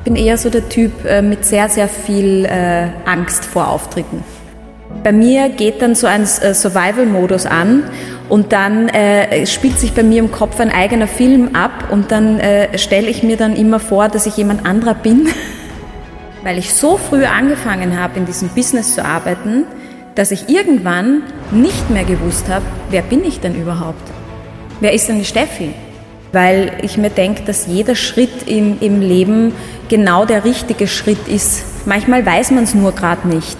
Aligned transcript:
Ich 0.00 0.04
bin 0.04 0.16
eher 0.16 0.38
so 0.38 0.48
der 0.48 0.66
Typ 0.66 1.04
äh, 1.04 1.20
mit 1.20 1.44
sehr, 1.44 1.68
sehr 1.68 1.86
viel 1.86 2.46
äh, 2.46 2.88
Angst 3.04 3.44
vor 3.44 3.68
Auftritten. 3.68 4.24
Bei 5.04 5.12
mir 5.12 5.50
geht 5.50 5.82
dann 5.82 5.94
so 5.94 6.06
ein 6.06 6.22
äh, 6.22 6.54
Survival-Modus 6.54 7.44
an 7.44 7.82
und 8.30 8.50
dann 8.54 8.88
äh, 8.88 9.46
spielt 9.46 9.78
sich 9.78 9.92
bei 9.92 10.02
mir 10.02 10.20
im 10.20 10.32
Kopf 10.32 10.58
ein 10.58 10.72
eigener 10.72 11.06
Film 11.06 11.54
ab 11.54 11.88
und 11.90 12.12
dann 12.12 12.40
äh, 12.40 12.78
stelle 12.78 13.08
ich 13.08 13.22
mir 13.22 13.36
dann 13.36 13.54
immer 13.54 13.78
vor, 13.78 14.08
dass 14.08 14.24
ich 14.24 14.38
jemand 14.38 14.64
anderer 14.64 14.94
bin. 14.94 15.28
Weil 16.44 16.56
ich 16.56 16.72
so 16.72 16.96
früh 16.96 17.26
angefangen 17.26 18.00
habe, 18.00 18.18
in 18.18 18.24
diesem 18.24 18.48
Business 18.48 18.94
zu 18.94 19.04
arbeiten, 19.04 19.66
dass 20.14 20.30
ich 20.30 20.48
irgendwann 20.48 21.24
nicht 21.50 21.90
mehr 21.90 22.04
gewusst 22.04 22.48
habe, 22.48 22.64
wer 22.88 23.02
bin 23.02 23.22
ich 23.22 23.40
denn 23.40 23.54
überhaupt? 23.54 24.10
Wer 24.80 24.94
ist 24.94 25.10
denn 25.10 25.18
die 25.18 25.26
Steffi? 25.26 25.74
Weil 26.32 26.72
ich 26.82 26.96
mir 26.96 27.10
denke, 27.10 27.42
dass 27.44 27.66
jeder 27.66 27.94
Schritt 27.94 28.46
im, 28.46 28.78
im 28.80 29.00
Leben 29.00 29.52
genau 29.88 30.24
der 30.24 30.44
richtige 30.44 30.86
Schritt 30.86 31.26
ist. 31.26 31.64
Manchmal 31.86 32.24
weiß 32.24 32.52
man 32.52 32.64
es 32.64 32.74
nur 32.74 32.92
gerade 32.92 33.26
nicht. 33.26 33.58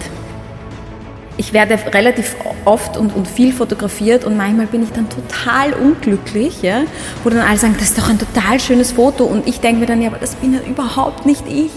Ich 1.37 1.53
werde 1.53 1.77
relativ 1.93 2.35
oft 2.65 2.97
und, 2.97 3.15
und 3.15 3.27
viel 3.27 3.51
fotografiert 3.51 4.25
und 4.25 4.37
manchmal 4.37 4.67
bin 4.67 4.83
ich 4.83 4.91
dann 4.91 5.07
total 5.09 5.73
unglücklich, 5.73 6.61
ja, 6.61 6.81
wo 7.23 7.29
dann 7.29 7.39
alle 7.39 7.57
sagen, 7.57 7.75
das 7.79 7.89
ist 7.89 7.97
doch 7.97 8.09
ein 8.09 8.19
total 8.19 8.59
schönes 8.59 8.91
Foto 8.91 9.23
und 9.23 9.47
ich 9.47 9.59
denke 9.59 9.79
mir 9.79 9.85
dann, 9.87 10.01
ja, 10.01 10.09
aber 10.09 10.19
das 10.19 10.35
bin 10.35 10.53
ja 10.53 10.59
überhaupt 10.59 11.25
nicht 11.25 11.43
ich. 11.47 11.71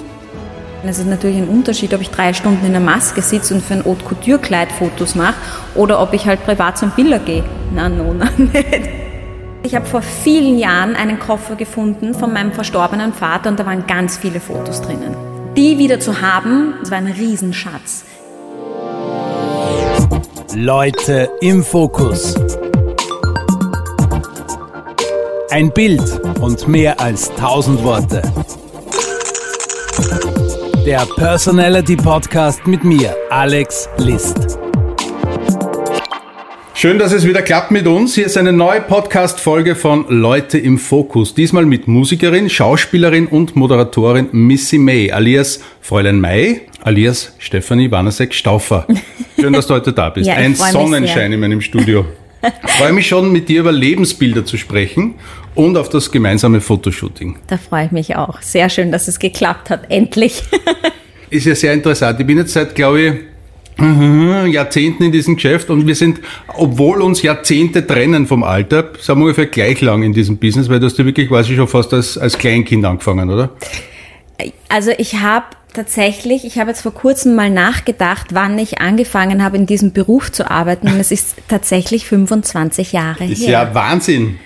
Es 0.87 0.99
ist 0.99 1.07
natürlich 1.07 1.39
ein 1.39 1.49
Unterschied, 1.49 1.95
ob 1.95 2.03
ich 2.03 2.11
drei 2.11 2.35
Stunden 2.35 2.67
in 2.67 2.73
der 2.73 2.81
Maske 2.81 3.23
sitze 3.23 3.55
und 3.55 3.65
für 3.65 3.75
ein 3.75 3.85
Haute 3.87 4.05
Couture 4.05 4.39
Kleid 4.39 4.71
Fotos 4.71 5.15
mache 5.15 5.35
oder 5.75 6.01
ob 6.01 6.13
ich 6.13 6.27
halt 6.27 6.45
privat 6.45 6.77
zum 6.77 6.91
Biller 6.91 7.21
gehe. 7.21 7.43
Na, 7.75 7.89
no, 7.89 8.13
na, 8.13 8.29
nicht. 8.37 9.14
Ich 9.65 9.75
habe 9.75 9.87
vor 9.87 10.03
vielen 10.03 10.59
Jahren 10.59 10.95
einen 10.95 11.19
Koffer 11.19 11.57
gefunden 11.57 12.13
von 12.13 12.35
meinem 12.35 12.53
verstorbenen 12.53 13.15
Vater 13.15 13.49
und 13.49 13.59
da 13.59 13.65
waren 13.65 13.87
ganz 13.87 14.19
viele 14.19 14.39
Fotos 14.39 14.83
drinnen. 14.83 15.17
Die 15.57 15.79
wieder 15.79 15.99
zu 15.99 16.21
haben, 16.21 16.75
das 16.81 16.91
war 16.91 16.99
ein 16.99 17.07
Riesenschatz. 17.07 18.05
Leute 20.55 21.31
im 21.41 21.65
Fokus. 21.65 22.35
Ein 25.51 25.73
Bild 25.73 26.21
und 26.43 26.69
mehr 26.69 27.01
als 27.01 27.35
tausend 27.35 27.83
Worte. 27.83 28.21
Der 30.85 31.07
Personality 31.17 31.97
Podcast 31.97 32.67
mit 32.67 32.85
mir, 32.85 33.17
Alex 33.31 33.89
List. 33.97 34.59
Schön, 36.77 36.99
dass 36.99 37.13
es 37.13 37.25
wieder 37.25 37.41
klappt 37.41 37.71
mit 37.71 37.87
uns. 37.87 38.17
Hier 38.17 38.27
ist 38.27 38.37
eine 38.37 38.53
neue 38.53 38.81
Podcast-Folge 38.81 39.77
von 39.77 40.07
Leute 40.09 40.59
im 40.59 40.77
Fokus. 40.77 41.33
Diesmal 41.33 41.67
mit 41.67 41.87
Musikerin, 41.87 42.51
Schauspielerin 42.51 43.29
und 43.29 43.55
Moderatorin 43.55 44.29
Missy 44.33 44.79
May, 44.79 45.13
alias 45.13 45.61
Fräulein 45.81 46.21
May, 46.21 46.63
alias 46.83 47.33
Stefanie 47.39 47.91
Wanasek-Stauffer. 47.91 48.89
Schön, 49.41 49.53
dass 49.53 49.69
du 49.69 49.75
heute 49.75 49.93
da 49.93 50.11
bist. 50.11 50.27
Ja, 50.27 50.35
Ein 50.35 50.57
Sonnenschein 50.57 51.33
in 51.33 51.41
meinem 51.41 51.61
Studio. 51.61 52.07
Ich 52.65 52.73
freue 52.73 52.93
mich 52.93 53.07
schon, 53.07 53.31
mit 53.31 53.49
dir 53.49 53.61
über 53.61 53.73
Lebensbilder 53.73 54.45
zu 54.45 54.59
sprechen 54.59 55.15
und 55.55 55.77
auf 55.77 55.89
das 55.89 56.11
gemeinsame 56.11 56.61
Fotoshooting. 56.61 57.39
Da 57.47 57.57
freue 57.57 57.87
ich 57.87 57.93
mich 57.93 58.17
auch. 58.17 58.43
Sehr 58.43 58.69
schön, 58.69 58.91
dass 58.91 59.07
es 59.07 59.21
geklappt 59.21 59.71
hat. 59.71 59.91
Endlich. 59.91 60.43
Ist 61.31 61.47
ja 61.47 61.55
sehr 61.55 61.73
interessant. 61.73 62.19
Ich 62.19 62.27
bin 62.27 62.37
jetzt 62.37 62.53
seit, 62.53 62.75
glaube 62.75 63.01
ich, 63.01 63.15
Jahrzehnten 63.79 65.05
in 65.05 65.13
diesem 65.13 65.35
Geschäft 65.35 65.71
und 65.71 65.87
wir 65.87 65.95
sind, 65.95 66.21
obwohl 66.57 67.03
uns 67.03 67.23
Jahrzehnte 67.23 67.87
trennen 67.87 68.27
vom 68.27 68.43
Alter, 68.45 68.91
sind 69.01 69.19
wir 69.19 69.23
ungefähr 69.23 69.47
gleich 69.47 69.81
lang 69.81 70.03
in 70.03 70.13
diesem 70.13 70.39
Business, 70.39 70.69
weil 70.69 70.81
du 70.81 70.87
hast 70.87 70.99
ja 70.99 71.05
wirklich 71.05 71.29
quasi 71.29 71.57
schon 71.57 71.69
fast 71.69 71.93
als, 71.93 72.17
als 72.17 72.39
Kleinkind 72.39 72.85
angefangen, 72.85 73.31
oder? 73.31 73.51
Also 74.69 74.93
ich 74.99 75.21
habe 75.21 75.47
tatsächlich, 75.75 76.45
ich 76.45 76.59
habe 76.59 76.71
jetzt 76.71 76.83
vor 76.83 76.95
kurzem 76.95 77.35
mal 77.35 77.51
nachgedacht, 77.51 78.29
wann 78.33 78.59
ich 78.59 78.81
angefangen 78.81 79.43
habe, 79.43 79.57
in 79.57 79.67
diesem 79.67 79.93
Beruf 79.93 80.33
zu 80.33 80.51
arbeiten. 80.51 80.89
Und 80.89 80.99
es 80.99 81.11
ist 81.11 81.37
tatsächlich 81.49 82.07
25 82.07 82.93
Jahre 82.93 83.25
Ist 83.25 83.43
her. 83.43 83.51
ja 83.51 83.75
Wahnsinn. 83.75 84.39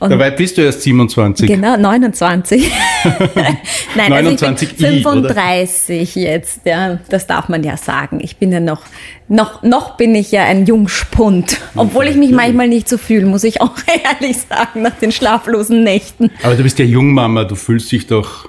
Und- 0.00 0.10
Dabei 0.10 0.30
bist 0.30 0.56
du 0.58 0.62
erst 0.62 0.82
27. 0.82 1.46
Genau, 1.48 1.76
29. 1.76 2.70
Nein, 3.96 4.10
29 4.10 4.42
also 4.48 4.62
ich 4.64 4.76
bin 4.76 4.92
I, 4.94 5.00
oder? 5.00 5.34
35 5.34 6.14
jetzt, 6.16 6.60
ja, 6.64 6.98
das 7.08 7.26
darf 7.26 7.48
man 7.48 7.62
ja 7.62 7.76
sagen. 7.76 8.20
Ich 8.22 8.36
bin 8.36 8.52
ja 8.52 8.60
noch, 8.60 8.82
noch, 9.28 9.62
noch 9.62 9.96
bin 9.96 10.14
ich 10.14 10.32
ja 10.32 10.44
ein 10.44 10.66
Jungspund, 10.66 11.58
obwohl 11.76 12.06
ich 12.08 12.16
mich 12.16 12.30
manchmal 12.30 12.68
nicht 12.68 12.88
so 12.88 12.98
fühle, 12.98 13.26
muss 13.26 13.44
ich 13.44 13.60
auch 13.60 13.74
ehrlich 14.20 14.38
sagen, 14.38 14.82
nach 14.82 14.98
den 14.98 15.12
schlaflosen 15.12 15.82
Nächten. 15.84 16.30
Aber 16.42 16.54
du 16.54 16.62
bist 16.62 16.78
ja 16.78 16.84
Jungmama, 16.84 17.44
du 17.44 17.54
fühlst 17.54 17.90
dich 17.92 18.06
doch 18.06 18.48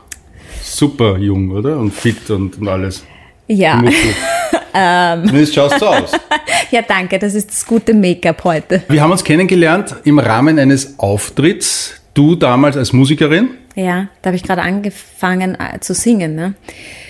super 0.63 1.17
jung, 1.17 1.51
oder? 1.51 1.77
Und 1.77 1.93
fit 1.93 2.29
und, 2.29 2.57
und 2.59 2.67
alles. 2.67 3.03
Ja, 3.47 3.83
Ähm. 4.77 5.25
Zumindest 5.25 5.55
schaust 5.55 5.79
so 5.79 5.87
aus. 5.87 6.11
ja, 6.71 6.81
danke, 6.81 7.17
das 7.17 7.33
ist 7.33 7.49
das 7.49 7.65
gute 7.65 7.93
Make-up 7.93 8.43
heute. 8.43 8.83
Wir 8.89 9.01
haben 9.01 9.11
uns 9.11 9.23
kennengelernt 9.23 9.95
im 10.03 10.19
Rahmen 10.19 10.59
eines 10.59 10.99
Auftritts. 10.99 12.01
Du 12.13 12.35
damals 12.35 12.75
als 12.75 12.91
Musikerin. 12.91 13.51
Ja, 13.75 14.07
da 14.21 14.27
habe 14.29 14.35
ich 14.35 14.43
gerade 14.43 14.61
angefangen 14.61 15.55
äh, 15.55 15.79
zu 15.79 15.93
singen, 15.93 16.35
ne? 16.35 16.55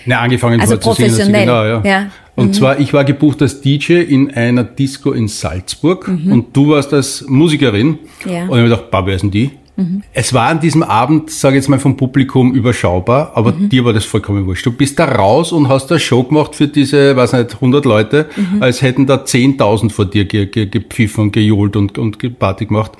Ne, 0.04 0.18
angefangen 0.18 0.60
Also 0.60 0.76
zu 0.76 0.92
singen, 0.92 1.08
professionell, 1.10 1.44
Genau, 1.44 1.64
ja. 1.64 1.82
ja. 1.84 2.00
Mhm. 2.02 2.10
Und 2.36 2.54
zwar, 2.54 2.78
ich 2.78 2.92
war 2.92 3.04
gebucht 3.04 3.42
als 3.42 3.60
DJ 3.60 3.94
in 4.02 4.32
einer 4.32 4.62
Disco 4.62 5.12
in 5.12 5.26
Salzburg 5.26 6.06
und 6.08 6.56
du 6.56 6.68
warst 6.70 6.92
als 6.92 7.24
Musikerin. 7.26 7.98
Mhm. 8.24 8.30
Ja. 8.32 8.44
Mhm. 8.44 8.50
Und 8.50 8.58
ich 8.58 8.64
habe 8.64 8.70
gedacht, 8.70 8.90
bah, 8.90 9.06
wer 9.06 9.14
ist 9.16 9.22
denn 9.22 9.30
die? 9.76 10.02
Es 10.12 10.32
war 10.32 10.48
an 10.48 10.60
diesem 10.60 10.82
Abend, 10.82 11.30
sage 11.30 11.56
ich 11.56 11.62
jetzt 11.62 11.68
mal 11.68 11.78
vom 11.78 11.96
Publikum, 11.96 12.54
überschaubar, 12.54 13.32
aber 13.34 13.52
Mhm. 13.52 13.68
dir 13.68 13.84
war 13.84 13.92
das 13.92 14.04
vollkommen 14.04 14.46
wurscht. 14.46 14.64
Du 14.66 14.72
bist 14.72 14.98
da 14.98 15.04
raus 15.06 15.52
und 15.52 15.68
hast 15.68 15.90
eine 15.90 16.00
Show 16.00 16.22
gemacht 16.22 16.54
für 16.54 16.68
diese, 16.68 17.14
weiß 17.16 17.34
nicht, 17.34 17.60
100 17.60 17.84
Leute, 17.84 18.26
Mhm. 18.36 18.62
als 18.62 18.82
hätten 18.82 19.06
da 19.06 19.24
10.000 19.24 19.92
vor 19.92 20.06
dir 20.06 20.24
ge 20.24 20.46
ge 20.46 20.66
gepfiffen 20.66 21.24
und 21.24 21.32
gejohlt 21.32 21.76
und, 21.76 21.98
und 21.98 22.38
Party 22.38 22.66
gemacht. 22.66 22.92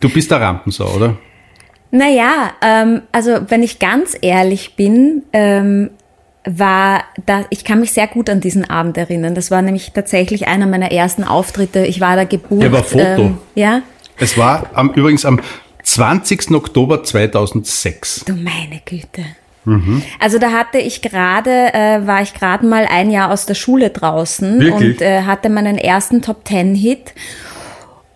Du 0.00 0.08
bist 0.08 0.30
der 0.30 0.40
Rampensau, 0.40 0.88
oder? 0.94 1.16
Naja, 1.90 2.50
ähm, 2.62 3.02
also 3.12 3.30
wenn 3.48 3.62
ich 3.62 3.78
ganz 3.78 4.16
ehrlich 4.20 4.74
bin, 4.76 5.22
ähm, 5.32 5.90
war 6.48 7.02
da, 7.26 7.44
ich 7.50 7.64
kann 7.64 7.80
mich 7.80 7.92
sehr 7.92 8.06
gut 8.06 8.30
an 8.30 8.40
diesen 8.40 8.64
Abend 8.68 8.96
erinnern. 8.96 9.34
Das 9.34 9.50
war 9.50 9.62
nämlich 9.62 9.92
tatsächlich 9.92 10.46
einer 10.46 10.66
meiner 10.66 10.92
ersten 10.92 11.24
Auftritte. 11.24 11.84
Ich 11.86 12.00
war 12.00 12.14
da 12.16 12.24
gebucht. 12.24 12.62
Der 12.62 12.70
war 12.72 12.84
Foto. 12.84 13.02
Ähm, 13.04 13.38
ja, 13.54 13.80
Es 14.18 14.38
war 14.38 14.70
am, 14.74 14.90
übrigens 14.94 15.24
am 15.24 15.40
20. 15.86 16.50
Oktober 16.50 17.02
2006. 17.04 18.24
du 18.26 18.34
meine 18.34 18.80
Güte. 18.84 19.24
Also 20.20 20.38
da 20.38 20.52
hatte 20.52 20.78
ich 20.78 21.02
gerade, 21.02 21.50
äh, 21.50 22.06
war 22.06 22.22
ich 22.22 22.34
gerade 22.34 22.64
mal 22.64 22.86
ein 22.88 23.10
Jahr 23.10 23.32
aus 23.32 23.46
der 23.46 23.54
Schule 23.54 23.90
draußen 23.90 24.60
Wirklich? 24.60 25.00
und 25.00 25.02
äh, 25.02 25.22
hatte 25.22 25.48
meinen 25.48 25.76
ersten 25.76 26.22
Top 26.22 26.44
Ten 26.44 26.74
Hit. 26.74 27.14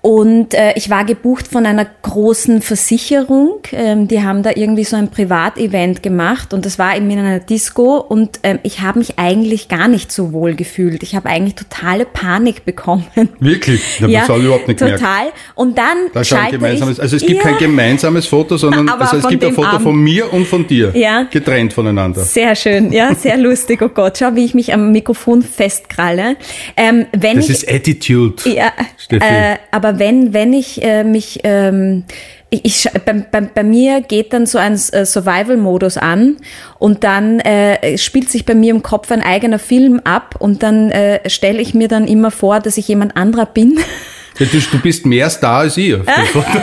Und 0.02 0.54
äh, 0.54 0.72
ich 0.76 0.88
war 0.88 1.04
gebucht 1.04 1.46
von 1.48 1.66
einer 1.66 1.86
großen 2.02 2.62
Versicherung. 2.62 3.58
Ähm, 3.72 4.08
die 4.08 4.22
haben 4.22 4.42
da 4.42 4.50
irgendwie 4.54 4.84
so 4.84 4.96
ein 4.96 5.10
Privatevent 5.10 6.02
gemacht 6.02 6.54
und 6.54 6.64
das 6.64 6.78
war 6.78 6.96
eben 6.96 7.10
in 7.10 7.18
einer 7.18 7.38
Disco 7.40 7.98
und 7.98 8.40
ähm, 8.42 8.58
ich 8.62 8.80
habe 8.80 8.98
mich 8.98 9.18
eigentlich 9.18 9.68
gar 9.68 9.88
nicht 9.88 10.10
so 10.10 10.32
wohl 10.32 10.54
gefühlt. 10.54 11.02
Ich 11.02 11.14
habe 11.14 11.28
eigentlich 11.28 11.54
totale 11.54 12.06
Panik 12.06 12.64
bekommen. 12.64 13.04
Wirklich? 13.40 13.82
Ich 13.96 14.02
habe 14.02 14.12
das 14.12 14.28
überhaupt 14.42 14.68
nicht 14.68 14.80
total. 14.80 14.96
gemerkt. 14.98 15.32
Und 15.54 15.76
dann 15.76 15.96
Da 16.14 16.24
schalte 16.24 16.52
gemeinsames, 16.56 16.96
ich, 16.96 17.02
also 17.02 17.16
es 17.16 17.22
gibt 17.22 17.44
ja, 17.44 17.50
kein 17.50 17.58
gemeinsames 17.58 18.26
Foto, 18.26 18.56
sondern 18.56 18.88
also 19.00 19.18
es 19.18 19.28
gibt 19.28 19.44
ein 19.44 19.52
Foto 19.52 19.68
Abend. 19.68 19.82
von 19.82 19.96
mir 19.96 20.32
und 20.32 20.46
von 20.46 20.66
dir. 20.66 20.92
Ja. 20.94 21.24
Getrennt 21.30 21.74
voneinander. 21.74 22.22
Sehr 22.22 22.54
schön, 22.54 22.90
ja, 22.90 23.14
sehr 23.14 23.36
lustig. 23.38 23.82
Oh 23.82 23.88
Gott, 23.90 24.16
schau, 24.18 24.34
wie 24.34 24.46
ich 24.46 24.54
mich 24.54 24.72
am 24.72 24.92
Mikrofon 24.92 25.42
festkralle. 25.42 26.36
Ähm, 26.76 27.04
wenn 27.12 27.36
Das 27.36 27.50
ich, 27.50 27.64
ist 27.64 27.70
Attitude. 27.70 28.48
ja, 28.48 28.72
Steffi. 28.96 29.24
äh, 29.26 29.56
aber 29.70 29.89
wenn, 29.98 30.32
wenn 30.32 30.52
ich 30.52 30.82
äh, 30.82 31.04
mich, 31.04 31.40
ähm, 31.44 32.04
ich, 32.50 32.64
ich, 32.64 32.88
bei, 33.04 33.12
bei, 33.12 33.40
bei 33.40 33.62
mir 33.62 34.00
geht 34.00 34.32
dann 34.32 34.46
so 34.46 34.58
ein 34.58 34.74
äh, 34.74 35.04
Survival-Modus 35.04 35.96
an 35.96 36.36
und 36.78 37.04
dann 37.04 37.40
äh, 37.40 37.96
spielt 37.98 38.30
sich 38.30 38.44
bei 38.44 38.54
mir 38.54 38.72
im 38.72 38.82
Kopf 38.82 39.10
ein 39.10 39.22
eigener 39.22 39.58
Film 39.58 40.00
ab 40.04 40.36
und 40.38 40.62
dann 40.62 40.90
äh, 40.90 41.28
stelle 41.28 41.60
ich 41.60 41.74
mir 41.74 41.88
dann 41.88 42.06
immer 42.06 42.30
vor, 42.30 42.60
dass 42.60 42.76
ich 42.76 42.88
jemand 42.88 43.16
anderer 43.16 43.46
bin. 43.46 43.78
Du, 44.38 44.46
bist 44.78 45.04
mehr 45.04 45.28
Star 45.28 45.60
als 45.60 45.76
ich. 45.76 45.94
auf 45.94 46.04
dem 46.04 46.26
Foto. 46.26 46.48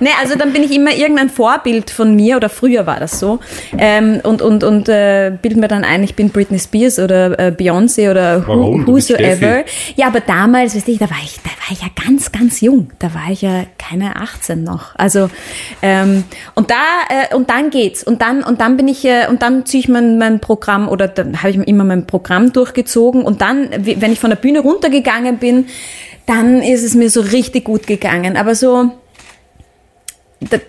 Ne, 0.00 0.10
also 0.20 0.36
dann 0.36 0.52
bin 0.52 0.62
ich 0.62 0.74
immer 0.74 0.92
irgendein 0.92 1.30
Vorbild 1.30 1.90
von 1.90 2.14
mir 2.14 2.36
oder 2.36 2.48
früher 2.48 2.86
war 2.86 3.00
das 3.00 3.18
so 3.18 3.40
ähm, 3.78 4.20
und 4.22 4.42
und 4.42 4.62
und 4.62 4.88
äh, 4.88 5.32
bild 5.40 5.56
mir 5.56 5.68
dann 5.68 5.84
ein, 5.84 6.02
ich 6.02 6.14
bin 6.14 6.30
Britney 6.30 6.58
Spears 6.58 6.98
oder 6.98 7.38
äh, 7.38 7.50
Beyoncé 7.50 8.10
oder 8.10 8.46
Warum? 8.46 8.86
whosoever. 8.86 9.64
Ja, 9.96 10.08
aber 10.08 10.20
damals, 10.20 10.74
weißt 10.74 10.88
du, 10.88 10.96
da 10.96 11.08
war 11.10 11.16
ich, 11.24 11.38
da 11.42 11.50
war 11.50 11.72
ich 11.72 11.80
ja 11.82 11.88
ganz, 12.04 12.32
ganz 12.32 12.60
jung. 12.60 12.90
Da 12.98 13.14
war 13.14 13.30
ich 13.30 13.42
ja 13.42 13.64
keine 13.78 14.16
18 14.16 14.62
noch. 14.62 14.94
Also 14.96 15.30
ähm, 15.82 16.24
und 16.54 16.70
da 16.70 16.74
äh, 17.08 17.34
und 17.34 17.50
dann 17.50 17.70
geht's 17.70 18.04
und 18.04 18.20
dann 18.20 18.42
und 18.42 18.60
dann 18.60 18.76
bin 18.76 18.88
ich 18.88 19.04
äh, 19.04 19.26
und 19.28 19.42
dann 19.42 19.66
ziehe 19.66 19.80
ich 19.80 19.88
mein 19.88 20.18
mein 20.18 20.40
Programm 20.40 20.88
oder 20.88 21.08
dann 21.08 21.42
habe 21.42 21.50
ich 21.50 21.56
immer 21.56 21.84
mein 21.84 22.06
Programm 22.06 22.52
durchgezogen 22.52 23.22
und 23.22 23.40
dann, 23.40 23.68
wenn 23.78 24.12
ich 24.12 24.20
von 24.20 24.30
der 24.30 24.36
Bühne 24.36 24.60
runtergegangen 24.60 25.38
bin, 25.38 25.66
dann 26.26 26.62
ist 26.62 26.82
es 26.82 26.94
mir 26.94 27.10
so 27.10 27.20
richtig 27.20 27.64
gut 27.64 27.86
gegangen. 27.86 28.36
Aber 28.36 28.54
so 28.54 28.92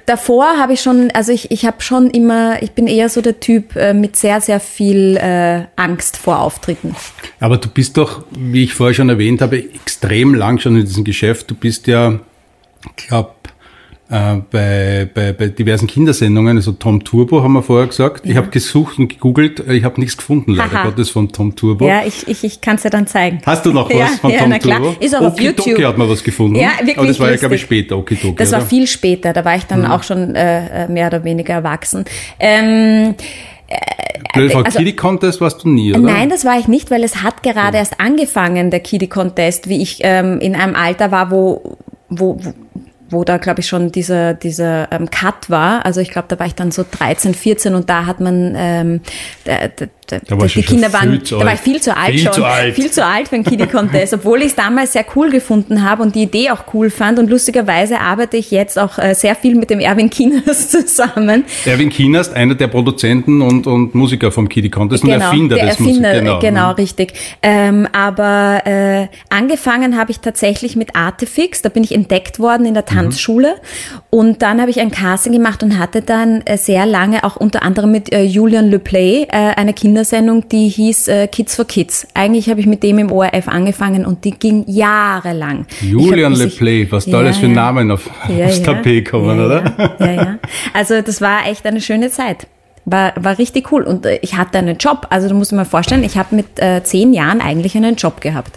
davor 0.06 0.57
habe 0.57 0.74
ich 0.74 0.81
schon, 0.81 1.12
also 1.12 1.31
ich, 1.31 1.52
ich 1.52 1.66
habe 1.66 1.81
schon 1.81 2.10
immer, 2.10 2.62
ich 2.62 2.72
bin 2.72 2.88
eher 2.88 3.10
so 3.10 3.22
der 3.22 3.40
Typ 3.40 3.75
äh, 3.75 3.94
mit 3.94 4.16
sehr, 4.16 4.42
sehr 4.42 4.60
viel 4.60 5.18
äh, 5.18 5.66
Angst 5.75 6.18
vor 6.18 6.40
Auftritten. 6.40 6.96
Aber 7.40 7.57
du 7.57 7.69
bist 7.69 7.98
doch, 7.98 8.24
wie 8.31 8.63
ich 8.63 8.74
vorher 8.74 8.94
schon 8.94 9.10
erwähnt 9.10 9.42
habe, 9.42 9.57
extrem 9.57 10.34
lang 10.34 10.60
schon 10.60 10.75
in 10.78 10.86
diesem 10.86 11.04
Geschäft. 11.04 11.50
Du 11.50 11.56
bist 11.56 11.88
ja, 11.88 12.19
ich 12.98 13.07
glaube, 13.07 13.31
äh, 14.10 14.36
bei, 14.52 15.10
bei, 15.13 15.34
bei 15.34 15.48
diversen 15.48 15.88
Kindersendungen, 15.88 16.57
also 16.57 16.74
Tom 16.74 17.04
Turbo 17.04 17.42
haben 17.42 17.54
wir 17.54 17.63
vorher 17.63 17.88
gesagt. 17.88 18.24
Ja. 18.25 18.31
Ich 18.31 18.38
habe 18.38 18.48
gesucht 18.50 19.00
und 19.00 19.07
gegoogelt, 19.07 19.60
ich 19.68 19.84
habe 19.84 20.00
nichts 20.00 20.16
gefunden, 20.18 20.52
leider 20.54 20.75
Aha. 20.75 20.84
Gottes, 20.90 21.10
von 21.10 21.31
Tom 21.31 21.56
Turbo. 21.56 21.88
Ja, 21.88 22.04
ich, 22.06 22.28
ich, 22.28 22.44
ich 22.44 22.62
kann 22.62 22.75
es 22.75 22.84
dir 22.84 22.92
dann 22.92 23.07
zeigen. 23.07 23.42
Hast 23.46 23.66
du 23.66 23.72
noch 23.74 23.90
was 23.90 23.98
ja, 23.98 24.06
von 24.22 24.30
ja, 24.31 24.40
Tom 24.40 24.50
na 24.50 24.60
klar. 24.60 24.78
Turbo? 24.80 24.96
Ist 25.00 25.16
auch 25.16 25.22
auf 25.22 25.40
YouTube. 25.42 25.84
hat 25.84 25.98
man 25.98 26.07
was 26.10 26.24
gefunden. 26.24 26.57
Ja, 26.57 26.72
wirklich 26.80 26.98
Aber 26.98 27.07
das 27.07 27.19
war 27.19 27.28
lustig. 27.28 27.42
ja, 27.42 27.48
glaube 27.48 27.56
ich, 27.56 27.62
später, 27.62 27.98
Okidoki, 27.98 28.36
Das 28.36 28.52
war 28.52 28.60
oder? 28.60 28.68
viel 28.68 28.86
später, 28.88 29.34
da 29.34 29.44
war 29.44 29.56
ich 29.56 29.63
dann 29.66 29.81
Mhm. 29.81 29.86
auch 29.92 30.04
schon 30.04 30.36
äh, 30.36 30.88
mehr 30.88 31.07
oder 31.07 31.24
weniger 31.24 31.54
erwachsen. 31.56 32.06
Ähm, 32.40 33.16
Blöd, 34.34 34.52
Frau 34.52 34.62
also- 34.62 34.78
Kitty 34.78 34.94
Contest 34.94 35.42
warst 35.42 35.63
du 35.63 35.69
nie, 35.69 35.92
oder? 35.92 36.00
Nein, 36.02 36.30
das 36.30 36.46
war 36.46 36.60
ich 36.60 36.68
nicht, 36.68 36.92
weil 36.92 37.04
es 37.04 37.24
hat 37.24 37.42
gerade 37.42 37.78
erst 37.78 38.00
angefangen, 38.00 38.69
der 38.69 38.81
Kiddie 38.81 39.07
Contest, 39.07 39.68
wie 39.68 39.81
ich 39.81 40.00
ähm, 40.04 40.40
in 40.40 40.56
einem 40.56 40.75
Alter 40.75 41.12
war, 41.12 41.31
wo, 41.31 41.78
wo, 42.10 42.38
wo 42.44 42.54
wo 43.10 43.24
da, 43.24 43.38
glaube 43.38 43.62
ich, 43.62 43.68
schon 43.68 43.92
dieser, 43.92 44.34
dieser 44.34 44.92
ähm, 44.92 45.10
Cut 45.10 45.50
war. 45.50 45.86
Also 45.86 46.02
ich 46.02 46.10
glaube, 46.10 46.28
da 46.28 46.40
war 46.40 46.48
ich 46.48 46.56
dann 46.56 46.72
so 46.72 46.84
13, 46.90 47.34
14 47.34 47.75
und 47.75 47.90
da 47.90 48.06
hat 48.06 48.19
man, 48.19 48.54
ähm, 48.57 49.02
der, 49.46 49.69
Da 50.07 50.40
warst 50.40 50.56
die 50.56 50.62
Kinder 50.62 50.92
waren, 50.94 51.22
da 51.30 51.40
war 51.40 51.54
ich 51.54 51.60
viel 51.60 51.81
zu 51.81 51.96
alt 51.96 52.12
Viel 52.12 52.24
schon. 52.24 52.34
zu 52.34 52.46
alt. 52.46 52.75
Viel 52.75 52.92
zu 52.92 53.06
alt 53.06 53.28
für 53.28 53.36
einen 53.36 53.44
Kiddie 53.44 53.66
Contest, 53.66 54.13
obwohl 54.13 54.40
ich 54.40 54.48
es 54.48 54.56
damals 54.56 54.94
sehr 54.94 55.06
cool 55.16 55.31
gefunden 55.31 55.84
habe 55.84 56.04
und 56.04 56.16
die 56.16 56.24
Idee 56.24 56.52
auch 56.52 56.66
cool 56.74 56.90
fand. 56.90 57.18
Und 57.18 57.30
lustigerweise 57.30 58.00
arbeite 58.00 58.38
ich 58.38 58.52
jetzt 58.52 58.78
auch 58.78 59.00
äh, 59.00 59.16
sehr 59.16 59.36
viel 59.36 59.56
mit 59.56 59.69
dem 59.69 59.80
Erwin 59.80 60.10
Kieners 60.10 60.69
zusammen. 60.69 61.46
Erwin 61.66 61.90
Kienast, 61.90 62.34
einer 62.34 62.56
der 62.56 62.68
Produzenten 62.68 63.42
und, 63.42 63.66
und 63.68 63.96
Musiker 63.96 64.31
vom 64.31 64.48
Kiddie 64.48 64.69
Contest 64.69 65.04
und 65.04 65.10
Erfinder 65.10 65.56
der 65.56 65.66
des 65.68 65.80
Erfinder, 65.80 66.10
Musik. 66.10 66.24
genau, 66.24 66.40
genau 66.40 66.72
richtig. 66.74 67.13
Ähm, 67.42 67.88
aber 67.92 68.62
äh, 68.66 69.07
angefangen 69.30 69.98
habe 69.98 70.12
ich 70.12 70.19
tatsächlich 70.19 70.75
mit 70.75 70.96
Artefix. 70.96 71.62
Da 71.62 71.69
bin 71.69 71.84
ich 71.84 71.94
entdeckt 71.94 72.40
worden 72.40 72.66
in 72.66 72.74
der 72.74 72.86
Tanzschule. 72.86 73.56
Und 74.10 74.42
dann 74.42 74.62
habe 74.62 74.69
ich 74.72 74.80
ein 74.80 74.92
Casting 74.92 75.34
gemacht 75.34 75.63
und 75.63 75.80
hatte 75.80 76.02
dann 76.02 76.42
äh, 76.42 76.57
sehr 76.57 76.86
lange 76.86 77.24
auch 77.24 77.36
unter 77.36 77.63
anderem 77.63 77.92
mit 77.92 78.13
äh, 78.13 78.24
Julian 78.24 78.69
Le 78.69 78.80
Play 78.80 79.24
äh, 79.24 79.28
eine 79.56 79.74
Kindersendung, 79.95 80.50
die 80.50 80.68
hieß 80.68 81.07
äh, 81.07 81.27
Kids 81.27 81.56
for 81.56 81.63
Kids. 81.63 82.06
Eigentlich 82.13 82.50
habe 82.50 82.59
ich 82.59 82.65
mit 82.65 82.83
dem 82.83 83.00
im 83.00 83.13
ORF 83.13 83.47
angefangen 83.47 84.06
und 84.06 84.25
die 84.25 84.31
ging 84.31 84.65
jahrelang. 84.68 85.65
Julian 85.80 86.33
Le 86.33 86.47
Play, 86.47 86.86
was 86.92 87.06
da 87.06 87.12
Ja, 87.12 87.18
alles 87.19 87.38
für 87.38 87.47
ja. 87.47 87.53
Namen 87.53 87.92
auf, 87.92 88.09
ja, 88.27 88.47
aufs 88.47 88.57
ja. 88.57 88.63
Tapet 88.65 89.09
kommen, 89.09 89.39
ja, 89.39 89.45
oder? 89.45 89.95
Ja, 90.00 90.06
ja, 90.06 90.13
ja. 90.13 90.39
Also 90.74 91.01
das 91.01 91.21
war 91.21 91.47
echt 91.47 91.65
eine 91.65 91.80
schöne 91.80 92.09
Zeit. 92.09 92.45
War, 92.83 93.13
war 93.15 93.38
richtig 93.38 93.71
cool. 93.71 93.83
Und 93.83 94.06
äh, 94.06 94.19
ich 94.21 94.36
hatte 94.36 94.57
einen 94.57 94.77
Job. 94.77 95.07
Also 95.12 95.30
du 95.30 95.36
musst 95.36 95.53
dir 95.53 95.56
mal 95.56 95.63
vorstellen, 95.63 96.03
ich 96.03 96.18
habe 96.18 96.36
mit 96.36 96.59
äh, 96.59 96.83
zehn 96.83 97.13
Jahren 97.13 97.39
eigentlich 97.39 97.77
einen 97.77 97.95
Job 97.95 98.19
gehabt. 98.19 98.51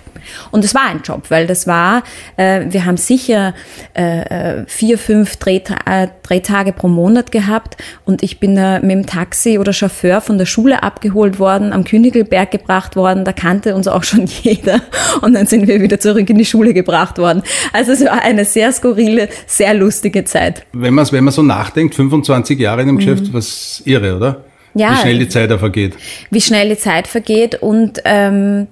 Und 0.50 0.64
es 0.64 0.74
war 0.74 0.86
ein 0.88 1.02
Job, 1.02 1.24
weil 1.30 1.46
das 1.46 1.66
war, 1.66 2.02
äh, 2.36 2.66
wir 2.68 2.84
haben 2.84 2.96
sicher 2.96 3.54
äh, 3.94 4.20
äh, 4.20 4.64
vier, 4.66 4.98
fünf 4.98 5.36
Drehta 5.36 5.76
äh, 5.86 6.08
Drehtage 6.22 6.72
pro 6.72 6.88
Monat 6.88 7.32
gehabt 7.32 7.76
und 8.04 8.22
ich 8.22 8.40
bin 8.40 8.56
äh, 8.56 8.80
mit 8.80 8.90
dem 8.90 9.06
Taxi 9.06 9.58
oder 9.58 9.72
Chauffeur 9.72 10.20
von 10.20 10.38
der 10.38 10.46
Schule 10.46 10.82
abgeholt 10.82 11.38
worden, 11.38 11.72
am 11.72 11.84
Königelberg 11.84 12.50
gebracht 12.50 12.96
worden, 12.96 13.24
da 13.24 13.32
kannte 13.32 13.74
uns 13.74 13.88
auch 13.88 14.04
schon 14.04 14.26
jeder 14.42 14.80
und 15.22 15.34
dann 15.34 15.46
sind 15.46 15.66
wir 15.66 15.80
wieder 15.80 16.00
zurück 16.00 16.28
in 16.28 16.38
die 16.38 16.44
Schule 16.44 16.74
gebracht 16.74 17.18
worden. 17.18 17.42
Also 17.72 17.92
es 17.92 18.04
war 18.04 18.22
eine 18.22 18.44
sehr 18.44 18.72
skurrile, 18.72 19.28
sehr 19.46 19.74
lustige 19.74 20.24
Zeit. 20.24 20.64
Wenn 20.72 20.94
man 20.94 21.10
wenn 21.10 21.24
man 21.24 21.32
so 21.32 21.42
nachdenkt, 21.42 21.94
25 21.94 22.58
Jahre 22.58 22.82
in 22.82 22.88
dem 22.88 22.96
Geschäft, 22.98 23.32
was 23.32 23.82
irre, 23.84 24.16
oder? 24.16 24.30
Mhm. 24.74 24.80
Ja. 24.80 24.92
Wie 24.92 24.96
schnell 24.96 25.18
die 25.18 25.28
Zeit 25.28 25.50
da 25.50 25.58
vergeht. 25.58 25.94
wie 26.30 26.40
schnell 26.40 26.68
die 26.68 26.76
Zeit 26.76 27.06
vergeht 27.08 27.56
und 27.56 28.00
ähm, 28.04 28.68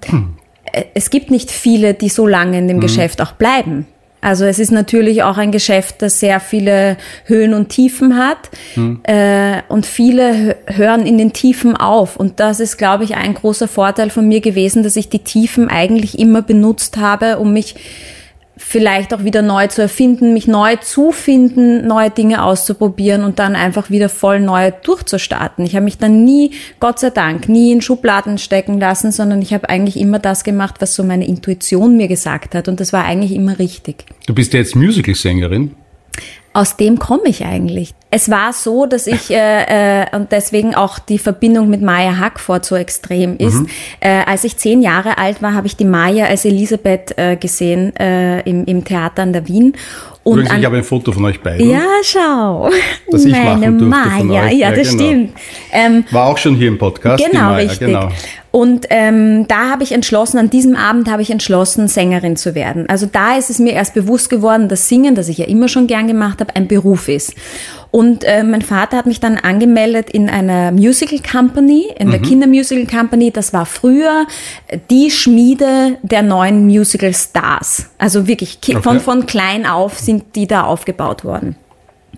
es 0.93 1.09
gibt 1.09 1.31
nicht 1.31 1.51
viele, 1.51 1.93
die 1.93 2.09
so 2.09 2.27
lange 2.27 2.57
in 2.57 2.67
dem 2.67 2.79
Geschäft 2.79 3.21
auch 3.21 3.33
bleiben. 3.33 3.87
Also 4.19 4.45
es 4.45 4.57
ist 4.57 4.71
natürlich 4.71 5.21
auch 5.21 5.37
ein 5.37 5.51
Geschäft, 5.51 6.01
das 6.01 6.19
sehr 6.19 6.39
viele 6.39 6.97
Höhen 7.25 7.53
und 7.53 7.69
Tiefen 7.69 8.17
hat. 8.17 8.49
Äh, 9.03 9.61
und 9.69 9.85
viele 9.85 10.31
hö- 10.33 10.55
hören 10.75 11.05
in 11.05 11.17
den 11.19 11.33
Tiefen 11.33 11.77
auf. 11.77 12.17
Und 12.17 12.39
das 12.39 12.59
ist, 12.59 12.77
glaube 12.77 13.03
ich, 13.03 13.15
ein 13.15 13.35
großer 13.35 13.67
Vorteil 13.67 14.09
von 14.09 14.27
mir 14.27 14.41
gewesen, 14.41 14.81
dass 14.81 14.95
ich 14.95 15.09
die 15.09 15.19
Tiefen 15.23 15.69
eigentlich 15.69 16.17
immer 16.17 16.41
benutzt 16.41 16.97
habe, 16.97 17.37
um 17.37 17.53
mich 17.53 17.75
vielleicht 18.57 19.13
auch 19.13 19.23
wieder 19.23 19.41
neu 19.41 19.67
zu 19.67 19.81
erfinden, 19.81 20.33
mich 20.33 20.47
neu 20.47 20.75
zu 20.77 21.11
finden, 21.11 21.87
neue 21.87 22.09
Dinge 22.09 22.43
auszuprobieren 22.43 23.23
und 23.23 23.39
dann 23.39 23.55
einfach 23.55 23.89
wieder 23.89 24.09
voll 24.09 24.39
neu 24.39 24.71
durchzustarten. 24.83 25.65
Ich 25.65 25.75
habe 25.75 25.85
mich 25.85 25.97
dann 25.97 26.23
nie, 26.23 26.51
Gott 26.79 26.99
sei 26.99 27.11
Dank, 27.11 27.47
nie 27.47 27.71
in 27.71 27.81
Schubladen 27.81 28.37
stecken 28.37 28.79
lassen, 28.79 29.11
sondern 29.11 29.41
ich 29.41 29.53
habe 29.53 29.69
eigentlich 29.69 29.97
immer 29.97 30.19
das 30.19 30.43
gemacht, 30.43 30.75
was 30.79 30.95
so 30.95 31.03
meine 31.03 31.27
Intuition 31.27 31.97
mir 31.97 32.07
gesagt 32.07 32.55
hat 32.55 32.67
und 32.67 32.79
das 32.79 32.93
war 32.93 33.05
eigentlich 33.05 33.31
immer 33.31 33.59
richtig. 33.59 34.05
Du 34.25 34.33
bist 34.33 34.53
ja 34.53 34.59
jetzt 34.59 34.75
Musicalsängerin. 34.75 35.75
Aus 36.53 36.75
dem 36.75 36.97
komme 36.97 37.27
ich 37.27 37.45
eigentlich. 37.45 37.93
Es 38.09 38.29
war 38.31 38.53
so, 38.53 38.85
dass 38.85 39.05
ich 39.05 39.29
äh, 39.31 40.03
äh, 40.03 40.05
und 40.15 40.31
deswegen 40.31 40.75
auch 40.75 40.97
die 40.97 41.19
Verbindung 41.19 41.69
mit 41.69 41.81
Maya 41.81 42.17
Hackford 42.17 42.63
so 42.63 42.75
extrem 42.77 43.35
ist. 43.37 43.61
Äh, 43.99 44.21
als 44.25 44.45
ich 44.45 44.55
zehn 44.55 44.81
Jahre 44.81 45.17
alt 45.17 45.41
war, 45.41 45.53
habe 45.53 45.67
ich 45.67 45.75
die 45.75 45.83
Maya 45.83 46.25
als 46.25 46.45
Elisabeth 46.45 47.17
äh, 47.17 47.35
gesehen 47.35 47.93
äh, 47.97 48.39
im, 48.49 48.63
im 48.65 48.85
Theater 48.85 49.23
an 49.23 49.33
der 49.33 49.47
Wien. 49.49 49.73
Und 50.23 50.33
Übrigens, 50.39 50.51
an, 50.51 50.59
ich 50.59 50.65
habe 50.65 50.77
ein 50.77 50.83
Foto 50.83 51.11
von 51.11 51.25
euch 51.25 51.41
beiden. 51.41 51.69
ja, 51.69 51.81
schau. 52.03 52.69
Das 53.11 53.23
ich 53.25 53.31
Meine 53.31 53.71
machen 53.71 53.77
durfte 53.79 54.09
von 54.09 54.27
Maya. 54.27 54.45
euch. 54.45 54.51
Ja, 54.53 54.69
Ja, 54.69 54.75
das 54.75 54.89
genau. 54.91 55.03
stimmt. 55.03 55.33
Ähm, 55.73 56.03
War 56.11 56.25
auch 56.27 56.37
schon 56.37 56.55
hier 56.55 56.67
im 56.69 56.77
Podcast. 56.77 57.23
Genau, 57.23 57.43
Maya, 57.45 57.55
richtig. 57.57 57.79
Genau. 57.87 58.09
Und 58.51 58.87
ähm, 58.89 59.45
da 59.47 59.69
habe 59.69 59.83
ich 59.83 59.91
entschlossen, 59.91 60.37
an 60.39 60.49
diesem 60.49 60.75
Abend 60.75 61.09
habe 61.11 61.21
ich 61.21 61.29
entschlossen, 61.29 61.87
Sängerin 61.87 62.37
zu 62.37 62.55
werden. 62.55 62.89
Also 62.89 63.05
da 63.05 63.37
ist 63.37 63.49
es 63.49 63.59
mir 63.59 63.73
erst 63.73 63.93
bewusst 63.93 64.29
geworden, 64.29 64.67
dass 64.67 64.89
Singen, 64.89 65.13
das 65.15 65.29
ich 65.29 65.37
ja 65.37 65.45
immer 65.45 65.67
schon 65.67 65.85
gern 65.87 66.07
gemacht 66.07 66.39
habe, 66.39 66.55
ein 66.55 66.67
Beruf 66.67 67.07
ist. 67.07 67.33
Und 67.91 68.23
äh, 68.25 68.43
mein 68.43 68.61
Vater 68.61 68.97
hat 68.97 69.05
mich 69.05 69.19
dann 69.19 69.37
angemeldet 69.37 70.09
in 70.09 70.29
einer 70.29 70.71
Musical 70.71 71.19
Company, 71.19 71.85
in 71.97 72.07
Mhm. 72.07 72.11
der 72.11 72.21
Kindermusical 72.21 72.85
Company. 72.85 73.31
Das 73.31 73.53
war 73.53 73.65
früher 73.65 74.25
die 74.89 75.09
Schmiede 75.09 75.97
der 76.03 76.21
neuen 76.21 76.65
Musical 76.65 77.13
Stars. 77.13 77.89
Also 77.97 78.27
wirklich 78.27 78.59
Okay. 78.61 78.81
von, 78.81 78.99
von 78.99 79.25
klein 79.25 79.65
auf 79.65 79.97
sind 79.99 80.35
die 80.35 80.47
da 80.47 80.63
aufgebaut 80.63 81.23
worden. 81.23 81.55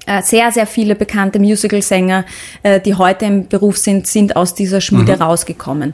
Äh, 0.05 0.23
sehr, 0.23 0.51
sehr 0.51 0.65
viele 0.65 0.95
bekannte 0.95 1.37
Musicalsänger, 1.39 2.25
äh, 2.63 2.79
die 2.79 2.95
heute 2.95 3.25
im 3.25 3.47
Beruf 3.47 3.77
sind, 3.77 4.07
sind 4.07 4.35
aus 4.35 4.55
dieser 4.55 4.81
Schmiede 4.81 5.15
Mhm. 5.17 5.21
rausgekommen. 5.21 5.93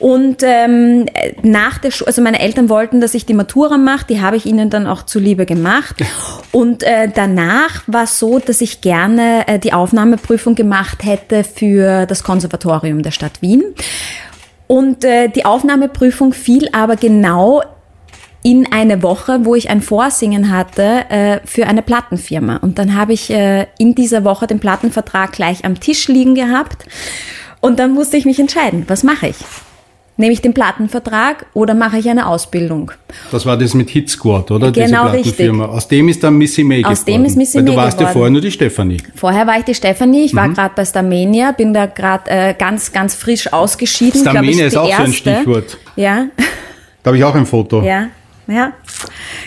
Und 0.00 0.42
ähm, 0.42 1.06
äh, 1.12 1.34
nach 1.42 1.76
der 1.76 1.90
Schule, 1.90 2.08
also 2.08 2.22
meine 2.22 2.40
Eltern 2.40 2.70
wollten, 2.70 3.02
dass 3.02 3.12
ich 3.12 3.26
die 3.26 3.34
Matura 3.34 3.76
mache, 3.76 4.06
die 4.08 4.20
habe 4.22 4.36
ich 4.36 4.46
ihnen 4.46 4.70
dann 4.70 4.86
auch 4.86 5.02
zuliebe 5.02 5.44
gemacht. 5.44 5.96
Und 6.52 6.82
äh, 6.82 7.10
danach 7.14 7.82
war 7.86 8.04
es 8.04 8.18
so, 8.18 8.38
dass 8.38 8.62
ich 8.62 8.80
gerne 8.80 9.46
äh, 9.46 9.58
die 9.58 9.74
Aufnahmeprüfung 9.74 10.54
gemacht 10.54 11.04
hätte 11.04 11.44
für 11.44 12.06
das 12.06 12.24
Konservatorium 12.24 13.02
der 13.02 13.10
Stadt 13.10 13.42
Wien. 13.42 13.62
Und 14.66 15.04
äh, 15.04 15.28
die 15.28 15.44
Aufnahmeprüfung 15.44 16.32
fiel 16.32 16.68
aber 16.72 16.96
genau 16.96 17.62
in 18.42 18.72
eine 18.72 19.02
Woche, 19.02 19.44
wo 19.44 19.54
ich 19.54 19.68
ein 19.68 19.82
Vorsingen 19.82 20.50
hatte 20.50 21.04
äh, 21.10 21.40
für 21.44 21.66
eine 21.66 21.82
Plattenfirma. 21.82 22.56
Und 22.56 22.78
dann 22.78 22.94
habe 22.96 23.12
ich 23.12 23.30
äh, 23.30 23.66
in 23.76 23.94
dieser 23.94 24.24
Woche 24.24 24.46
den 24.46 24.60
Plattenvertrag 24.60 25.32
gleich 25.32 25.66
am 25.66 25.78
Tisch 25.78 26.08
liegen 26.08 26.34
gehabt. 26.34 26.86
Und 27.60 27.78
dann 27.78 27.92
musste 27.92 28.16
ich 28.16 28.24
mich 28.24 28.40
entscheiden, 28.40 28.84
was 28.88 29.02
mache 29.02 29.28
ich? 29.28 29.36
Nehme 30.20 30.34
ich 30.34 30.42
den 30.42 30.52
Plattenvertrag 30.52 31.46
oder 31.54 31.72
mache 31.74 31.96
ich 31.96 32.06
eine 32.10 32.26
Ausbildung? 32.26 32.92
Das 33.32 33.46
war 33.46 33.56
das 33.56 33.72
mit 33.72 33.88
Hit 33.88 34.10
Squad, 34.10 34.50
oder? 34.50 34.70
Genau, 34.70 35.08
Diese 35.12 35.22
Plattenfirma. 35.34 35.64
Aus 35.64 35.88
dem 35.88 36.10
ist 36.10 36.22
dann 36.22 36.34
Missy 36.36 36.62
May 36.62 36.84
Aus 36.84 37.06
geworden. 37.06 37.22
dem 37.22 37.24
ist 37.24 37.36
Missy 37.38 37.56
Weil 37.56 37.64
du 37.64 37.72
May 37.72 37.76
warst 37.78 37.94
ja 37.98 38.00
geworden. 38.00 38.12
vorher 38.12 38.30
nur 38.30 38.40
die 38.42 38.50
Stefanie. 38.50 38.98
Vorher 39.14 39.46
war 39.46 39.58
ich 39.58 39.64
die 39.64 39.74
Stefanie, 39.74 40.24
ich 40.26 40.34
war 40.36 40.46
Mhm. 40.48 40.54
gerade 40.54 40.74
bei 40.76 40.84
Starmania, 40.84 41.52
bin 41.52 41.72
da 41.72 41.86
gerade 41.86 42.30
äh, 42.30 42.52
ganz, 42.52 42.92
ganz 42.92 43.14
frisch 43.14 43.50
ausgeschieden. 43.50 44.20
Starmania 44.20 44.50
ich, 44.50 44.60
ist 44.60 44.76
auch 44.76 44.84
so 44.86 44.92
ein 44.92 45.00
erste. 45.06 45.14
Stichwort. 45.14 45.78
Ja, 45.96 46.26
Da 47.02 47.08
habe 47.08 47.16
ich 47.16 47.24
auch 47.24 47.34
ein 47.34 47.46
Foto. 47.46 47.82
ja, 47.82 48.08
ja. 48.50 48.72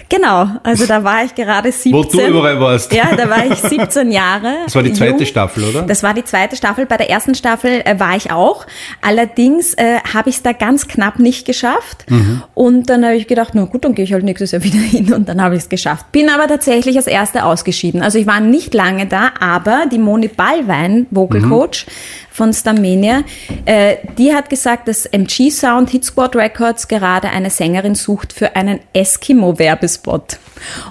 Genau, 0.09 0.47
also 0.63 0.85
da 0.85 1.03
war 1.03 1.23
ich 1.23 1.33
gerade 1.35 1.71
17. 1.71 1.93
Wo 1.93 2.03
du 2.03 2.19
überall 2.21 2.59
warst. 2.59 2.93
Ja, 2.93 3.15
da 3.15 3.29
war 3.29 3.45
ich 3.45 3.55
17 3.61 4.11
Jahre. 4.11 4.57
Das 4.65 4.75
war 4.75 4.83
die 4.83 4.93
zweite 4.93 5.17
jung. 5.17 5.25
Staffel, 5.25 5.63
oder? 5.63 5.81
Das 5.83 6.03
war 6.03 6.13
die 6.13 6.23
zweite 6.23 6.55
Staffel. 6.55 6.85
Bei 6.85 6.97
der 6.97 7.09
ersten 7.09 7.35
Staffel 7.35 7.81
äh, 7.85 7.99
war 7.99 8.15
ich 8.15 8.31
auch. 8.31 8.65
Allerdings 9.01 9.73
äh, 9.75 9.99
habe 10.13 10.29
ich 10.29 10.37
es 10.37 10.43
da 10.43 10.51
ganz 10.53 10.87
knapp 10.87 11.19
nicht 11.19 11.45
geschafft. 11.45 12.09
Mhm. 12.09 12.43
Und 12.53 12.89
dann 12.89 13.03
habe 13.05 13.15
ich 13.15 13.27
gedacht, 13.27 13.51
na 13.53 13.65
gut, 13.65 13.85
dann 13.85 13.95
gehe 13.95 14.05
ich 14.05 14.13
halt 14.13 14.23
nächstes 14.23 14.51
Jahr 14.51 14.63
wieder 14.63 14.77
hin. 14.79 15.13
Und 15.13 15.27
dann 15.29 15.41
habe 15.41 15.55
ich 15.55 15.63
es 15.63 15.69
geschafft. 15.69 16.11
Bin 16.11 16.29
aber 16.29 16.47
tatsächlich 16.47 16.95
als 16.97 17.07
Erste 17.07 17.43
ausgeschieden. 17.45 18.01
Also 18.01 18.17
ich 18.17 18.27
war 18.27 18.39
nicht 18.39 18.73
lange 18.73 19.05
da, 19.07 19.31
aber 19.39 19.85
die 19.91 19.97
Moni 19.99 20.27
Ballwein, 20.27 21.07
Vocal 21.11 21.41
Mhm. 21.41 21.49
Coach 21.49 21.85
von 22.31 22.51
Starmania, 22.51 23.23
äh, 23.65 23.97
die 24.17 24.33
hat 24.33 24.49
gesagt, 24.49 24.87
dass 24.87 25.05
MG 25.05 25.51
Sound 25.51 25.91
Hit 25.91 26.03
Squad 26.05 26.35
Records 26.35 26.87
gerade 26.87 27.29
eine 27.29 27.51
Sängerin 27.51 27.93
sucht 27.93 28.33
für 28.33 28.55
einen 28.55 28.79
Eskimo-Werbespot. 28.93 30.37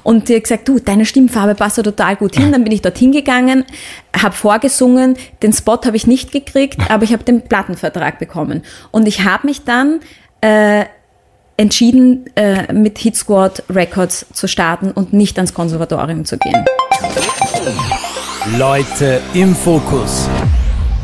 Und 0.03 0.29
die 0.29 0.37
hat 0.37 0.43
gesagt, 0.43 0.69
du, 0.69 0.79
deine 0.79 1.07
Stimmfarbe 1.07 1.55
passt 1.55 1.79
da 1.79 1.83
total 1.83 2.17
gut 2.17 2.37
hin. 2.37 2.53
Dann 2.53 2.65
bin 2.65 2.73
ich 2.73 2.83
dorthin 2.83 3.13
gegangen, 3.13 3.65
habe 4.17 4.35
vorgesungen, 4.35 5.17
den 5.43 5.53
Spot 5.53 5.81
habe 5.85 5.97
ich 5.97 6.07
nicht 6.07 6.33
gekriegt, 6.33 6.91
aber 6.91 7.05
ich 7.05 7.13
habe 7.13 7.25
den 7.25 7.43
Plattenvertrag 7.43 8.19
bekommen. 8.19 8.63
Und 8.91 9.07
ich 9.07 9.25
habe 9.25 9.47
mich 9.47 9.65
dann 9.65 10.01
äh, 10.41 10.85
entschieden, 11.57 12.27
äh, 12.35 12.73
mit 12.73 12.99
Hit 12.99 13.17
Squad 13.17 13.63
Records 13.71 14.27
zu 14.33 14.47
starten 14.47 14.91
und 14.91 15.13
nicht 15.13 15.39
ans 15.39 15.55
Konservatorium 15.55 16.25
zu 16.25 16.39
gehen. 16.39 16.65
Leute 18.59 19.21
im 19.35 19.55
Fokus. 19.55 20.29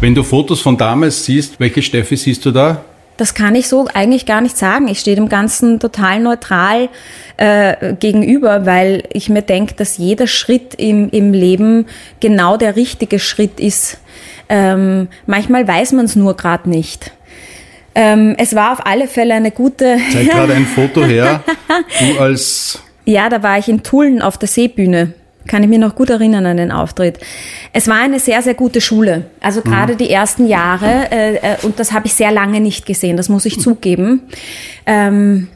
Wenn 0.00 0.14
du 0.14 0.22
Fotos 0.22 0.60
von 0.60 0.76
damals 0.76 1.24
siehst, 1.24 1.58
welche 1.60 1.82
Steffi 1.82 2.16
siehst 2.16 2.44
du 2.44 2.50
da? 2.50 2.84
Das 3.18 3.34
kann 3.34 3.54
ich 3.56 3.68
so 3.68 3.88
eigentlich 3.92 4.26
gar 4.26 4.40
nicht 4.40 4.56
sagen. 4.56 4.88
Ich 4.88 5.00
stehe 5.00 5.16
dem 5.16 5.28
Ganzen 5.28 5.80
total 5.80 6.20
neutral 6.20 6.88
äh, 7.36 7.94
gegenüber, 7.94 8.64
weil 8.64 9.02
ich 9.12 9.28
mir 9.28 9.42
denke, 9.42 9.74
dass 9.74 9.98
jeder 9.98 10.28
Schritt 10.28 10.74
im, 10.76 11.10
im 11.10 11.32
Leben 11.32 11.86
genau 12.20 12.56
der 12.56 12.76
richtige 12.76 13.18
Schritt 13.18 13.58
ist. 13.60 13.98
Ähm, 14.48 15.08
manchmal 15.26 15.66
weiß 15.66 15.92
man 15.92 16.06
es 16.06 16.16
nur 16.16 16.36
gerade 16.36 16.70
nicht. 16.70 17.10
Ähm, 17.94 18.36
es 18.38 18.54
war 18.54 18.72
auf 18.72 18.86
alle 18.86 19.08
Fälle 19.08 19.34
eine 19.34 19.50
gute. 19.50 19.98
Zeig 20.12 20.30
gerade 20.30 20.54
ein 20.54 20.66
Foto 20.66 21.04
her. 21.04 21.42
Du 22.00 22.20
als. 22.20 22.80
Ja, 23.04 23.28
da 23.28 23.42
war 23.42 23.58
ich 23.58 23.68
in 23.68 23.82
Tulln 23.82 24.22
auf 24.22 24.38
der 24.38 24.48
Seebühne. 24.48 25.14
Kann 25.48 25.64
ich 25.64 25.68
mir 25.68 25.80
noch 25.80 25.96
gut 25.96 26.10
erinnern 26.10 26.46
an 26.46 26.58
den 26.58 26.70
Auftritt. 26.70 27.18
Es 27.72 27.88
war 27.88 27.96
eine 27.96 28.20
sehr, 28.20 28.42
sehr 28.42 28.54
gute 28.54 28.80
Schule. 28.80 29.24
Also 29.40 29.62
gerade 29.62 29.96
die 29.96 30.10
ersten 30.10 30.46
Jahre, 30.46 31.10
äh, 31.10 31.34
äh, 31.36 31.56
und 31.62 31.80
das 31.80 31.92
habe 31.92 32.06
ich 32.06 32.14
sehr 32.14 32.30
lange 32.30 32.60
nicht 32.60 32.86
gesehen, 32.86 33.16
das 33.16 33.28
muss 33.28 33.44
ich 33.46 33.58
zugeben. 33.60 34.22
Ähm, 34.86 35.48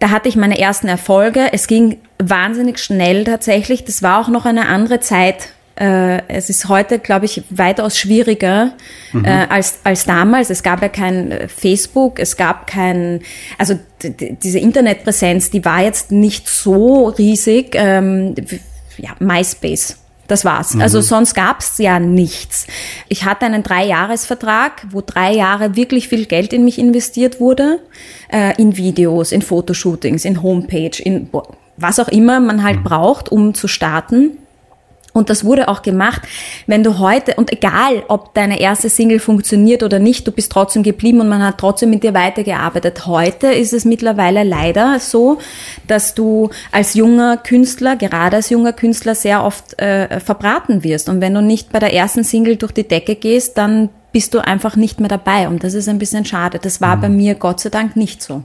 da 0.00 0.10
hatte 0.10 0.28
ich 0.28 0.34
meine 0.34 0.58
ersten 0.58 0.88
Erfolge. 0.88 1.52
Es 1.52 1.66
ging 1.66 1.98
wahnsinnig 2.18 2.78
schnell 2.78 3.24
tatsächlich. 3.24 3.84
Das 3.84 4.02
war 4.02 4.20
auch 4.20 4.28
noch 4.28 4.46
eine 4.46 4.66
andere 4.66 5.00
Zeit. 5.00 5.52
Äh, 5.76 6.22
es 6.28 6.50
ist 6.50 6.68
heute, 6.68 6.98
glaube 6.98 7.26
ich, 7.26 7.42
weitaus 7.50 7.98
schwieriger 7.98 8.72
äh, 9.14 9.46
als, 9.48 9.80
als 9.84 10.04
damals. 10.04 10.50
Es 10.50 10.62
gab 10.62 10.82
ja 10.82 10.88
kein 10.88 11.48
Facebook, 11.48 12.18
es 12.18 12.36
gab 12.36 12.66
kein, 12.66 13.20
also 13.56 13.78
diese 14.02 14.58
Internetpräsenz, 14.58 15.50
die 15.50 15.64
war 15.64 15.82
jetzt 15.82 16.12
nicht 16.12 16.48
so 16.48 17.08
riesig. 17.08 17.74
Ähm, 17.74 18.34
ja, 18.98 19.10
MySpace. 19.18 19.96
Das 20.30 20.44
war's. 20.44 20.78
Also 20.78 21.00
sonst 21.00 21.34
gab's 21.34 21.78
ja 21.78 21.98
nichts. 21.98 22.68
Ich 23.08 23.24
hatte 23.24 23.46
einen 23.46 23.64
Dreijahresvertrag, 23.64 24.86
wo 24.90 25.00
drei 25.00 25.32
Jahre 25.34 25.74
wirklich 25.74 26.08
viel 26.08 26.24
Geld 26.26 26.52
in 26.52 26.64
mich 26.64 26.78
investiert 26.78 27.40
wurde. 27.40 27.80
Äh, 28.32 28.54
in 28.62 28.76
Videos, 28.76 29.32
in 29.32 29.42
Fotoshootings, 29.42 30.24
in 30.24 30.40
Homepage, 30.40 31.02
in 31.02 31.28
was 31.76 31.98
auch 31.98 32.06
immer 32.06 32.38
man 32.38 32.62
halt 32.62 32.84
braucht, 32.84 33.32
um 33.32 33.54
zu 33.54 33.66
starten. 33.66 34.38
Und 35.12 35.30
das 35.30 35.44
wurde 35.44 35.68
auch 35.68 35.82
gemacht. 35.82 36.22
Wenn 36.66 36.82
du 36.82 36.98
heute, 36.98 37.34
und 37.34 37.52
egal, 37.52 38.04
ob 38.08 38.34
deine 38.34 38.60
erste 38.60 38.88
Single 38.88 39.18
funktioniert 39.18 39.82
oder 39.82 39.98
nicht, 39.98 40.26
du 40.26 40.32
bist 40.32 40.52
trotzdem 40.52 40.82
geblieben 40.82 41.20
und 41.20 41.28
man 41.28 41.42
hat 41.42 41.58
trotzdem 41.58 41.90
mit 41.90 42.02
dir 42.02 42.14
weitergearbeitet. 42.14 43.06
Heute 43.06 43.48
ist 43.48 43.72
es 43.72 43.84
mittlerweile 43.84 44.44
leider 44.44 44.98
so, 45.00 45.38
dass 45.86 46.14
du 46.14 46.50
als 46.70 46.94
junger 46.94 47.36
Künstler, 47.36 47.96
gerade 47.96 48.36
als 48.36 48.50
junger 48.50 48.72
Künstler, 48.72 49.14
sehr 49.14 49.44
oft 49.44 49.78
äh, 49.80 50.20
verbraten 50.20 50.84
wirst. 50.84 51.08
Und 51.08 51.20
wenn 51.20 51.34
du 51.34 51.42
nicht 51.42 51.72
bei 51.72 51.78
der 51.78 51.92
ersten 51.92 52.24
Single 52.24 52.56
durch 52.56 52.72
die 52.72 52.86
Decke 52.86 53.16
gehst, 53.16 53.58
dann 53.58 53.88
bist 54.12 54.34
du 54.34 54.38
einfach 54.38 54.76
nicht 54.76 55.00
mehr 55.00 55.08
dabei. 55.08 55.48
Und 55.48 55.64
das 55.64 55.74
ist 55.74 55.88
ein 55.88 55.98
bisschen 55.98 56.24
schade. 56.24 56.58
Das 56.60 56.80
war 56.80 56.96
bei 56.96 57.08
mir 57.08 57.34
Gott 57.34 57.60
sei 57.60 57.70
Dank 57.70 57.96
nicht 57.96 58.22
so. 58.22 58.42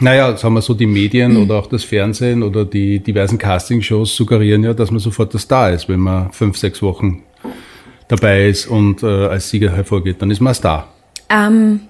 Naja, 0.00 0.36
sagen 0.36 0.54
wir 0.54 0.60
so, 0.62 0.74
die 0.74 0.86
Medien 0.86 1.32
Mhm. 1.34 1.42
oder 1.44 1.54
auch 1.58 1.66
das 1.68 1.82
Fernsehen 1.84 2.42
oder 2.42 2.64
die 2.64 2.98
diversen 3.00 3.38
Castingshows 3.38 4.14
suggerieren 4.14 4.62
ja, 4.62 4.74
dass 4.74 4.90
man 4.90 5.00
sofort 5.00 5.32
das 5.32 5.42
Star 5.42 5.72
ist, 5.72 5.88
wenn 5.88 6.00
man 6.00 6.30
fünf, 6.32 6.58
sechs 6.58 6.82
Wochen 6.82 7.22
dabei 8.08 8.46
ist 8.48 8.66
und 8.66 9.02
äh, 9.02 9.06
als 9.06 9.48
Sieger 9.48 9.72
hervorgeht, 9.72 10.16
dann 10.20 10.30
ist 10.30 10.40
man 10.40 10.54
Star. 10.54 10.88
Ähm, 11.30 11.80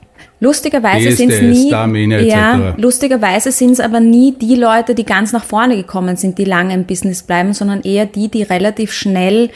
lustigerweise 0.41 1.13
sind 1.13 1.31
es 1.31 1.43
nie, 1.43 1.69
Starmania 1.69 2.21
ja, 2.21 2.75
lustigerweise 2.79 3.53
sind 3.53 3.73
es 3.73 3.81
aber 3.81 4.01
nie 4.01 4.35
die 4.41 4.55
Leute, 4.55 4.95
die 4.95 5.05
ganz 5.05 5.33
nach 5.33 5.45
vorne 5.45 5.77
gekommen 5.77 6.17
sind, 6.17 6.39
die 6.39 6.45
lange 6.45 6.75
im 6.75 6.85
Business 6.85 7.23
bleiben, 7.23 7.53
sondern 7.53 7.83
eher 7.83 8.07
die, 8.07 8.29
die 8.29 8.43
relativ 8.45 8.93
schnell 8.93 9.51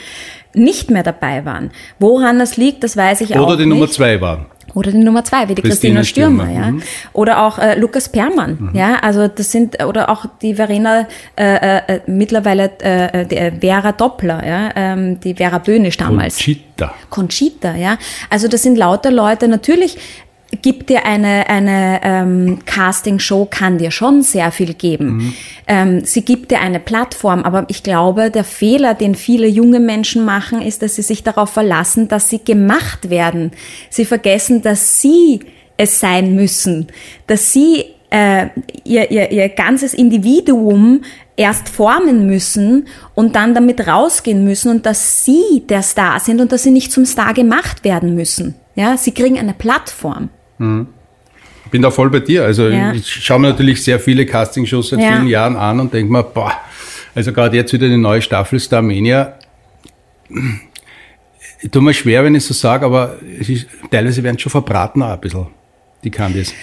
nicht 0.52 0.90
mehr 0.90 1.04
dabei 1.04 1.44
waren. 1.44 1.70
Woran 2.00 2.38
das 2.40 2.56
liegt, 2.56 2.82
das 2.82 2.96
weiß 2.96 3.20
ich 3.20 3.36
auch 3.38 3.46
Oder 3.46 3.56
die 3.56 3.66
nicht. 3.66 3.74
Nummer 3.74 3.88
zwei 3.88 4.20
waren. 4.20 4.46
Oder 4.74 4.92
die 4.92 4.98
Nummer 4.98 5.24
zwei, 5.24 5.48
wie 5.48 5.54
die 5.54 5.62
Christina, 5.62 6.00
Christina 6.00 6.04
Stürmer, 6.04 6.44
Stürmer, 6.44 6.66
ja. 6.66 6.70
mhm. 6.72 6.82
Oder 7.12 7.42
auch 7.42 7.58
äh, 7.58 7.78
Lukas 7.78 8.08
Permann, 8.08 8.70
ja. 8.72 8.96
Also 9.02 9.28
das 9.28 9.50
sind, 9.50 9.82
oder 9.82 10.10
auch 10.10 10.26
die 10.42 10.54
Verena, 10.54 11.06
äh, 11.36 11.78
äh, 11.78 12.00
mittlerweile 12.06 12.70
äh, 12.80 13.26
die 13.26 13.60
Vera 13.60 13.92
Doppler, 13.92 14.46
ja, 14.46 14.70
ähm, 14.76 15.20
die 15.20 15.34
Vera 15.34 15.58
Böhnisch 15.58 15.96
damals. 15.96 16.36
Conchita. 16.36 16.94
Conchita, 17.08 17.74
ja. 17.74 17.98
Also 18.28 18.48
das 18.48 18.62
sind 18.62 18.76
lauter 18.76 19.10
Leute. 19.10 19.48
Natürlich 19.48 19.98
gibt 20.62 20.90
dir 20.90 21.04
eine, 21.04 21.48
eine 21.48 22.00
ähm, 22.02 22.58
Casting-Show, 22.64 23.48
kann 23.50 23.78
dir 23.78 23.90
schon 23.90 24.22
sehr 24.22 24.52
viel 24.52 24.74
geben. 24.74 25.34
Ähm, 25.66 26.04
sie 26.04 26.24
gibt 26.24 26.50
dir 26.50 26.60
eine 26.60 26.80
Plattform, 26.80 27.42
aber 27.42 27.64
ich 27.68 27.82
glaube, 27.82 28.30
der 28.30 28.44
Fehler, 28.44 28.94
den 28.94 29.14
viele 29.14 29.46
junge 29.46 29.80
Menschen 29.80 30.24
machen, 30.24 30.62
ist, 30.62 30.82
dass 30.82 30.96
sie 30.96 31.02
sich 31.02 31.22
darauf 31.22 31.50
verlassen, 31.50 32.08
dass 32.08 32.28
sie 32.28 32.42
gemacht 32.44 33.10
werden. 33.10 33.52
Sie 33.88 34.04
vergessen, 34.04 34.62
dass 34.62 35.00
sie 35.00 35.40
es 35.76 36.00
sein 36.00 36.34
müssen, 36.34 36.88
dass 37.26 37.52
sie 37.52 37.84
äh, 38.10 38.48
ihr, 38.84 39.10
ihr, 39.10 39.30
ihr 39.30 39.48
ganzes 39.48 39.94
Individuum 39.94 41.02
erst 41.36 41.68
formen 41.68 42.26
müssen 42.26 42.86
und 43.14 43.34
dann 43.34 43.54
damit 43.54 43.86
rausgehen 43.86 44.44
müssen 44.44 44.70
und 44.70 44.84
dass 44.84 45.24
sie 45.24 45.62
der 45.68 45.82
Star 45.82 46.20
sind 46.20 46.40
und 46.40 46.52
dass 46.52 46.64
sie 46.64 46.70
nicht 46.70 46.92
zum 46.92 47.06
Star 47.06 47.32
gemacht 47.32 47.82
werden 47.82 48.14
müssen. 48.14 48.56
Ja, 48.74 48.96
sie 48.96 49.12
kriegen 49.12 49.38
eine 49.38 49.54
Plattform. 49.54 50.28
Bin 51.70 51.82
da 51.82 51.90
voll 51.90 52.10
bei 52.10 52.20
dir. 52.20 52.44
Also 52.44 52.68
Ja. 52.68 52.92
ich 52.92 53.06
schaue 53.10 53.38
mir 53.40 53.48
natürlich 53.50 53.82
sehr 53.82 53.98
viele 53.98 54.26
Castingshows 54.26 54.90
seit 54.90 55.00
Ja. 55.00 55.12
vielen 55.12 55.28
Jahren 55.28 55.56
an 55.56 55.80
und 55.80 55.92
denke 55.94 56.12
mir, 56.12 56.22
boah, 56.22 56.52
also 57.14 57.32
gerade 57.32 57.56
jetzt 57.56 57.72
wieder 57.72 57.86
eine 57.86 57.98
neue 57.98 58.20
Staffel 58.22 58.60
Starmania. 58.60 59.34
Ich 61.62 61.70
tue 61.70 61.82
mir 61.82 61.94
schwer, 61.94 62.24
wenn 62.24 62.34
ich 62.34 62.44
so 62.44 62.54
sage, 62.54 62.86
aber 62.86 63.16
es 63.38 63.48
ist, 63.48 63.66
teilweise 63.90 64.22
werden 64.22 64.38
schon 64.38 64.50
verbraten 64.50 65.02
auch 65.02 65.10
ein 65.12 65.20
bisschen, 65.20 65.46
die 66.04 66.10
Candies. 66.10 66.54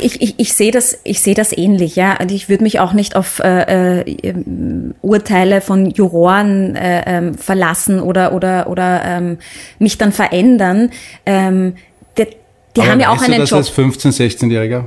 Ich, 0.00 0.20
ich, 0.20 0.34
ich 0.38 0.52
sehe 0.52 0.70
das, 0.70 0.98
ich 1.04 1.20
sehe 1.20 1.34
das 1.34 1.56
ähnlich, 1.56 1.96
ja. 1.96 2.18
Und 2.20 2.30
ich 2.30 2.48
würde 2.48 2.62
mich 2.62 2.78
auch 2.80 2.92
nicht 2.92 3.16
auf 3.16 3.38
äh, 3.38 4.00
äh, 4.00 4.16
ähm, 4.22 4.94
Urteile 5.00 5.60
von 5.60 5.90
Juroren 5.90 6.76
äh, 6.76 7.02
ähm, 7.06 7.34
verlassen 7.34 8.00
oder 8.00 8.32
oder 8.34 8.68
oder 8.68 9.02
ähm, 9.04 9.38
mich 9.78 9.98
dann 9.98 10.12
verändern. 10.12 10.90
Ähm, 11.26 11.74
die 12.18 12.26
die 12.76 12.80
aber 12.80 12.90
haben 12.90 13.00
ja 13.00 13.08
auch 13.08 13.14
weißt 13.14 13.28
du 13.28 13.32
einen 13.32 13.40
das 13.40 13.50
Job. 13.50 13.58
als 13.58 13.72
15-, 13.72 14.38
16-Jähriger? 14.38 14.84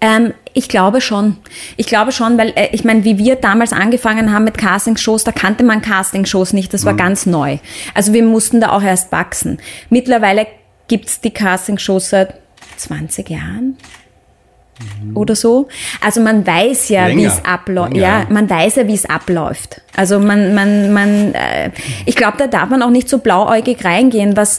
Ähm, 0.00 0.34
ich 0.52 0.68
glaube 0.68 1.00
schon. 1.00 1.36
Ich 1.76 1.86
glaube 1.86 2.10
schon, 2.10 2.36
weil 2.36 2.52
äh, 2.56 2.70
ich 2.72 2.84
meine, 2.84 3.04
wie 3.04 3.18
wir 3.18 3.36
damals 3.36 3.72
angefangen 3.72 4.32
haben 4.32 4.44
mit 4.44 4.58
Castingshows, 4.58 5.22
da 5.22 5.30
kannte 5.30 5.62
man 5.62 5.80
Castingshows 5.80 6.52
nicht, 6.52 6.74
das 6.74 6.84
war 6.84 6.94
ganz 6.94 7.24
neu. 7.24 7.58
Also 7.94 8.12
wir 8.12 8.24
mussten 8.24 8.60
da 8.60 8.70
auch 8.70 8.82
erst 8.82 9.12
wachsen. 9.12 9.58
Mittlerweile 9.90 10.48
gibt's 10.88 11.20
die 11.20 11.30
Castingshows 11.30 12.10
seit 12.10 12.34
20 12.78 13.30
Jahren 13.30 13.76
oder 15.14 15.36
so. 15.36 15.68
Also 16.00 16.20
man 16.20 16.44
weiß 16.44 16.88
ja, 16.88 17.08
wie 17.08 17.24
es 17.24 17.44
abläuft. 17.44 17.96
Ja. 17.96 18.26
man 18.28 18.50
weiß 18.50 18.76
ja, 18.76 18.88
wie 18.88 18.94
es 18.94 19.06
abläuft. 19.08 19.80
Also 19.94 20.18
man, 20.18 20.54
man, 20.54 20.92
man, 20.92 21.34
äh, 21.34 21.70
ich 22.06 22.16
glaube, 22.16 22.38
da 22.38 22.48
darf 22.48 22.68
man 22.70 22.82
auch 22.82 22.90
nicht 22.90 23.08
so 23.08 23.18
blauäugig 23.18 23.84
reingehen, 23.84 24.36
was 24.36 24.58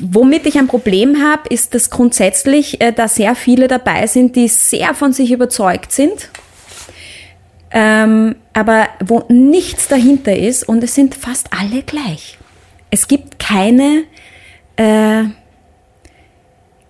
Womit 0.00 0.46
ich 0.46 0.58
ein 0.58 0.66
Problem 0.66 1.22
habe, 1.22 1.48
ist, 1.48 1.72
dass 1.74 1.88
grundsätzlich 1.90 2.80
äh, 2.80 2.92
da 2.92 3.08
sehr 3.08 3.34
viele 3.34 3.68
dabei 3.68 4.06
sind, 4.06 4.36
die 4.36 4.48
sehr 4.48 4.94
von 4.94 5.12
sich 5.12 5.32
überzeugt 5.32 5.92
sind, 5.92 6.28
ähm, 7.70 8.36
aber 8.52 8.88
wo 9.04 9.24
nichts 9.28 9.88
dahinter 9.88 10.36
ist 10.36 10.68
und 10.68 10.84
es 10.84 10.94
sind 10.94 11.14
fast 11.14 11.48
alle 11.58 11.82
gleich. 11.82 12.36
Es 12.90 13.08
gibt 13.08 13.38
keine, 13.38 14.02
äh, 14.76 15.24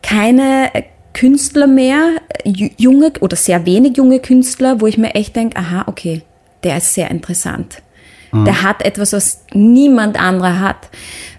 keine 0.02 0.70
Künstler 1.14 1.66
mehr, 1.68 2.02
ju- 2.44 2.72
junge 2.76 3.12
oder 3.20 3.36
sehr 3.36 3.64
wenig 3.64 3.96
junge 3.96 4.18
Künstler, 4.18 4.80
wo 4.80 4.86
ich 4.88 4.98
mir 4.98 5.14
echt 5.14 5.36
denke, 5.36 5.56
aha, 5.56 5.84
okay, 5.86 6.22
der 6.64 6.78
ist 6.78 6.94
sehr 6.94 7.10
interessant. 7.10 7.80
Der 8.34 8.62
hat 8.62 8.82
etwas, 8.82 9.12
was 9.12 9.44
niemand 9.52 10.18
anderer 10.18 10.58
hat. 10.58 10.88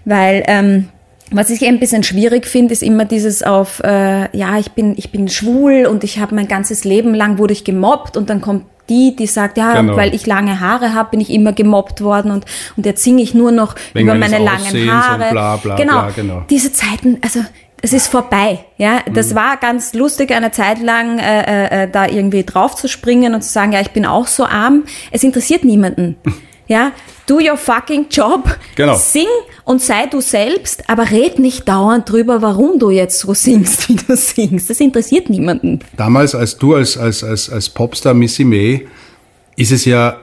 Weil 0.04 0.44
ähm, 0.46 0.90
was 1.34 1.50
ich 1.50 1.66
ein 1.66 1.78
bisschen 1.80 2.02
schwierig 2.02 2.46
finde, 2.46 2.72
ist 2.72 2.82
immer 2.82 3.04
dieses 3.04 3.42
auf, 3.42 3.80
äh, 3.84 4.34
ja, 4.36 4.58
ich 4.58 4.72
bin, 4.72 4.94
ich 4.96 5.10
bin 5.12 5.28
schwul 5.28 5.86
und 5.86 6.04
ich 6.04 6.18
habe 6.18 6.34
mein 6.34 6.48
ganzes 6.48 6.84
Leben 6.84 7.14
lang 7.14 7.38
wurde 7.38 7.52
ich 7.52 7.64
gemobbt 7.64 8.16
und 8.16 8.30
dann 8.30 8.40
kommt 8.40 8.64
die, 8.88 9.16
die 9.16 9.26
sagt, 9.26 9.56
ja, 9.56 9.80
Genau. 9.80 9.96
weil 9.96 10.14
ich 10.14 10.26
lange 10.26 10.60
Haare 10.60 10.92
habe, 10.94 11.10
bin 11.12 11.20
ich 11.20 11.30
immer 11.30 11.52
gemobbt 11.52 12.02
worden 12.02 12.30
und, 12.30 12.44
und 12.76 12.84
jetzt 12.86 13.02
singe 13.02 13.22
ich 13.22 13.32
nur 13.34 13.50
noch 13.50 13.74
Wegen 13.94 14.06
über 14.08 14.14
meine 14.18 14.38
langen 14.38 14.90
Haare. 14.92 15.30
bla, 15.30 15.56
bla, 15.56 15.74
genau. 15.76 15.92
bla, 16.02 16.10
genau. 16.14 16.42
Diese 16.50 16.70
Zeiten, 16.72 17.18
also 17.22 17.40
es 17.80 17.92
ist 17.92 18.08
vorbei. 18.08 18.60
Ja, 18.78 19.00
das 19.12 19.30
Mhm. 19.30 19.34
war 19.36 19.56
ganz 19.58 19.92
lustig, 19.94 20.32
eine 20.32 20.50
Zeit 20.52 20.80
lang 20.82 21.18
äh, 21.18 21.84
äh, 21.84 21.90
da 21.90 22.06
irgendwie 22.06 22.44
drauf 22.44 22.74
zu 22.76 22.88
springen 22.88 23.34
und 23.34 23.42
zu 23.42 23.50
sagen, 23.50 23.72
ja, 23.72 23.80
ich 23.80 23.90
bin 23.90 24.04
auch 24.06 24.26
so 24.26 24.44
arm. 24.44 24.84
Es 25.10 25.22
interessiert 25.22 25.64
niemanden. 25.64 26.16
Ja, 26.66 26.92
do 27.26 27.36
your 27.36 27.56
fucking 27.56 28.06
job. 28.10 28.56
Genau. 28.74 28.96
Sing 28.96 29.26
und 29.64 29.82
sei 29.82 30.06
du 30.06 30.20
selbst, 30.20 30.88
aber 30.88 31.10
red 31.10 31.38
nicht 31.38 31.68
dauernd 31.68 32.10
drüber, 32.10 32.40
warum 32.40 32.78
du 32.78 32.90
jetzt 32.90 33.18
so 33.18 33.34
singst, 33.34 33.88
wie 33.88 33.96
du 33.96 34.16
singst. 34.16 34.70
Das 34.70 34.80
interessiert 34.80 35.28
niemanden. 35.28 35.80
Damals, 35.96 36.34
als 36.34 36.56
du 36.56 36.74
als, 36.74 36.96
als, 36.96 37.22
als, 37.22 37.50
als 37.50 37.68
Popstar 37.68 38.14
Missy 38.14 38.44
May, 38.44 38.86
ist 39.56 39.72
es 39.72 39.84
ja, 39.84 40.20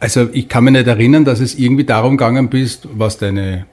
also 0.00 0.28
ich 0.32 0.48
kann 0.48 0.64
mich 0.64 0.72
nicht 0.72 0.86
erinnern, 0.86 1.24
dass 1.24 1.40
es 1.40 1.54
irgendwie 1.54 1.84
darum 1.84 2.16
gegangen 2.16 2.48
bist, 2.48 2.88
was 2.92 3.18
deine 3.18 3.66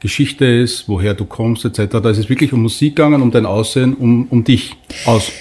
Geschichte 0.00 0.44
ist, 0.44 0.86
woher 0.86 1.14
du 1.14 1.24
kommst, 1.24 1.64
etc. 1.64 1.96
Da 2.02 2.10
ist 2.10 2.18
es 2.18 2.28
wirklich 2.28 2.52
um 2.52 2.60
Musik 2.60 2.96
gegangen, 2.96 3.22
um 3.22 3.30
dein 3.30 3.46
Aussehen, 3.46 3.94
um, 3.94 4.26
um 4.28 4.44
dich 4.44 4.76
aus. 5.06 5.32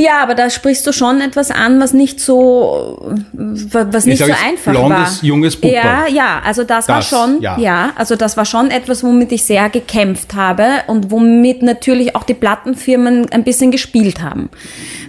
Ja, 0.00 0.22
aber 0.22 0.36
da 0.36 0.48
sprichst 0.48 0.86
du 0.86 0.92
schon 0.92 1.20
etwas 1.20 1.50
an, 1.50 1.80
was 1.80 1.92
nicht 1.92 2.20
so, 2.20 3.16
was 3.32 4.06
nicht 4.06 4.18
so 4.18 4.26
einfach 4.26 4.70
blondes, 4.70 5.22
war. 5.22 5.24
junges 5.24 5.56
Puppe. 5.56 5.74
Ja, 5.74 6.06
ja, 6.06 6.40
also 6.44 6.62
das, 6.62 6.86
war 6.88 6.98
Das, 6.98 7.08
schon, 7.08 7.40
ja. 7.42 7.58
ja. 7.58 7.90
also 7.96 8.14
das 8.14 8.36
war 8.36 8.44
schon 8.44 8.70
etwas, 8.70 9.02
womit 9.02 9.32
ich 9.32 9.42
sehr 9.42 9.68
gekämpft 9.70 10.34
habe 10.34 10.66
und 10.86 11.10
womit 11.10 11.62
natürlich 11.64 12.14
auch 12.14 12.22
die 12.22 12.34
Plattenfirmen 12.34 13.28
ein 13.32 13.42
bisschen 13.42 13.72
gespielt 13.72 14.22
haben. 14.22 14.50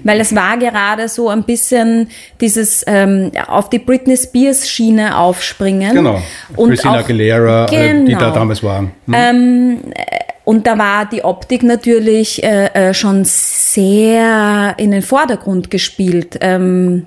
Weil 0.04 0.20
es 0.22 0.34
war 0.36 0.58
gerade 0.58 1.08
so 1.08 1.30
ein 1.30 1.44
bisschen 1.44 2.10
dieses 2.42 2.84
ähm, 2.88 3.32
auf 3.48 3.70
die 3.70 3.78
Britney 3.80 4.18
Spears 4.18 4.68
Schiene 4.68 5.18
aufspringen. 5.20 5.94
Genau. 5.94 6.20
Und 6.56 6.70
Christina 6.70 6.94
auch- 6.96 7.00
Aguilera, 7.00 7.66
äh, 7.72 8.06
die 8.06 8.14
da 8.14 8.20
Genau. 8.20 8.32
damals 8.34 8.64
waren. 8.64 8.92
Hm? 9.06 9.80
Und 10.50 10.66
da 10.66 10.80
war 10.80 11.06
die 11.06 11.24
Optik 11.24 11.62
natürlich 11.62 12.44
äh, 12.44 12.74
äh, 12.74 12.94
schon 12.96 13.24
sehr 13.24 14.74
in 14.78 14.90
den 14.90 15.04
Vordergrund 15.04 15.70
gespielt. 15.70 16.40
Ähm, 16.42 17.06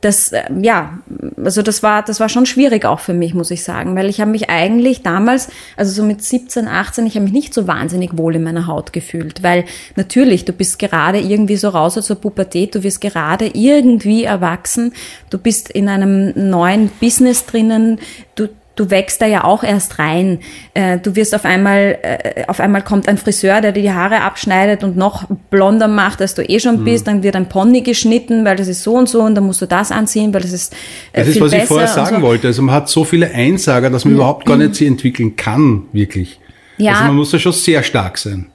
das, 0.00 0.32
äh, 0.32 0.42
ja, 0.60 0.98
also 1.36 1.62
das 1.62 1.84
war, 1.84 2.02
das 2.02 2.18
war 2.18 2.28
schon 2.28 2.44
schwierig 2.44 2.84
auch 2.84 2.98
für 2.98 3.14
mich, 3.14 3.34
muss 3.34 3.52
ich 3.52 3.62
sagen, 3.62 3.94
weil 3.94 4.08
ich 4.08 4.20
habe 4.20 4.32
mich 4.32 4.50
eigentlich 4.50 5.02
damals, 5.02 5.48
also 5.76 5.92
so 5.92 6.02
mit 6.02 6.24
17, 6.24 6.66
18, 6.66 7.06
ich 7.06 7.14
habe 7.14 7.22
mich 7.22 7.32
nicht 7.32 7.54
so 7.54 7.68
wahnsinnig 7.68 8.18
wohl 8.18 8.34
in 8.34 8.42
meiner 8.42 8.66
Haut 8.66 8.92
gefühlt, 8.92 9.44
weil 9.44 9.64
natürlich, 9.94 10.44
du 10.44 10.52
bist 10.52 10.80
gerade 10.80 11.20
irgendwie 11.20 11.58
so 11.58 11.68
raus 11.68 11.96
aus 11.96 12.08
der 12.08 12.16
Pubertät, 12.16 12.74
du 12.74 12.82
wirst 12.82 13.00
gerade 13.00 13.46
irgendwie 13.54 14.24
erwachsen, 14.24 14.92
du 15.30 15.38
bist 15.38 15.70
in 15.70 15.88
einem 15.88 16.32
neuen 16.34 16.90
Business 17.00 17.46
drinnen, 17.46 18.00
du, 18.34 18.48
du 18.76 18.90
wächst 18.90 19.20
da 19.20 19.26
ja 19.26 19.44
auch 19.44 19.62
erst 19.64 19.98
rein. 19.98 20.40
Äh, 20.74 20.98
Du 20.98 21.14
wirst 21.16 21.34
auf 21.34 21.44
einmal, 21.44 21.98
äh, 22.02 22.44
auf 22.48 22.58
einmal 22.60 22.82
kommt 22.82 23.08
ein 23.08 23.18
Friseur, 23.18 23.60
der 23.60 23.72
dir 23.72 23.82
die 23.82 23.92
Haare 23.92 24.22
abschneidet 24.22 24.82
und 24.84 24.96
noch 24.96 25.24
blonder 25.50 25.88
macht, 25.88 26.20
als 26.20 26.34
du 26.34 26.42
eh 26.42 26.54
Mhm. 26.54 26.58
schon 26.60 26.84
bist. 26.84 27.06
Dann 27.06 27.22
wird 27.22 27.36
ein 27.36 27.48
Pony 27.48 27.82
geschnitten, 27.82 28.44
weil 28.44 28.56
das 28.56 28.68
ist 28.68 28.82
so 28.82 28.94
und 28.94 29.08
so 29.08 29.20
und 29.22 29.34
dann 29.34 29.44
musst 29.44 29.60
du 29.62 29.66
das 29.66 29.90
anziehen, 29.92 30.32
weil 30.32 30.40
das 30.42 30.52
ist 30.52 30.72
äh, 31.12 31.20
Das 31.20 31.28
ist, 31.28 31.40
was 31.40 31.52
ich 31.52 31.64
vorher 31.64 31.88
sagen 31.88 32.16
so. 32.16 32.22
wollte. 32.22 32.46
Also 32.48 32.62
man 32.62 32.74
hat 32.74 32.88
so 32.88 33.04
viele 33.04 33.30
Einsager, 33.30 33.90
dass 33.90 34.04
man 34.04 34.14
überhaupt 34.14 34.46
gar 34.46 34.56
nicht 34.56 34.74
sie 34.74 34.86
entwickeln 34.86 35.36
kann, 35.36 35.82
wirklich. 35.92 36.40
Ja. 36.78 36.92
Also 36.92 37.04
man 37.04 37.16
muss 37.16 37.32
ja 37.32 37.38
schon 37.38 37.52
sehr 37.52 37.82
stark 37.82 38.16
sein. 38.18 38.46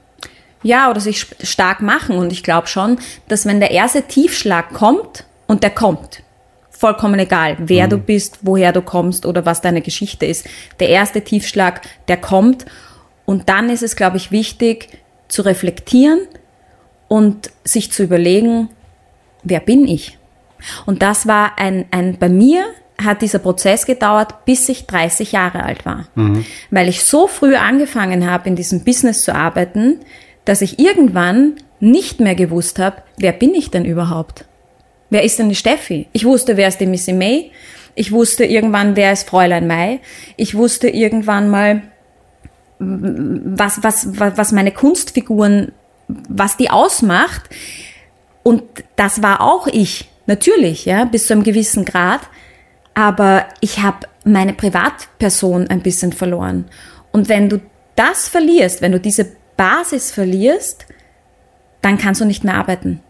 Ja, 0.64 0.90
oder 0.90 0.98
sich 1.00 1.24
stark 1.44 1.80
machen. 1.82 2.16
Und 2.16 2.32
ich 2.32 2.42
glaube 2.42 2.66
schon, 2.66 2.98
dass 3.28 3.46
wenn 3.46 3.60
der 3.60 3.70
erste 3.70 4.02
Tiefschlag 4.02 4.72
kommt, 4.72 5.24
und 5.46 5.62
der 5.62 5.70
kommt, 5.70 6.22
vollkommen 6.78 7.18
egal, 7.18 7.56
wer 7.58 7.86
Mhm. 7.86 7.90
du 7.90 7.98
bist, 7.98 8.38
woher 8.42 8.72
du 8.72 8.82
kommst 8.82 9.26
oder 9.26 9.44
was 9.44 9.60
deine 9.60 9.82
Geschichte 9.82 10.26
ist, 10.26 10.46
der 10.78 10.88
erste 10.90 11.22
Tiefschlag, 11.22 11.80
der 12.06 12.16
kommt. 12.18 12.66
Und 13.26 13.48
dann 13.48 13.68
ist 13.68 13.82
es, 13.82 13.96
glaube 13.96 14.16
ich, 14.16 14.30
wichtig 14.30 14.88
zu 15.26 15.42
reflektieren 15.42 16.20
und 17.08 17.50
sich 17.64 17.90
zu 17.90 18.04
überlegen, 18.04 18.70
wer 19.42 19.60
bin 19.60 19.88
ich? 19.88 20.18
Und 20.86 21.02
das 21.02 21.26
war 21.26 21.58
ein, 21.58 21.86
ein 21.90 22.16
bei 22.18 22.28
mir 22.28 22.64
hat 23.02 23.22
dieser 23.22 23.38
Prozess 23.40 23.84
gedauert, 23.86 24.44
bis 24.44 24.68
ich 24.68 24.86
30 24.86 25.32
Jahre 25.32 25.62
alt 25.64 25.84
war. 25.84 26.06
Weil 26.70 26.88
ich 26.88 27.04
so 27.04 27.26
früh 27.26 27.54
angefangen 27.56 28.28
habe, 28.30 28.48
in 28.48 28.56
diesem 28.56 28.84
Business 28.84 29.22
zu 29.22 29.34
arbeiten, 29.34 30.00
dass 30.44 30.62
ich 30.62 30.78
irgendwann 30.78 31.54
nicht 31.80 32.18
mehr 32.20 32.34
gewusst 32.34 32.78
habe, 32.78 33.02
wer 33.16 33.32
bin 33.32 33.54
ich 33.54 33.70
denn 33.70 33.84
überhaupt? 33.84 34.46
Wer 35.10 35.22
ist 35.22 35.38
denn 35.38 35.48
die 35.48 35.54
Steffi? 35.54 36.08
Ich 36.12 36.24
wusste, 36.24 36.56
wer 36.56 36.68
ist 36.68 36.78
die 36.78 36.86
Missy 36.86 37.12
May. 37.12 37.50
Ich 37.94 38.12
wusste 38.12 38.44
irgendwann, 38.44 38.94
wer 38.94 39.12
ist 39.12 39.28
Fräulein 39.28 39.66
Mai. 39.66 40.00
Ich 40.36 40.54
wusste 40.54 40.88
irgendwann 40.88 41.48
mal, 41.48 41.82
was, 42.78 43.82
was, 43.82 44.18
was 44.18 44.38
was 44.38 44.52
meine 44.52 44.72
Kunstfiguren, 44.72 45.72
was 46.06 46.56
die 46.56 46.70
ausmacht. 46.70 47.42
Und 48.42 48.62
das 48.96 49.22
war 49.22 49.40
auch 49.40 49.66
ich, 49.66 50.08
natürlich, 50.26 50.84
ja, 50.84 51.04
bis 51.04 51.26
zu 51.26 51.32
einem 51.32 51.42
gewissen 51.42 51.84
Grad. 51.84 52.20
Aber 52.94 53.46
ich 53.60 53.80
habe 53.80 54.06
meine 54.24 54.52
Privatperson 54.52 55.68
ein 55.68 55.82
bisschen 55.82 56.12
verloren. 56.12 56.66
Und 57.10 57.28
wenn 57.28 57.48
du 57.48 57.60
das 57.96 58.28
verlierst, 58.28 58.80
wenn 58.80 58.92
du 58.92 59.00
diese 59.00 59.26
Basis 59.56 60.12
verlierst, 60.12 60.86
dann 61.82 61.98
kannst 61.98 62.20
du 62.20 62.24
nicht 62.24 62.44
mehr 62.44 62.54
arbeiten. 62.54 63.02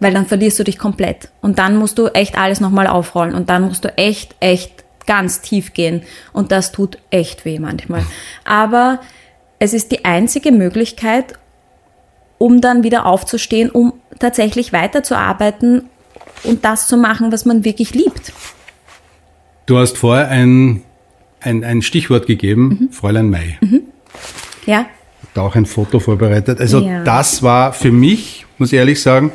Weil 0.00 0.12
dann 0.12 0.26
verlierst 0.26 0.58
du 0.58 0.64
dich 0.64 0.78
komplett. 0.78 1.28
Und 1.40 1.58
dann 1.58 1.76
musst 1.76 1.98
du 1.98 2.08
echt 2.08 2.36
alles 2.36 2.60
nochmal 2.60 2.86
aufrollen. 2.86 3.34
Und 3.34 3.48
dann 3.48 3.62
musst 3.62 3.84
du 3.84 3.96
echt, 3.96 4.34
echt 4.40 4.84
ganz 5.06 5.40
tief 5.40 5.72
gehen. 5.72 6.02
Und 6.32 6.50
das 6.52 6.72
tut 6.72 6.98
echt 7.10 7.44
weh 7.44 7.58
manchmal. 7.58 8.04
Aber 8.44 9.00
es 9.58 9.72
ist 9.72 9.92
die 9.92 10.04
einzige 10.04 10.50
Möglichkeit, 10.52 11.34
um 12.38 12.60
dann 12.60 12.82
wieder 12.82 13.06
aufzustehen, 13.06 13.70
um 13.70 13.92
tatsächlich 14.18 14.72
weiterzuarbeiten 14.72 15.88
und 16.42 16.64
das 16.64 16.88
zu 16.88 16.96
machen, 16.96 17.32
was 17.32 17.44
man 17.44 17.64
wirklich 17.64 17.94
liebt. 17.94 18.32
Du 19.66 19.78
hast 19.78 19.96
vorher 19.96 20.28
ein, 20.28 20.82
ein, 21.40 21.64
ein 21.64 21.80
Stichwort 21.82 22.26
gegeben, 22.26 22.88
Fräulein 22.90 23.30
Mai. 23.30 23.58
Ja, 24.66 24.86
Da 25.34 25.42
auch 25.42 25.54
ein 25.56 25.66
Foto 25.66 26.00
vorbereitet. 26.00 26.60
Also 26.60 26.80
Ja. 26.80 27.02
das 27.04 27.42
war 27.42 27.72
für 27.72 27.90
mich, 27.90 28.44
muss 28.58 28.72
ich 28.72 28.78
ehrlich 28.78 29.00
sagen, 29.02 29.32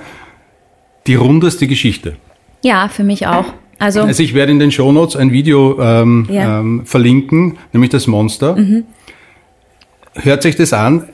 die 1.07 1.15
rundeste 1.15 1.67
Geschichte. 1.67 2.15
ja, 2.63 2.87
für 2.89 3.03
mich 3.03 3.25
auch. 3.27 3.45
Also, 3.77 4.01
Also 4.01 4.21
ich 4.21 4.33
werde 4.33 4.51
in 4.51 4.59
den 4.59 4.71
Shownotes 4.71 5.15
ein 5.15 5.31
Video 5.31 5.79
ähm, 5.81 6.27
Ja. 6.29 6.59
ähm, 6.59 6.85
verlinken, 6.85 7.57
nämlich 7.71 7.89
das 7.91 8.07
Monster. 8.07 8.57
Hört 10.15 10.43
sich 10.43 10.55
das 10.57 10.73
an, 10.73 11.07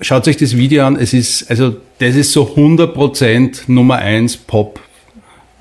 schaut 0.00 0.24
sich 0.24 0.36
das 0.38 0.56
Video 0.56 0.86
an. 0.86 0.96
Es 0.96 1.12
ist, 1.12 1.50
also 1.50 1.76
das 1.98 2.14
ist 2.16 2.32
so 2.32 2.44
100% 2.56 3.64
Nummer 3.66 3.96
1 3.96 4.36
Pop. 4.38 4.80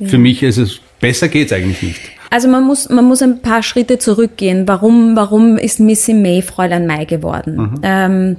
Für 0.04 0.18
mich 0.18 0.44
ist 0.44 0.58
es, 0.58 0.80
besser 1.00 1.28
geht's 1.28 1.52
eigentlich 1.54 1.82
nicht. 1.82 2.02
also 2.30 2.48
man 2.48 2.64
muss, 2.66 2.90
man 2.90 3.06
muss 3.06 3.22
ein 3.22 3.42
paar 3.42 3.64
Schritte 3.64 3.98
zurückgehen. 3.98 4.68
Warum, 4.68 5.16
warum 5.16 5.58
ist 5.58 5.80
Missy 5.80 6.14
May 6.14 6.42
Fräulein 6.42 6.86
Mai 6.88 7.06
geworden? 7.06 7.80
Ähm, 7.84 8.38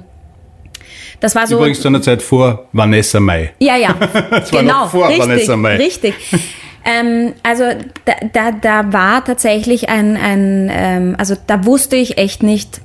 das 1.19 1.35
war 1.35 1.47
so. 1.47 1.57
Übrigens 1.57 1.81
zu 1.81 1.87
einer 1.87 2.01
Zeit 2.01 2.21
vor 2.21 2.67
Vanessa 2.73 3.19
Mai. 3.19 3.53
Ja, 3.59 3.75
ja, 3.75 3.93
Das 4.29 4.53
war 4.53 4.61
genau, 4.61 4.83
noch 4.83 4.91
vor 4.91 5.07
richtig, 5.07 5.27
Vanessa 5.27 5.57
Mai. 5.57 5.75
richtig. 5.77 6.13
ähm, 6.85 7.33
also 7.43 7.63
da, 8.05 8.13
da, 8.33 8.51
da 8.51 8.93
war 8.93 9.23
tatsächlich 9.23 9.89
ein, 9.89 10.17
ein 10.17 10.69
ähm, 10.71 11.15
also 11.17 11.35
da 11.47 11.65
wusste 11.65 11.95
ich 11.95 12.17
echt 12.17 12.43
nicht, 12.43 12.81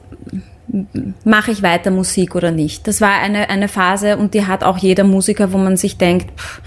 mache 1.24 1.50
ich 1.50 1.62
weiter 1.62 1.90
Musik 1.90 2.34
oder 2.34 2.50
nicht. 2.50 2.88
Das 2.88 3.00
war 3.00 3.20
eine, 3.20 3.50
eine 3.50 3.68
Phase 3.68 4.16
und 4.16 4.34
die 4.34 4.46
hat 4.46 4.64
auch 4.64 4.78
jeder 4.78 5.04
Musiker, 5.04 5.52
wo 5.52 5.58
man 5.58 5.76
sich 5.76 5.98
denkt, 5.98 6.38
pff, 6.38 6.60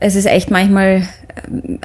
es 0.00 0.14
ist 0.14 0.26
echt 0.26 0.50
manchmal 0.50 1.08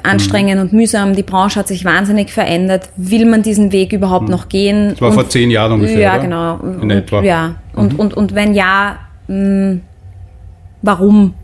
anstrengend 0.02 0.60
und 0.60 0.72
mühsam. 0.72 1.14
Die 1.14 1.22
Branche 1.22 1.58
hat 1.60 1.68
sich 1.68 1.84
wahnsinnig 1.84 2.32
verändert. 2.32 2.88
Will 2.96 3.26
man 3.26 3.42
diesen 3.42 3.72
Weg 3.72 3.92
überhaupt 3.92 4.28
noch 4.28 4.48
gehen? 4.48 4.90
Das 4.90 5.00
war 5.00 5.08
Und- 5.08 5.14
vor 5.14 5.28
zehn 5.28 5.50
Jahren 5.50 5.72
ungefähr, 5.72 5.98
Ja, 6.00 6.12
oder? 6.14 6.22
genau. 6.22 6.56
In 6.58 6.80
und, 6.80 6.90
etwa. 6.90 7.20
Mhm. 7.20 7.26
Ja, 7.26 7.54
und, 7.74 7.98
und, 7.98 8.14
und 8.14 8.34
wenn 8.34 8.54
ja, 8.54 8.98
mh, 9.28 9.78
warum? 10.82 11.34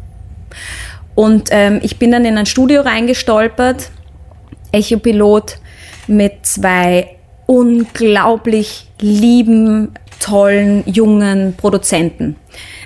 Und 1.15 1.49
ähm, 1.51 1.81
ich 1.83 1.99
bin 1.99 2.13
dann 2.13 2.25
in 2.25 2.39
ein 2.39 2.47
Studio 2.47 2.81
reingestolpert, 2.83 3.91
Echopilot, 4.73 5.59
mit 6.07 6.33
zwei 6.47 7.09
unglaublich 7.47 8.89
lieben, 9.01 9.93
tollen, 10.21 10.83
jungen 10.87 11.55
Produzenten. 11.57 12.37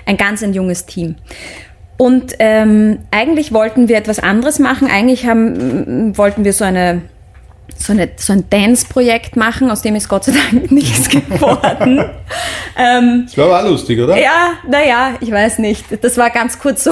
Ein 0.05 0.17
ganz 0.17 0.43
ein 0.43 0.53
junges 0.53 0.85
Team. 0.85 1.15
Und 1.97 2.33
ähm, 2.39 2.99
eigentlich 3.11 3.53
wollten 3.53 3.87
wir 3.87 3.97
etwas 3.97 4.19
anderes 4.19 4.59
machen. 4.59 4.89
Eigentlich 4.89 5.25
haben, 5.27 6.17
wollten 6.17 6.43
wir 6.43 6.53
so 6.53 6.63
eine 6.65 7.01
so, 7.75 7.93
eine, 7.93 8.09
so 8.15 8.33
ein 8.33 8.49
Dance-Projekt 8.49 9.35
machen, 9.35 9.69
aus 9.71 9.81
dem 9.81 9.95
ist 9.95 10.07
Gott 10.07 10.25
sei 10.25 10.33
Dank 10.33 10.71
nichts 10.71 11.09
geworden. 11.09 12.03
ähm, 12.77 13.23
Das 13.25 13.37
war 13.37 13.45
aber 13.45 13.59
auch 13.61 13.71
lustig, 13.71 13.99
oder? 13.99 14.17
ja, 14.17 14.53
naja, 14.69 15.13
ich 15.21 15.31
weiß 15.31 15.59
nicht. 15.59 15.85
Das 16.03 16.17
war 16.17 16.29
ganz 16.29 16.59
kurz 16.59 16.83
so. 16.83 16.91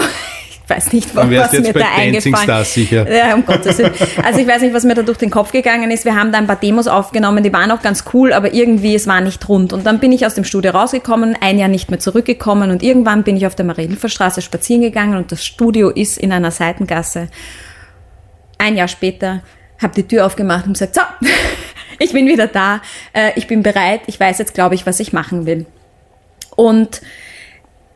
Weiß 0.71 0.93
nicht, 0.93 1.15
was 1.15 1.51
jetzt 1.51 1.62
mir 1.62 1.73
da 1.73 1.86
eingefallen 1.95 2.43
Stars 2.43 2.73
sicher. 2.73 3.12
Ja, 3.12 3.36
um 3.36 3.45
Gottes 3.45 3.77
Willen. 3.77 3.93
Also 4.23 4.39
ich 4.39 4.47
weiß 4.47 4.62
nicht, 4.62 4.73
was 4.73 4.84
mir 4.84 4.95
da 4.95 5.03
durch 5.03 5.17
den 5.17 5.29
Kopf 5.29 5.51
gegangen 5.51 5.91
ist. 5.91 6.05
Wir 6.05 6.15
haben 6.15 6.31
da 6.31 6.38
ein 6.38 6.47
paar 6.47 6.55
Demos 6.55 6.88
aufgenommen, 6.88 7.43
die 7.43 7.53
waren 7.53 7.71
auch 7.71 7.81
ganz 7.81 8.05
cool, 8.13 8.34
aber 8.34 8.53
irgendwie, 8.53 8.95
es 8.95 9.07
war 9.07 9.21
nicht 9.21 9.47
rund. 9.47 9.73
Und 9.73 9.86
dann 9.86 9.99
bin 9.99 10.12
ich 10.12 10.25
aus 10.25 10.36
dem 10.36 10.43
Studio 10.43 10.71
rausgekommen, 10.71 11.38
ein 11.39 11.60
Jahr 11.60 11.67
nicht 11.67 11.89
mehr 11.89 11.99
zurückgekommen 11.99 12.71
und 12.71 12.84
irgendwann 12.84 13.23
bin 13.23 13.36
ich 13.38 13.45
auf 13.45 13.55
der 13.55 13.65
Marie-Hilfer-Straße 13.65 14.41
spazieren 14.41 14.81
gegangen 14.81 15.17
und 15.17 15.31
das 15.31 15.45
Studio 15.45 15.89
ist 15.89 16.17
in 16.17 16.31
einer 16.31 16.51
Seitengasse. 16.51 17.27
Ein 18.57 18.77
Jahr 18.77 18.88
später 18.88 19.41
habe 19.81 19.93
die 19.95 20.07
Tür 20.07 20.25
aufgemacht 20.25 20.67
und 20.67 20.73
gesagt, 20.73 20.95
so, 20.95 21.01
ich 21.99 22.13
bin 22.13 22.27
wieder 22.27 22.47
da, 22.47 22.81
äh, 23.13 23.31
ich 23.36 23.47
bin 23.47 23.63
bereit, 23.63 24.01
ich 24.07 24.19
weiß 24.19 24.38
jetzt, 24.38 24.53
glaube 24.53 24.75
ich, 24.75 24.86
was 24.86 24.99
ich 24.99 25.13
machen 25.13 25.45
will. 25.45 25.65
Und 26.55 27.01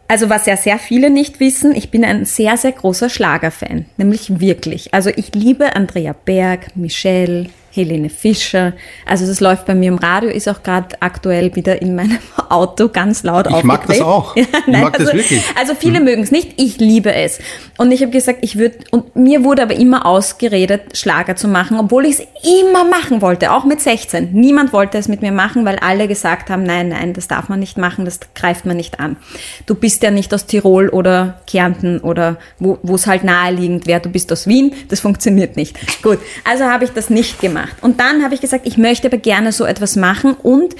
also 0.07 0.29
was 0.29 0.45
ja 0.45 0.55
sehr 0.57 0.77
viele 0.79 1.09
nicht 1.09 1.39
wissen, 1.39 1.75
ich 1.75 1.91
bin 1.91 2.05
ein 2.05 2.25
sehr, 2.25 2.57
sehr 2.57 2.71
großer 2.71 3.09
Schlagerfan, 3.09 3.85
nämlich 3.97 4.39
wirklich. 4.39 4.93
Also 4.93 5.09
ich 5.15 5.33
liebe 5.33 5.75
Andrea 5.75 6.13
Berg, 6.25 6.75
Michelle, 6.75 7.47
Helene 7.75 8.09
Fischer. 8.09 8.73
Also 9.05 9.25
das 9.25 9.39
läuft 9.39 9.65
bei 9.65 9.75
mir 9.75 9.89
im 9.89 9.97
Radio, 9.97 10.29
ist 10.29 10.47
auch 10.47 10.63
gerade 10.63 10.95
aktuell 10.99 11.55
wieder 11.55 11.81
in 11.81 11.95
meinem 11.95 12.19
Auto 12.49 12.89
ganz 12.89 13.23
laut 13.23 13.47
Ich 13.49 13.63
mag 13.63 13.85
das 13.87 14.01
auch. 14.01 14.35
Ich 14.67 14.67
mag 14.67 14.93
das 14.97 15.07
also, 15.07 15.13
wirklich. 15.13 15.43
Also 15.57 15.73
viele 15.75 15.99
mögen 15.99 16.23
es 16.23 16.31
nicht, 16.31 16.53
ich 16.57 16.77
liebe 16.77 17.13
es. 17.13 17.39
Und 17.77 17.91
ich 17.91 18.01
habe 18.01 18.11
gesagt, 18.11 18.39
ich 18.41 18.57
würde, 18.57 18.77
und 18.91 19.15
mir 19.15 19.43
wurde 19.43 19.63
aber 19.63 19.75
immer 19.75 20.05
ausgeredet, 20.05 20.97
Schlager 20.97 21.35
zu 21.35 21.47
machen, 21.47 21.77
obwohl 21.79 22.05
ich 22.05 22.19
es 22.19 22.27
immer 22.61 22.83
machen 22.85 23.21
wollte, 23.21 23.51
auch 23.51 23.65
mit 23.65 23.81
16. 23.81 24.29
Niemand 24.33 24.73
wollte 24.73 24.97
es 24.97 25.07
mit 25.07 25.21
mir 25.21 25.31
machen, 25.31 25.65
weil 25.65 25.77
alle 25.79 26.07
gesagt 26.07 26.49
haben, 26.49 26.63
nein, 26.63 26.89
nein, 26.89 27.13
das 27.13 27.27
darf 27.27 27.49
man 27.49 27.59
nicht 27.59 27.77
machen, 27.77 28.05
das 28.05 28.19
greift 28.33 28.65
man 28.65 28.77
nicht 28.77 28.99
an. 28.99 29.17
Du 29.65 29.75
bist 29.75 30.03
ja 30.03 30.11
nicht 30.11 30.33
aus 30.33 30.45
Tirol 30.45 30.89
oder 30.89 31.41
Kärnten 31.47 31.99
oder 31.99 32.37
wo 32.59 32.79
wo 32.83 32.95
es 32.95 33.07
halt 33.07 33.23
naheliegend 33.23 33.87
wäre, 33.87 33.99
du 33.99 34.09
bist 34.09 34.31
aus 34.31 34.47
Wien, 34.47 34.73
das 34.89 34.99
funktioniert 34.99 35.55
nicht. 35.55 35.77
Gut, 36.01 36.19
also 36.43 36.65
habe 36.65 36.85
ich 36.85 36.91
das 36.91 37.09
nicht 37.09 37.39
gemacht. 37.39 37.64
Und 37.81 37.99
dann 37.99 38.23
habe 38.23 38.33
ich 38.33 38.41
gesagt, 38.41 38.67
ich 38.67 38.77
möchte 38.77 39.07
aber 39.07 39.17
gerne 39.17 39.51
so 39.51 39.65
etwas 39.65 39.95
machen 39.95 40.33
und 40.33 40.75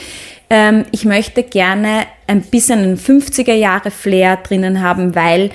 ähm, 0.50 0.86
ich 0.91 1.06
möchte 1.06 1.43
gerne 1.43 2.06
ein 2.28 2.41
bisschen 2.41 2.80
einen 2.80 2.98
50er 2.98 3.54
Jahre 3.54 3.91
Flair 3.91 4.38
drinnen 4.38 4.82
haben, 4.82 5.15
weil 5.15 5.52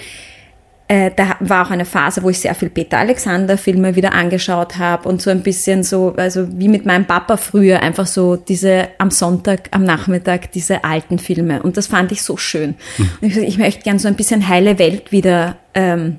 äh, 0.90 1.12
da 1.14 1.36
war 1.38 1.66
auch 1.66 1.70
eine 1.70 1.84
Phase, 1.84 2.24
wo 2.24 2.30
ich 2.30 2.40
sehr 2.40 2.54
viel 2.56 2.68
Peter 2.68 2.98
Alexander 2.98 3.56
Filme 3.56 3.94
wieder 3.94 4.12
angeschaut 4.12 4.76
habe 4.76 5.08
und 5.08 5.22
so 5.22 5.30
ein 5.30 5.42
bisschen 5.42 5.84
so, 5.84 6.14
also 6.16 6.48
wie 6.58 6.66
mit 6.66 6.84
meinem 6.84 7.04
Papa 7.04 7.36
früher, 7.36 7.80
einfach 7.80 8.08
so 8.08 8.34
diese 8.34 8.88
am 8.98 9.12
Sonntag, 9.12 9.68
am 9.70 9.84
Nachmittag, 9.84 10.50
diese 10.50 10.82
alten 10.82 11.20
Filme. 11.20 11.62
Und 11.62 11.76
das 11.76 11.86
fand 11.86 12.10
ich 12.10 12.22
so 12.22 12.36
schön. 12.36 12.74
Und 13.20 13.28
ich, 13.28 13.36
ich 13.36 13.58
möchte 13.58 13.84
gerne 13.84 14.00
so 14.00 14.08
ein 14.08 14.16
bisschen 14.16 14.48
heile 14.48 14.80
Welt 14.80 15.12
wieder 15.12 15.58
ähm, 15.74 16.18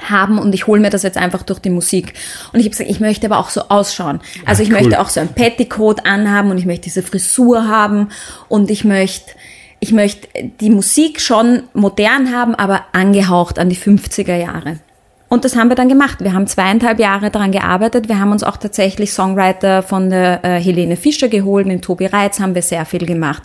haben 0.00 0.38
und 0.38 0.54
ich 0.54 0.66
hole 0.66 0.80
mir 0.80 0.90
das 0.90 1.02
jetzt 1.02 1.16
einfach 1.16 1.42
durch 1.42 1.58
die 1.58 1.70
Musik. 1.70 2.14
Und 2.52 2.60
ich 2.60 2.66
habe 2.66 2.70
gesagt, 2.70 2.90
ich 2.90 3.00
möchte 3.00 3.26
aber 3.26 3.38
auch 3.38 3.50
so 3.50 3.62
ausschauen. 3.68 4.20
Also 4.44 4.62
ich 4.62 4.70
cool. 4.70 4.80
möchte 4.80 5.00
auch 5.00 5.08
so 5.08 5.20
ein 5.20 5.28
Petticoat 5.28 6.04
anhaben 6.04 6.50
und 6.50 6.58
ich 6.58 6.66
möchte 6.66 6.84
diese 6.84 7.02
Frisur 7.02 7.68
haben 7.68 8.10
und 8.48 8.70
ich 8.70 8.84
möchte 8.84 9.32
ich 9.78 9.92
möchte 9.92 10.28
die 10.60 10.70
Musik 10.70 11.20
schon 11.20 11.64
modern 11.74 12.34
haben, 12.34 12.54
aber 12.54 12.86
angehaucht 12.92 13.58
an 13.58 13.68
die 13.68 13.76
50er 13.76 14.36
Jahre. 14.36 14.78
Und 15.28 15.44
das 15.44 15.56
haben 15.56 15.68
wir 15.68 15.74
dann 15.74 15.88
gemacht. 15.88 16.18
Wir 16.20 16.32
haben 16.34 16.46
zweieinhalb 16.46 17.00
Jahre 17.00 17.30
daran 17.32 17.50
gearbeitet. 17.50 18.08
Wir 18.08 18.20
haben 18.20 18.30
uns 18.30 18.44
auch 18.44 18.56
tatsächlich 18.56 19.12
Songwriter 19.12 19.82
von 19.82 20.08
der 20.08 20.44
äh, 20.44 20.60
Helene 20.60 20.96
Fischer 20.96 21.26
geholt. 21.28 21.66
Den 21.66 21.82
Tobi 21.82 22.06
Reitz 22.06 22.38
haben 22.38 22.54
wir 22.54 22.62
sehr 22.62 22.84
viel 22.86 23.04
gemacht. 23.04 23.42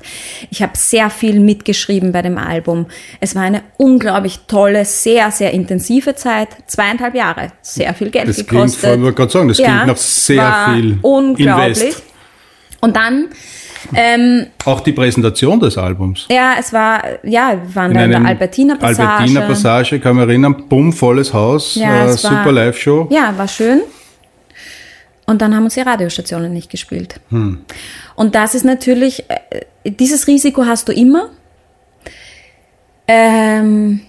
Ich 0.51 0.61
habe 0.61 0.73
sehr 0.75 1.09
viel 1.09 1.39
mitgeschrieben 1.39 2.11
bei 2.11 2.21
dem 2.21 2.37
Album. 2.37 2.85
Es 3.19 3.33
war 3.33 3.41
eine 3.41 3.63
unglaublich 3.77 4.41
tolle, 4.47 4.85
sehr, 4.85 5.31
sehr 5.31 5.51
intensive 5.53 6.13
Zeit. 6.13 6.49
Zweieinhalb 6.67 7.15
Jahre. 7.15 7.47
Sehr 7.63 7.95
viel 7.95 8.11
Geld 8.11 8.27
Das 8.27 8.35
klingt, 8.35 8.49
gekostet. 8.49 8.79
vor- 8.81 8.93
ich 8.93 9.01
wollte 9.01 9.15
gerade 9.15 9.31
sagen, 9.31 9.47
das 9.47 9.57
klingt 9.57 9.87
nach 9.87 9.97
sehr 9.97 10.67
viel 10.75 10.99
Unglaublich. 11.01 11.77
Invest. 11.81 12.03
Und 12.81 12.95
dann, 12.95 13.27
ähm, 13.95 14.47
Auch 14.65 14.81
die 14.81 14.91
Präsentation 14.93 15.59
des 15.59 15.77
Albums. 15.77 16.25
ja, 16.29 16.55
es 16.59 16.71
war, 16.73 17.03
ja, 17.23 17.53
wir 17.63 17.75
waren 17.75 17.91
In 17.91 17.97
da 17.97 18.03
in 18.03 18.09
der 18.11 18.17
einem 18.19 18.25
Albertiner 18.27 18.75
Passage. 18.77 19.07
Albertiner 19.09 19.41
Passage, 19.41 19.99
kann 19.99 20.15
man 20.15 20.29
erinnern, 20.29 20.65
bumm, 20.69 20.93
volles 20.93 21.33
Haus, 21.33 21.75
Ja, 21.75 22.03
äh, 22.03 22.07
war- 22.07 22.17
super 22.17 22.51
Live-Show. 22.51 23.07
Ja, 23.11 23.33
war 23.37 23.47
schön. 23.47 23.81
Und 25.25 25.41
dann 25.41 25.55
haben 25.55 25.63
uns 25.63 25.75
die 25.75 25.81
Radiostationen 25.81 26.51
nicht 26.51 26.69
gespielt. 26.69 27.19
Hm. 27.29 27.59
Und 28.15 28.35
das 28.35 28.53
ist 28.55 28.65
natürlich, 28.65 29.23
äh, 29.29 29.61
dieses 29.85 30.27
Risiko 30.27 30.65
hast 30.65 30.87
du 30.89 30.91
immer. 30.91 31.29
Ähm, 33.07 34.01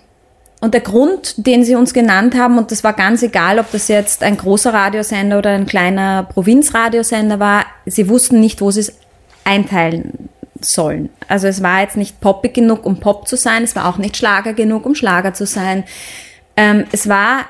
und 0.61 0.75
der 0.75 0.81
Grund, 0.81 1.35
den 1.39 1.65
sie 1.65 1.75
uns 1.75 1.93
genannt 1.93 2.37
haben, 2.37 2.57
und 2.59 2.71
das 2.71 2.85
war 2.85 2.93
ganz 2.93 3.23
egal, 3.23 3.59
ob 3.59 3.71
das 3.73 3.89
jetzt 3.89 4.23
ein 4.23 4.37
großer 4.37 4.73
Radiosender 4.73 5.39
oder 5.39 5.51
ein 5.51 5.67
kleiner 5.67 6.23
Provinzradiosender 6.25 7.41
war, 7.41 7.67
sie 7.87 8.09
wussten 8.09 8.39
nicht, 8.41 8.61
wo 8.61 8.71
sie 8.71 8.81
es 8.81 8.93
einteilen 9.45 10.29
sollen. 10.61 11.11
Also 11.29 11.47
es 11.47 11.63
war 11.63 11.81
jetzt 11.81 11.97
nicht 11.97 12.21
poppig 12.21 12.55
genug, 12.55 12.87
um 12.87 13.01
Pop 13.01 13.27
zu 13.27 13.37
sein, 13.37 13.63
es 13.63 13.75
war 13.75 13.89
auch 13.89 13.99
nicht 13.99 14.17
Schlager 14.17 14.53
genug, 14.53 14.87
um 14.87 14.95
Schlager 14.95 15.35
zu 15.35 15.47
sein. 15.47 15.85
Ähm, 16.57 16.85
es 16.93 17.09
war, 17.09 17.47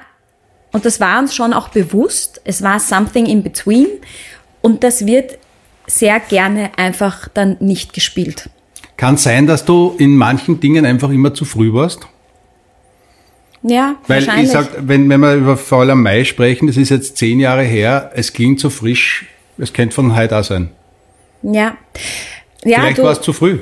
und 0.73 0.85
das 0.85 1.01
war 1.01 1.19
uns 1.19 1.35
schon 1.35 1.53
auch 1.53 1.69
bewusst, 1.69 2.41
es 2.45 2.63
war 2.63 2.81
something 2.81 3.27
in 3.27 3.43
between 3.43 3.89
und 4.61 4.85
das 4.85 5.07
wird 5.07 5.39
sehr 5.87 6.21
gerne 6.21 6.71
einfach 6.77 7.29
dann 7.29 7.57
nicht 7.61 7.93
gespielt. 7.93 8.49
Kann 8.97 9.17
sein, 9.17 9.47
dass 9.47 9.65
du 9.65 9.95
in 9.99 10.17
manchen 10.17 10.61
Dingen 10.61 10.87
einfach 10.87 11.11
immer 11.11 11.35
zu 11.35 11.45
früh 11.45 11.73
warst? 11.73 12.01
Ja, 13.65 13.97
Weil 14.09 14.29
ich 14.43 14.51
sag, 14.51 14.69
wenn, 14.81 15.09
wenn 15.09 15.21
wir 15.21 15.35
über 15.35 15.57
Faul 15.57 15.91
am 15.91 16.03
Mai 16.03 16.25
sprechen, 16.25 16.67
das 16.67 16.77
ist 16.77 16.89
jetzt 16.89 17.17
zehn 17.17 17.39
Jahre 17.39 17.63
her, 17.63 18.11
es 18.15 18.33
klingt 18.33 18.59
so 18.59 18.71
frisch, 18.71 19.27
es 19.59 19.73
könnte 19.73 19.95
von 19.95 20.17
heute 20.17 20.37
auch 20.37 20.45
sein. 20.45 20.71
Ja. 21.43 21.77
Ja, 22.65 22.81
Vielleicht 22.81 23.03
war 23.03 23.13
es 23.13 23.21
zu 23.21 23.33
früh. 23.33 23.59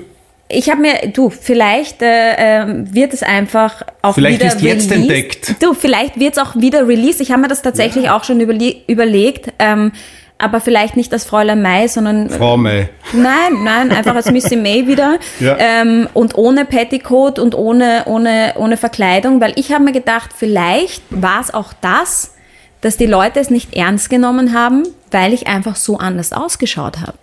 ich 0.48 0.68
habe 0.68 0.80
mir, 0.82 0.94
du, 1.12 1.30
vielleicht 1.30 2.02
äh, 2.02 2.34
ähm, 2.62 2.94
wird 2.94 3.14
es 3.14 3.22
einfach 3.22 3.82
auch 4.02 4.14
Vielleicht 4.14 4.40
wieder 4.40 4.48
ist 4.54 4.60
jetzt 4.60 4.90
released. 4.90 4.92
entdeckt. 4.92 5.54
Du, 5.62 5.72
vielleicht 5.74 6.18
wird 6.20 6.36
es 6.36 6.38
auch 6.38 6.54
wieder 6.56 6.86
released. 6.86 7.20
Ich 7.20 7.30
habe 7.30 7.40
mir 7.42 7.48
das 7.48 7.62
tatsächlich 7.62 8.10
auch 8.10 8.24
schon 8.24 8.40
überle 8.40 8.74
überlegt, 8.86 9.52
ähm, 9.58 9.92
aber 10.36 10.60
vielleicht 10.60 10.96
nicht 10.96 11.12
als 11.12 11.24
Fräulein 11.24 11.62
Mai, 11.62 11.86
sondern 11.88 12.28
Frau 12.30 12.56
Mai. 12.56 12.88
Nein, 13.12 13.62
nein, 13.62 13.90
einfach 13.92 14.14
als 14.14 14.30
Missy 14.30 14.56
May 14.56 14.86
wieder. 14.86 15.18
Ja. 15.38 15.56
Ähm, 15.58 16.08
und 16.14 16.36
ohne 16.36 16.64
Petticoat 16.66 17.38
und 17.38 17.54
ohne, 17.54 18.02
ohne, 18.06 18.54
ohne 18.56 18.76
Verkleidung, 18.76 19.40
weil 19.40 19.52
ich 19.56 19.72
habe 19.72 19.84
mir 19.84 19.92
gedacht, 19.92 20.30
vielleicht 20.36 21.02
war 21.10 21.40
es 21.40 21.52
auch 21.54 21.72
das, 21.80 22.34
dass 22.82 22.96
die 22.96 23.06
Leute 23.06 23.40
es 23.40 23.50
nicht 23.50 23.74
ernst 23.74 24.10
genommen 24.10 24.52
haben, 24.54 24.82
weil 25.10 25.32
ich 25.32 25.46
einfach 25.46 25.76
so 25.76 25.98
anders 25.98 26.32
ausgeschaut 26.32 27.00
habe. 27.00 27.14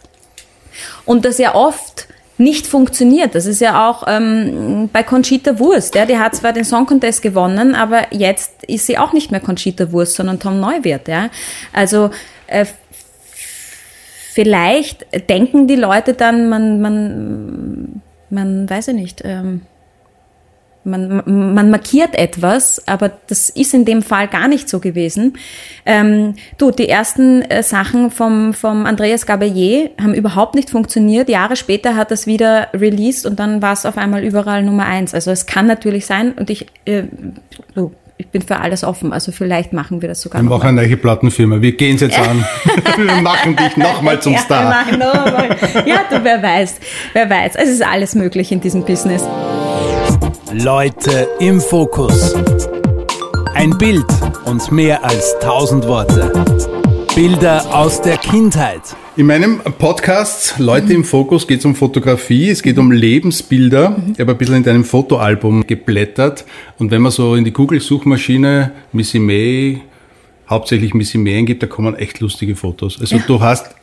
Und 1.07 1.25
das 1.25 1.39
ja 1.39 1.55
oft 1.55 2.07
nicht 2.37 2.67
funktioniert. 2.67 3.33
Das 3.33 3.47
ist 3.47 3.61
ja 3.61 3.89
auch 3.89 4.03
ähm, 4.07 4.89
bei 4.93 5.01
Conchita 5.01 5.57
Wurst. 5.57 5.95
Ja, 5.95 6.05
die 6.05 6.17
hat 6.17 6.35
zwar 6.35 6.53
den 6.53 6.63
Song 6.63 6.85
Contest 6.85 7.23
gewonnen, 7.23 7.73
aber 7.73 8.13
jetzt 8.13 8.63
ist 8.65 8.85
sie 8.85 8.97
auch 8.97 9.13
nicht 9.13 9.31
mehr 9.31 9.39
Conchita 9.39 9.91
Wurst, 9.91 10.13
sondern 10.13 10.39
Tom 10.39 10.59
Neuwirth. 10.59 11.07
Ja, 11.07 11.29
also 11.73 12.11
äh, 12.45 12.65
vielleicht 14.33 15.07
denken 15.29 15.67
die 15.67 15.75
Leute 15.75 16.13
dann, 16.13 16.47
man, 16.47 16.79
man, 16.79 18.01
man 18.29 18.69
weiß 18.69 18.87
ja 18.87 18.93
nicht, 18.93 19.23
ähm, 19.25 19.61
man, 20.87 21.53
man 21.53 21.69
markiert 21.69 22.15
etwas, 22.15 22.81
aber 22.87 23.11
das 23.27 23.49
ist 23.49 23.73
in 23.73 23.85
dem 23.85 24.01
Fall 24.01 24.27
gar 24.27 24.47
nicht 24.47 24.69
so 24.69 24.79
gewesen. 24.79 25.37
Ähm, 25.85 26.35
du, 26.57 26.71
die 26.71 26.89
ersten 26.89 27.41
äh, 27.43 27.61
Sachen 27.61 28.09
vom, 28.11 28.53
vom 28.53 28.85
Andreas 28.85 29.25
Gabalier 29.25 29.91
haben 30.01 30.13
überhaupt 30.13 30.55
nicht 30.55 30.69
funktioniert. 30.69 31.29
Jahre 31.29 31.55
später 31.55 31.95
hat 31.95 32.11
das 32.11 32.25
wieder 32.25 32.69
released 32.73 33.25
und 33.25 33.39
dann 33.39 33.61
war 33.61 33.73
es 33.73 33.85
auf 33.85 33.97
einmal 33.97 34.23
überall 34.23 34.63
Nummer 34.63 34.85
eins. 34.85 35.13
Also 35.13 35.31
es 35.31 35.45
kann 35.45 35.67
natürlich 35.67 36.05
sein 36.05 36.31
und 36.33 36.49
ich, 36.49 36.67
äh, 36.85 37.03
du, 37.75 37.91
ich 38.17 38.27
bin 38.27 38.41
für 38.41 38.57
alles 38.57 38.83
offen. 38.83 39.13
Also 39.13 39.31
vielleicht 39.31 39.73
machen 39.73 40.01
wir 40.01 40.09
das 40.09 40.21
sogar 40.21 40.41
Wir 40.41 40.49
noch 40.49 40.57
machen 40.57 40.69
eine 40.69 40.87
neue 40.87 40.97
Plattenfirma. 40.97 41.61
Wir 41.61 41.73
gehen 41.73 41.95
es 41.95 42.01
jetzt 42.01 42.17
an. 42.17 42.43
wir 42.97 43.21
machen 43.21 43.55
dich 43.55 43.77
nochmal 43.77 44.21
zum 44.21 44.33
ja, 44.33 44.39
Star. 44.39 44.63
Wir 44.63 44.69
machen 44.69 44.99
nochmal. 44.99 45.85
Ja, 45.85 46.01
du, 46.09 46.23
wer 46.23 46.41
weiß, 46.41 46.75
wer 47.13 47.29
weiß. 47.29 47.53
Es 47.55 47.69
ist 47.69 47.85
alles 47.85 48.15
möglich 48.15 48.51
in 48.51 48.61
diesem 48.61 48.83
Business. 48.83 49.23
Leute 50.53 51.27
im 51.39 51.59
Fokus. 51.59 52.33
Ein 53.53 53.77
Bild 53.77 54.05
und 54.45 54.71
mehr 54.71 55.03
als 55.03 55.35
tausend 55.41 55.85
Worte. 55.87 56.31
Bilder 57.13 57.65
aus 57.75 58.01
der 58.01 58.17
Kindheit. 58.17 58.81
In 59.17 59.25
meinem 59.25 59.59
Podcast 59.77 60.57
Leute 60.57 60.93
im 60.93 61.03
Fokus 61.03 61.47
geht 61.47 61.59
es 61.59 61.65
um 61.65 61.75
Fotografie, 61.75 62.49
es 62.49 62.63
geht 62.63 62.77
um 62.77 62.91
Lebensbilder. 62.91 63.97
Ich 64.13 64.19
habe 64.21 64.31
ein 64.31 64.37
bisschen 64.37 64.55
in 64.55 64.63
deinem 64.63 64.85
Fotoalbum 64.85 65.67
geblättert 65.67 66.45
und 66.77 66.91
wenn 66.91 67.01
man 67.01 67.11
so 67.11 67.35
in 67.35 67.43
die 67.43 67.51
Google-Suchmaschine 67.51 68.71
Missy 68.93 69.19
May, 69.19 69.81
hauptsächlich 70.49 70.93
Missy 70.93 71.17
May 71.17 71.39
eingibt, 71.39 71.61
da 71.61 71.67
kommen 71.67 71.95
echt 71.95 72.21
lustige 72.21 72.55
Fotos. 72.55 73.01
Also 73.01 73.19
du 73.27 73.41
hast 73.41 73.75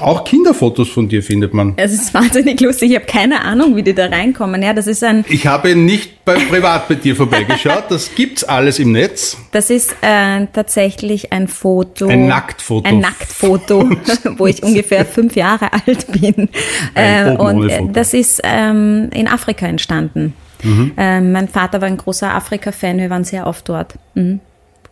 Auch 0.00 0.24
Kinderfotos 0.24 0.88
von 0.88 1.08
dir 1.08 1.22
findet 1.22 1.54
man. 1.54 1.74
Es 1.76 1.92
ist 1.92 2.14
wahnsinnig 2.14 2.60
lustig. 2.60 2.90
Ich 2.90 2.96
habe 2.96 3.06
keine 3.06 3.42
Ahnung, 3.42 3.76
wie 3.76 3.82
die 3.82 3.94
da 3.94 4.06
reinkommen. 4.06 4.62
Ja, 4.62 4.72
das 4.72 4.86
ist 4.86 5.02
ein. 5.02 5.24
Ich 5.28 5.46
habe 5.46 5.74
nicht 5.74 6.24
bei, 6.24 6.34
privat 6.34 6.88
bei 6.88 6.94
dir 6.94 7.16
vorbeigeschaut. 7.16 7.84
Das 7.88 8.14
gibt's 8.14 8.44
alles 8.44 8.78
im 8.78 8.92
Netz. 8.92 9.36
Das 9.50 9.70
ist 9.70 9.94
äh, 10.00 10.46
tatsächlich 10.52 11.32
ein 11.32 11.48
Foto. 11.48 12.06
Ein 12.06 12.26
Nacktfoto. 12.26 12.88
Ein 12.88 13.00
Nacktfoto, 13.00 13.90
wo 14.36 14.46
ich 14.46 14.62
ungefähr 14.62 15.04
fünf 15.04 15.36
Jahre 15.36 15.72
alt 15.72 16.06
bin. 16.12 16.48
Ein 16.94 17.36
Äh, 17.36 17.36
und 17.36 17.68
äh, 17.68 17.80
das 17.92 18.14
ist 18.14 18.40
ähm, 18.44 19.10
in 19.12 19.28
Afrika 19.28 19.66
entstanden. 19.66 20.34
Mhm. 20.62 20.92
Ähm, 20.96 21.32
mein 21.32 21.48
Vater 21.48 21.80
war 21.80 21.88
ein 21.88 21.96
großer 21.96 22.32
Afrika-Fan. 22.32 22.98
Wir 22.98 23.10
waren 23.10 23.24
sehr 23.24 23.46
oft 23.46 23.68
dort. 23.68 23.94
Mhm. 24.14 24.40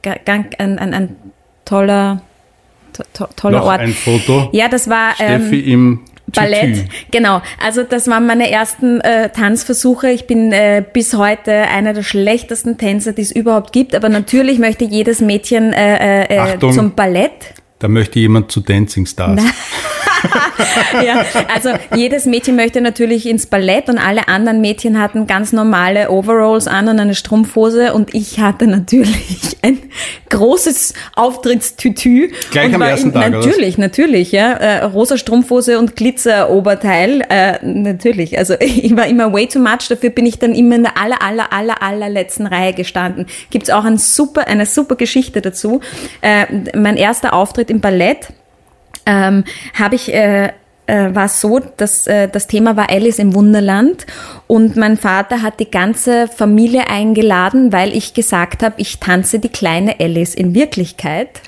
Ein, 0.03 0.79
ein, 0.79 0.95
ein 0.95 1.17
toller, 1.65 2.23
to, 3.13 3.25
to, 3.25 3.33
toller 3.37 3.59
Noch 3.59 3.67
Ort. 3.67 3.81
ein 3.81 3.93
Foto. 3.93 4.49
Ja, 4.53 4.69
das 4.69 4.89
war 4.89 5.15
Steffi 5.15 5.61
ähm, 5.61 5.73
im 5.73 6.01
Ballett. 6.35 6.77
Tütü. 6.77 6.89
Genau. 7.11 7.43
Also 7.63 7.83
das 7.83 8.09
waren 8.09 8.27
meine 8.27 8.51
ersten 8.51 9.01
äh, 9.01 9.31
Tanzversuche. 9.31 10.11
Ich 10.11 10.27
bin 10.27 10.53
äh, 10.53 10.85
bis 10.93 11.15
heute 11.15 11.53
einer 11.53 11.93
der 11.93 12.03
schlechtesten 12.03 12.79
Tänzer, 12.79 13.13
die 13.13 13.23
es 13.23 13.33
überhaupt 13.33 13.73
gibt. 13.73 13.95
Aber 13.95 14.09
natürlich 14.09 14.59
möchte 14.59 14.85
jedes 14.85 15.21
Mädchen 15.21 15.73
äh, 15.73 16.25
äh, 16.25 16.39
Achtung. 16.39 16.71
äh, 16.71 16.75
zum 16.75 16.95
Ballett. 16.95 17.55
Da 17.79 17.89
möchte 17.89 18.19
jemand 18.19 18.53
zu 18.53 18.61
Dancing 18.61 19.07
Stars. 19.07 19.43
Ja, 21.05 21.25
also 21.55 21.71
jedes 21.95 22.27
Mädchen 22.27 22.57
möchte 22.57 22.81
natürlich 22.81 23.27
ins 23.27 23.47
Ballett 23.47 23.89
und 23.89 23.99
alle 23.99 24.29
anderen 24.29 24.61
Mädchen 24.61 25.01
hatten 25.01 25.27
ganz 25.27 25.53
normale 25.53 26.11
Overalls 26.11 26.67
an 26.67 26.89
und 26.89 26.99
eine 26.99 27.15
Strumpfhose 27.15 27.95
und 27.95 28.15
ich 28.15 28.41
hatte 28.41 28.67
natürlich 28.67 29.57
ein 29.63 29.79
großes 30.29 30.95
Auftrittstütü. 31.17 32.33
Gleich 32.51 32.69
und 32.69 32.75
am 32.75 32.81
war 32.81 32.91
ersten 32.91 33.09
in, 33.09 33.15
Tag, 33.15 33.29
oder? 33.29 33.39
Natürlich, 33.39 33.79
natürlich, 33.79 34.33
ja. 34.33 34.53
Äh, 34.53 34.85
rosa 34.85 35.17
Strumpfhose 35.17 35.79
und 35.79 35.97
Glitzeroberteil, 35.97 37.23
äh, 37.29 37.59
natürlich. 37.63 38.39
Also 38.39 38.55
ich 38.61 38.95
war 38.97 39.07
immer 39.07 39.33
way 39.33 39.47
too 39.47 39.61
much, 39.61 39.89
dafür 39.89 40.11
bin 40.11 40.27
ich 40.27 40.39
dann 40.39 40.55
immer 40.55 40.77
in 40.77 40.83
der 40.83 40.97
aller, 40.99 41.23
aller, 41.23 41.53
aller, 41.53 41.83
allerletzten 41.83 42.47
Reihe 42.47 42.73
gestanden. 42.73 43.27
Gibt's 43.51 43.71
auch 43.71 43.85
ein 43.85 43.99
super, 43.99 44.47
eine 44.49 44.67
super 44.67 44.97
Geschichte 44.97 45.41
dazu. 45.41 45.81
Äh, 46.21 46.47
mein 46.77 46.97
erster 46.97 47.33
Auftritt 47.33 47.71
im 47.71 47.81
Ballett 47.81 48.29
ähm, 49.07 49.45
habe 49.75 49.95
ich 49.95 50.13
äh, 50.13 50.53
äh, 50.91 51.15
war 51.15 51.29
so, 51.29 51.61
dass 51.61 52.07
äh, 52.07 52.29
das 52.29 52.49
Thema 52.49 52.77
war 52.77 52.91
Alice 52.91 53.21
im 53.21 53.35
Wunderland 53.35 54.07
und 54.49 54.77
mein 54.77 54.97
Vater 54.97 55.41
hat 55.43 55.61
die 55.61 55.71
ganze 55.71 56.27
Familie 56.27 56.89
eingeladen, 56.89 57.73
weil 57.73 57.97
ich 57.97 58.13
gesagt 58.13 58.63
habe, 58.63 58.75
ich 58.79 58.99
tanze 58.99 59.39
die 59.39 59.51
kleine 59.51 60.01
Alice. 60.01 60.35
In 60.35 60.55
Wirklichkeit 60.55 61.43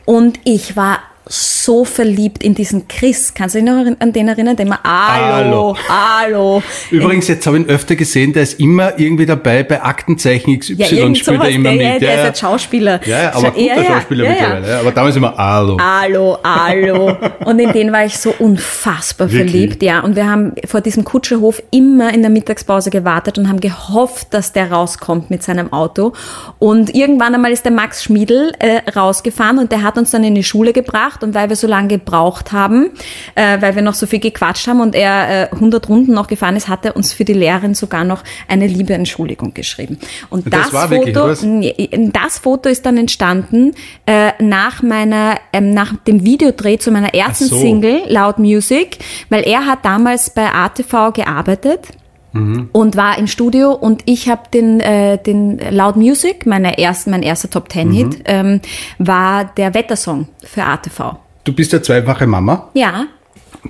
und 0.04 0.38
ich 0.44 0.76
war 0.76 1.00
so 1.26 1.84
verliebt 1.84 2.42
in 2.42 2.54
diesen 2.54 2.86
Chris. 2.88 3.32
Kannst 3.34 3.54
du 3.54 3.60
dich 3.60 3.68
noch 3.68 3.84
an 3.98 4.12
den 4.12 4.28
erinnern? 4.28 4.56
Der 4.56 4.66
immer, 4.66 4.80
hallo, 4.84 5.76
hallo. 5.88 6.62
Übrigens, 6.90 7.28
jetzt 7.28 7.46
habe 7.46 7.58
ich 7.58 7.64
ihn 7.64 7.70
öfter 7.70 7.96
gesehen, 7.96 8.32
der 8.32 8.42
ist 8.42 8.60
immer 8.60 8.98
irgendwie 8.98 9.24
dabei 9.24 9.62
bei 9.62 9.82
Aktenzeichen 9.82 10.58
XY 10.58 10.74
Ja, 10.74 10.90
irgend 10.90 11.18
spielt 11.18 11.42
er 11.42 11.48
immer 11.48 11.70
der, 11.70 11.78
mit. 11.78 11.86
ja, 11.86 11.98
der 11.98 12.14
ist 12.16 12.24
jetzt 12.24 12.40
Schauspieler. 12.40 13.00
ja, 13.06 13.22
ja, 13.22 13.34
aber 13.34 13.50
guter 13.52 13.60
ja, 13.60 13.82
ja, 13.82 13.84
Schauspieler 13.84 14.24
ja, 14.24 14.30
ja. 14.30 14.36
mittlerweile. 14.36 14.68
Ja. 14.68 14.80
Aber 14.80 14.90
damals 14.92 15.16
immer 15.16 15.34
Hallo. 15.36 15.78
Hallo, 15.80 16.38
hallo. 16.44 17.16
Und 17.44 17.58
in 17.58 17.72
den 17.72 17.92
war 17.92 18.04
ich 18.04 18.18
so 18.18 18.34
unfassbar 18.38 19.30
Wirklich? 19.30 19.50
verliebt, 19.50 19.82
ja. 19.82 20.00
Und 20.00 20.16
wir 20.16 20.30
haben 20.30 20.52
vor 20.66 20.80
diesem 20.80 21.04
Kutscherhof 21.04 21.62
immer 21.70 22.12
in 22.12 22.20
der 22.22 22.30
Mittagspause 22.30 22.90
gewartet 22.90 23.38
und 23.38 23.48
haben 23.48 23.60
gehofft, 23.60 24.28
dass 24.32 24.52
der 24.52 24.70
rauskommt 24.70 25.30
mit 25.30 25.42
seinem 25.42 25.72
Auto. 25.72 26.12
Und 26.58 26.94
irgendwann 26.94 27.34
einmal 27.34 27.52
ist 27.52 27.64
der 27.64 27.72
Max 27.72 28.04
Schmiedl 28.04 28.52
äh, 28.58 28.90
rausgefahren 28.90 29.58
und 29.58 29.72
der 29.72 29.82
hat 29.82 29.98
uns 29.98 30.10
dann 30.10 30.24
in 30.24 30.34
die 30.34 30.44
Schule 30.44 30.72
gebracht. 30.72 31.13
Und 31.22 31.34
weil 31.34 31.48
wir 31.48 31.56
so 31.56 31.66
lange 31.66 31.88
gebraucht 31.88 32.52
haben, 32.52 32.90
äh, 33.34 33.60
weil 33.60 33.74
wir 33.74 33.82
noch 33.82 33.94
so 33.94 34.06
viel 34.06 34.20
gequatscht 34.20 34.66
haben 34.66 34.80
und 34.80 34.94
er 34.94 35.50
äh, 35.52 35.54
100 35.54 35.88
Runden 35.88 36.12
noch 36.12 36.26
gefahren 36.26 36.56
ist, 36.56 36.68
hat 36.68 36.84
er 36.84 36.96
uns 36.96 37.12
für 37.12 37.24
die 37.24 37.32
Lehrerin 37.32 37.74
sogar 37.74 38.04
noch 38.04 38.22
eine 38.48 38.66
liebe 38.66 38.94
Entschuldigung 38.94 39.54
geschrieben. 39.54 39.98
Und 40.30 40.52
Das 40.52 40.70
das, 40.70 40.90
wirklich 40.90 41.16
Foto? 41.16 41.46
Nee, 41.46 41.90
Das 42.12 42.38
Foto 42.38 42.68
ist 42.68 42.84
dann 42.86 42.96
entstanden 42.96 43.72
äh, 44.06 44.32
nach 44.42 44.82
meiner, 44.82 45.38
ähm, 45.52 45.70
nach 45.70 45.94
dem 46.06 46.24
Videodreh 46.24 46.78
zu 46.78 46.90
meiner 46.90 47.14
ersten 47.14 47.46
so. 47.46 47.58
Single 47.58 48.02
Loud 48.08 48.38
Music, 48.38 48.98
weil 49.28 49.42
er 49.46 49.66
hat 49.66 49.84
damals 49.84 50.30
bei 50.30 50.52
ATV 50.52 51.12
gearbeitet. 51.12 51.88
Mhm. 52.34 52.68
Und 52.72 52.96
war 52.96 53.16
im 53.18 53.26
Studio 53.26 53.72
und 53.72 54.02
ich 54.06 54.28
habe 54.28 54.42
den, 54.52 54.80
äh, 54.80 55.18
den 55.22 55.58
Loud 55.70 55.96
Music, 55.96 56.46
meine 56.46 56.76
ersten, 56.78 57.10
mein 57.10 57.22
erster 57.22 57.48
Top 57.48 57.68
Ten 57.68 57.90
Hit, 57.92 58.18
Mhm. 58.18 58.22
ähm, 58.26 58.60
war 58.98 59.44
der 59.56 59.72
Wettersong 59.74 60.28
für 60.42 60.64
ATV. 60.64 61.16
Du 61.44 61.52
bist 61.52 61.72
ja 61.72 61.80
zweifache 61.82 62.26
Mama. 62.26 62.68
Ja, 62.74 63.06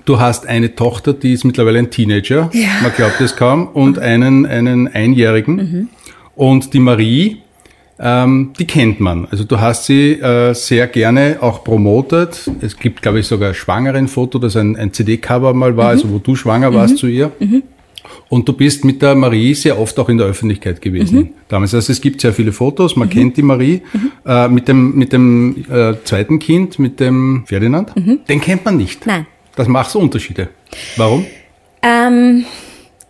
Du 0.07 0.18
hast 0.18 0.44
eine 0.48 0.74
Tochter, 0.74 1.12
die 1.12 1.35
ist 1.35 1.44
mittlerweile 1.44 1.79
ein 1.79 1.88
Teenager. 1.88 2.50
Ja. 2.53 2.66
Man 2.83 2.90
glaubt 2.96 3.20
es 3.20 3.37
kaum. 3.37 3.68
Und 3.68 4.00
einen, 4.00 4.44
einen 4.44 4.88
Einjährigen. 4.92 5.55
Mhm. 5.57 5.88
Und 6.35 6.74
die 6.74 6.81
Marie, 6.81 7.42
ähm, 8.00 8.53
die 8.59 8.66
kennt 8.66 8.98
man. 8.98 9.29
Also 9.31 9.44
du 9.44 9.61
hast 9.61 9.85
sie 9.85 10.14
äh, 10.14 10.53
sehr 10.53 10.88
gerne 10.88 11.37
auch 11.40 11.62
promotet. 11.62 12.50
Es 12.61 12.77
gibt, 12.77 13.03
glaube 13.03 13.20
ich, 13.20 13.29
sogar 13.29 13.50
ein 13.50 13.55
Schwangerenfoto, 13.55 14.40
das 14.40 14.57
ein, 14.57 14.74
ein 14.74 14.92
CD-Cover 14.92 15.55
mal 15.55 15.72
Mhm. 15.72 15.77
war, 15.77 15.88
also 15.90 16.11
wo 16.11 16.18
du 16.18 16.35
schwanger 16.35 16.74
warst 16.74 16.98
zu 16.98 17.07
ihr. 17.07 17.31
Und 18.28 18.48
du 18.48 18.52
bist 18.52 18.84
mit 18.84 19.02
der 19.02 19.14
Marie 19.14 19.54
sehr 19.54 19.78
oft 19.78 19.98
auch 19.98 20.08
in 20.08 20.18
der 20.18 20.26
Öffentlichkeit 20.26 20.80
gewesen. 20.80 21.18
Mhm. 21.18 21.28
Damals, 21.48 21.74
also 21.74 21.92
es 21.92 22.00
gibt 22.00 22.20
sehr 22.20 22.32
viele 22.32 22.52
Fotos, 22.52 22.96
man 22.96 23.08
kennt 23.10 23.37
die 23.37 23.42
Marie. 23.42 23.82
Äh, 24.26 24.48
mit 24.48 24.68
dem, 24.68 24.94
mit 24.96 25.12
dem 25.12 25.64
äh, 25.70 25.94
zweiten 26.04 26.38
Kind, 26.38 26.78
mit 26.78 27.00
dem 27.00 27.44
Ferdinand, 27.46 27.92
den 28.28 28.40
kennt 28.40 28.64
man 28.64 28.76
nicht. 28.76 29.06
Mhm. 29.06 29.12
Nein. 29.12 29.26
Das 29.56 29.68
macht 29.68 29.90
so 29.90 30.00
Unterschiede. 30.00 30.48
Warum? 30.96 31.26
Ähm, 31.82 32.44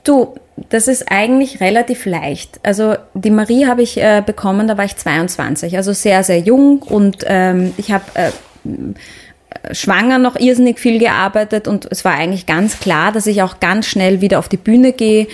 du, 0.02 0.34
das 0.68 0.88
ist 0.88 1.10
eigentlich 1.10 1.60
relativ 1.60 2.06
leicht. 2.06 2.60
Also 2.62 2.96
die 3.14 3.30
Marie 3.30 3.66
habe 3.66 3.82
ich 3.82 3.96
äh, 3.96 4.22
bekommen, 4.24 4.68
da 4.68 4.76
war 4.76 4.84
ich 4.84 4.96
22, 4.96 5.76
also 5.76 5.92
sehr, 5.92 6.22
sehr 6.24 6.38
jung 6.38 6.82
und 6.82 7.24
ähm, 7.26 7.72
ich 7.76 7.92
habe 7.92 8.04
äh, 8.14 8.30
schwanger 9.72 10.18
noch 10.18 10.36
irrsinnig 10.36 10.78
viel 10.78 10.98
gearbeitet 10.98 11.68
und 11.68 11.86
es 11.90 12.04
war 12.04 12.12
eigentlich 12.12 12.46
ganz 12.46 12.80
klar, 12.80 13.12
dass 13.12 13.26
ich 13.26 13.42
auch 13.42 13.60
ganz 13.60 13.86
schnell 13.86 14.20
wieder 14.20 14.38
auf 14.38 14.48
die 14.48 14.56
Bühne 14.56 14.92
gehe 14.92 15.26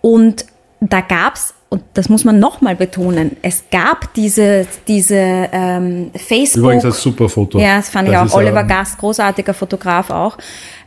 und 0.00 0.46
da 0.80 1.00
gab's 1.00 1.54
und 1.68 1.82
das 1.94 2.08
muss 2.08 2.24
man 2.24 2.38
nochmal 2.38 2.76
betonen, 2.76 3.36
es 3.42 3.64
gab 3.72 4.14
diese, 4.14 4.66
diese 4.86 5.16
ähm, 5.16 6.12
Facebook... 6.14 6.62
Übrigens 6.62 6.84
ein 6.84 6.92
super 6.92 7.28
Foto. 7.28 7.58
Ja, 7.58 7.78
das 7.78 7.90
fand 7.90 8.08
ich 8.08 8.14
Das 8.14 8.22
auch. 8.22 8.26
ist, 8.26 8.34
Oliver 8.34 8.62
Gast, 8.62 8.98
großartiger 8.98 9.52
Fotograf 9.52 10.10
auch. 10.10 10.38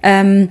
Ähm, 0.02 0.50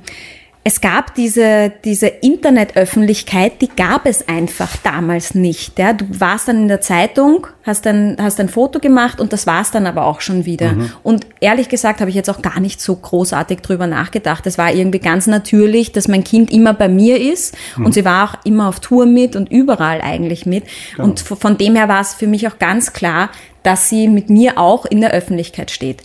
es 0.65 0.81
gab 0.83 1.15
diese, 1.15 1.73
diese 1.85 2.09
Internetöffentlichkeit, 2.09 3.63
die 3.63 3.69
gab 3.69 4.05
es 4.05 4.29
einfach 4.29 4.77
damals 4.83 5.35
nicht. 5.35 5.79
Ja. 5.79 5.95
Du 5.95 6.05
warst 6.21 6.49
dann 6.49 6.63
in 6.63 6.69
der 6.69 6.83
Zeitung, 6.83 7.47
hast 7.63 7.87
dann 7.87 8.17
hast 8.21 8.39
ein 8.39 8.51
Foto 8.51 8.79
gemacht 8.79 9.19
und 9.19 9.33
das 9.33 9.47
war's 9.47 9.71
dann 9.71 9.87
aber 9.87 10.05
auch 10.05 10.21
schon 10.21 10.45
wieder. 10.45 10.73
Mhm. 10.73 10.93
Und 11.03 11.27
ehrlich 11.41 11.71
gesagt 11.71 12.01
habe 12.01 12.11
ich 12.11 12.17
jetzt 12.17 12.29
auch 12.29 12.43
gar 12.43 12.61
nicht 12.61 12.83
so 12.83 12.95
großartig 12.97 13.61
drüber 13.61 13.87
nachgedacht. 13.87 14.47
Es 14.47 14.59
war 14.59 14.73
irgendwie 14.73 14.99
ganz 14.99 15.27
natürlich, 15.27 15.93
dass 15.93 16.07
mein 16.07 16.23
Kind 16.23 16.51
immer 16.51 16.75
bei 16.75 16.89
mir 16.89 17.19
ist 17.19 17.57
mhm. 17.77 17.87
und 17.87 17.95
sie 17.95 18.05
war 18.05 18.29
auch 18.29 18.35
immer 18.45 18.69
auf 18.69 18.81
Tour 18.81 19.07
mit 19.07 19.37
und 19.37 19.51
überall 19.51 20.03
eigentlich 20.03 20.45
mit. 20.45 20.65
Genau. 20.93 21.09
Und 21.09 21.21
von 21.21 21.57
dem 21.57 21.77
her 21.77 21.89
war 21.89 22.03
es 22.03 22.13
für 22.13 22.27
mich 22.27 22.47
auch 22.47 22.59
ganz 22.59 22.93
klar, 22.93 23.31
dass 23.69 23.91
sie 23.91 24.09
mit 24.09 24.31
mir 24.31 24.57
auch 24.57 24.87
in 24.87 25.03
der 25.03 25.11
Öffentlichkeit 25.11 25.71
steht. 25.71 26.03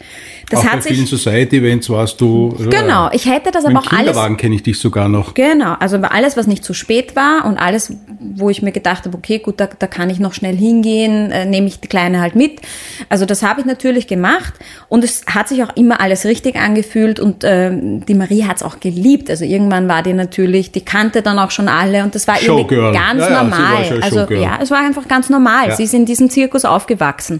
Das 0.50 0.60
auch 0.60 0.66
hat 0.66 0.74
bei 0.74 0.82
sich, 0.82 0.92
vielen 0.92 1.08
Society-Events 1.08 1.90
warst 1.90 2.20
du. 2.20 2.54
Genau, 2.70 3.10
ich 3.14 3.26
hätte 3.26 3.52
das 3.52 3.64
aber 3.64 3.80
auch 3.80 3.88
alles. 3.88 4.00
Kinderwagen 4.00 4.36
kenne 4.36 4.56
ich 4.56 4.64
dich 4.64 4.78
sogar 4.78 5.08
noch. 5.08 5.34
Genau, 5.34 5.76
also 5.80 5.96
alles, 5.96 6.36
was 6.36 6.46
nicht 6.46 6.66
zu 6.66 6.74
spät 6.74 7.16
war 7.16 7.46
und 7.46 7.58
alles, 7.58 7.96
wo 8.20 8.50
ich 8.50 8.62
mir 8.62 8.74
gedacht 8.74 9.06
habe, 9.06 9.18
okay, 9.18 9.40
gut, 9.40 9.62
da, 9.62 9.68
da 9.68 9.88
kann 9.88 10.10
ich 10.10 10.20
noch 10.20 10.34
schnell 10.34 10.58
hingehen, 10.58 11.32
äh, 11.32 11.46
nehme 11.46 11.68
ich 11.68 11.80
die 11.80 11.88
Kleine 11.88 12.20
halt 12.20 12.36
mit. 12.36 12.60
Also 13.08 13.26
das 13.26 13.44
habe 13.44 13.62
ich 13.62 13.66
natürlich 13.66 14.08
gemacht 14.08 14.54
und 14.90 15.06
es 15.06 15.24
hat 15.26 15.48
sich 15.48 15.64
auch 15.64 15.74
immer 15.78 16.02
alles 16.02 16.26
richtig 16.26 16.58
angefühlt 16.58 17.22
und 17.22 17.46
äh, 17.46 17.72
die 17.74 18.14
Marie 18.14 18.44
hat 18.44 18.58
es 18.58 18.64
auch 18.64 18.82
geliebt. 18.82 19.30
Also 19.30 19.46
irgendwann 19.46 19.88
war 19.88 20.04
die 20.04 20.12
natürlich, 20.12 20.74
die 20.74 20.82
kannte 20.82 21.22
dann 21.22 21.40
auch 21.40 21.52
schon 21.52 21.70
alle 21.70 22.04
und 22.04 22.14
das 22.14 22.28
war 22.28 22.42
irgendwie 22.42 22.76
ganz 22.76 23.22
ja, 23.22 23.30
ja, 23.30 23.44
normal. 23.44 24.02
also 24.02 24.34
ja, 24.34 24.60
es 24.62 24.70
war 24.70 24.80
einfach 24.80 25.08
ganz 25.08 25.30
normal. 25.30 25.70
Ja. 25.70 25.76
Sie 25.78 25.84
ist 25.84 25.94
in 25.94 26.06
diesem 26.06 26.30
Zirkus 26.30 26.66
aufgewachsen. 26.66 27.40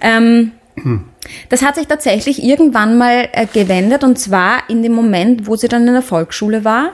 Ähm, 0.00 0.52
hm. 0.76 1.04
Das 1.48 1.62
hat 1.62 1.76
sich 1.76 1.86
tatsächlich 1.86 2.42
irgendwann 2.42 2.98
mal 2.98 3.28
äh, 3.32 3.46
gewendet 3.46 4.04
und 4.04 4.18
zwar 4.18 4.68
in 4.68 4.82
dem 4.82 4.92
Moment, 4.92 5.46
wo 5.46 5.56
sie 5.56 5.68
dann 5.68 5.86
in 5.86 5.92
der 5.92 6.02
Volksschule 6.02 6.64
war 6.64 6.92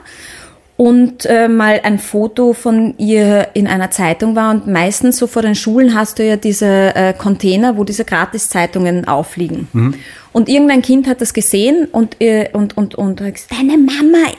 und 0.79 1.25
äh, 1.25 1.49
mal 1.49 1.81
ein 1.83 1.99
Foto 1.99 2.53
von 2.53 2.97
ihr 2.97 3.49
in 3.53 3.67
einer 3.67 3.91
Zeitung 3.91 4.37
war 4.37 4.51
und 4.51 4.67
meistens 4.67 5.17
so 5.17 5.27
vor 5.27 5.41
den 5.41 5.55
Schulen 5.55 5.93
hast 5.93 6.19
du 6.19 6.25
ja 6.25 6.37
diese 6.37 6.95
äh, 6.95 7.13
Container, 7.13 7.75
wo 7.75 7.83
diese 7.83 8.05
Gratiszeitungen 8.05 9.05
aufliegen. 9.05 9.67
Mhm. 9.73 9.95
Und 10.31 10.47
irgendein 10.47 10.81
Kind 10.81 11.07
hat 11.07 11.19
das 11.19 11.33
gesehen 11.33 11.87
und 11.91 12.21
äh, 12.21 12.49
und 12.53 12.77
und 12.77 12.95
und, 12.95 13.19
und 13.19 13.33
gesagt, 13.33 13.51
deine 13.51 13.77
Mama, 13.77 14.31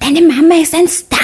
deine 0.00 0.26
Mama 0.26 0.60
ist 0.60 0.74
ein 0.74 0.88
Star 0.88 1.18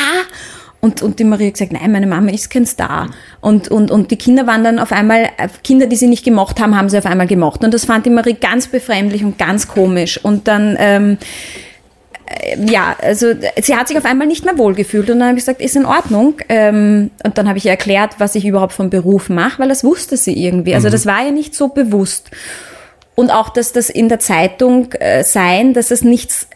und, 0.80 1.02
und 1.02 1.18
die 1.18 1.24
Marie 1.24 1.48
hat 1.48 1.54
gesagt, 1.54 1.72
nein, 1.72 1.92
meine 1.92 2.06
Mama 2.06 2.30
ist 2.30 2.48
kein 2.48 2.64
Star. 2.64 3.10
Und, 3.40 3.68
und, 3.68 3.90
und 3.90 4.10
die 4.10 4.16
Kinder 4.16 4.46
waren 4.46 4.64
dann 4.64 4.78
auf 4.78 4.92
einmal, 4.92 5.28
Kinder, 5.62 5.86
die 5.86 5.96
sie 5.96 6.06
nicht 6.06 6.24
gemocht 6.24 6.58
haben, 6.58 6.76
haben 6.76 6.88
sie 6.88 6.96
auf 6.96 7.04
einmal 7.04 7.26
gemocht. 7.26 7.62
Und 7.62 7.74
das 7.74 7.84
fand 7.84 8.06
die 8.06 8.10
Marie 8.10 8.34
ganz 8.34 8.66
befremdlich 8.66 9.22
und 9.22 9.38
ganz 9.38 9.68
komisch. 9.68 10.18
Und 10.24 10.48
dann, 10.48 10.76
ähm, 10.80 11.18
äh, 12.24 12.64
ja, 12.64 12.96
also 13.02 13.26
sie 13.60 13.76
hat 13.76 13.88
sich 13.88 13.98
auf 13.98 14.06
einmal 14.06 14.26
nicht 14.26 14.46
mehr 14.46 14.56
wohlgefühlt. 14.56 15.10
Und 15.10 15.18
dann 15.18 15.28
habe 15.28 15.38
ich 15.38 15.44
gesagt, 15.44 15.60
ist 15.60 15.76
in 15.76 15.84
Ordnung. 15.84 16.36
Ähm, 16.48 17.10
und 17.24 17.36
dann 17.36 17.46
habe 17.46 17.58
ich 17.58 17.66
ihr 17.66 17.72
erklärt, 17.72 18.14
was 18.16 18.34
ich 18.34 18.46
überhaupt 18.46 18.72
vom 18.72 18.88
Beruf 18.88 19.28
mache, 19.28 19.58
weil 19.58 19.68
das 19.68 19.84
wusste 19.84 20.16
sie 20.16 20.32
irgendwie. 20.32 20.74
Also 20.74 20.88
mhm. 20.88 20.92
das 20.92 21.04
war 21.04 21.26
ihr 21.26 21.32
nicht 21.32 21.54
so 21.54 21.68
bewusst. 21.68 22.30
Und 23.16 23.30
auch, 23.30 23.50
dass 23.50 23.72
das 23.72 23.90
in 23.90 24.08
der 24.08 24.18
Zeitung 24.18 24.92
äh, 24.94 25.24
sein, 25.24 25.74
dass 25.74 25.90
es 25.90 26.02
nichts 26.02 26.46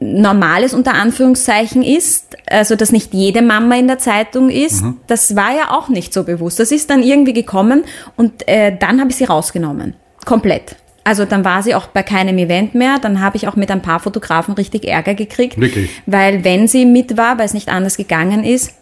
Normales 0.00 0.74
unter 0.74 0.94
Anführungszeichen 0.94 1.82
ist, 1.82 2.36
also 2.48 2.76
dass 2.76 2.92
nicht 2.92 3.14
jede 3.14 3.42
Mama 3.42 3.76
in 3.76 3.88
der 3.88 3.98
Zeitung 3.98 4.50
ist, 4.50 4.82
mhm. 4.82 4.98
das 5.06 5.36
war 5.36 5.54
ja 5.54 5.70
auch 5.70 5.88
nicht 5.88 6.12
so 6.12 6.24
bewusst. 6.24 6.60
Das 6.60 6.72
ist 6.72 6.90
dann 6.90 7.02
irgendwie 7.02 7.32
gekommen 7.32 7.84
und 8.16 8.46
äh, 8.48 8.76
dann 8.76 9.00
habe 9.00 9.10
ich 9.10 9.16
sie 9.16 9.24
rausgenommen. 9.24 9.94
Komplett. 10.24 10.76
Also 11.06 11.24
dann 11.24 11.44
war 11.44 11.62
sie 11.62 11.76
auch 11.76 11.86
bei 11.86 12.02
keinem 12.02 12.36
Event 12.36 12.74
mehr. 12.74 12.98
Dann 13.00 13.20
habe 13.20 13.36
ich 13.36 13.46
auch 13.46 13.54
mit 13.54 13.70
ein 13.70 13.80
paar 13.80 14.00
Fotografen 14.00 14.54
richtig 14.54 14.88
Ärger 14.88 15.14
gekriegt. 15.14 15.56
Wirklich? 15.60 15.88
Weil 16.06 16.42
wenn 16.42 16.66
sie 16.66 16.84
mit 16.84 17.16
war, 17.16 17.38
weil 17.38 17.46
es 17.46 17.54
nicht 17.54 17.68
anders 17.68 17.96
gegangen 17.96 18.42
ist, 18.42 18.74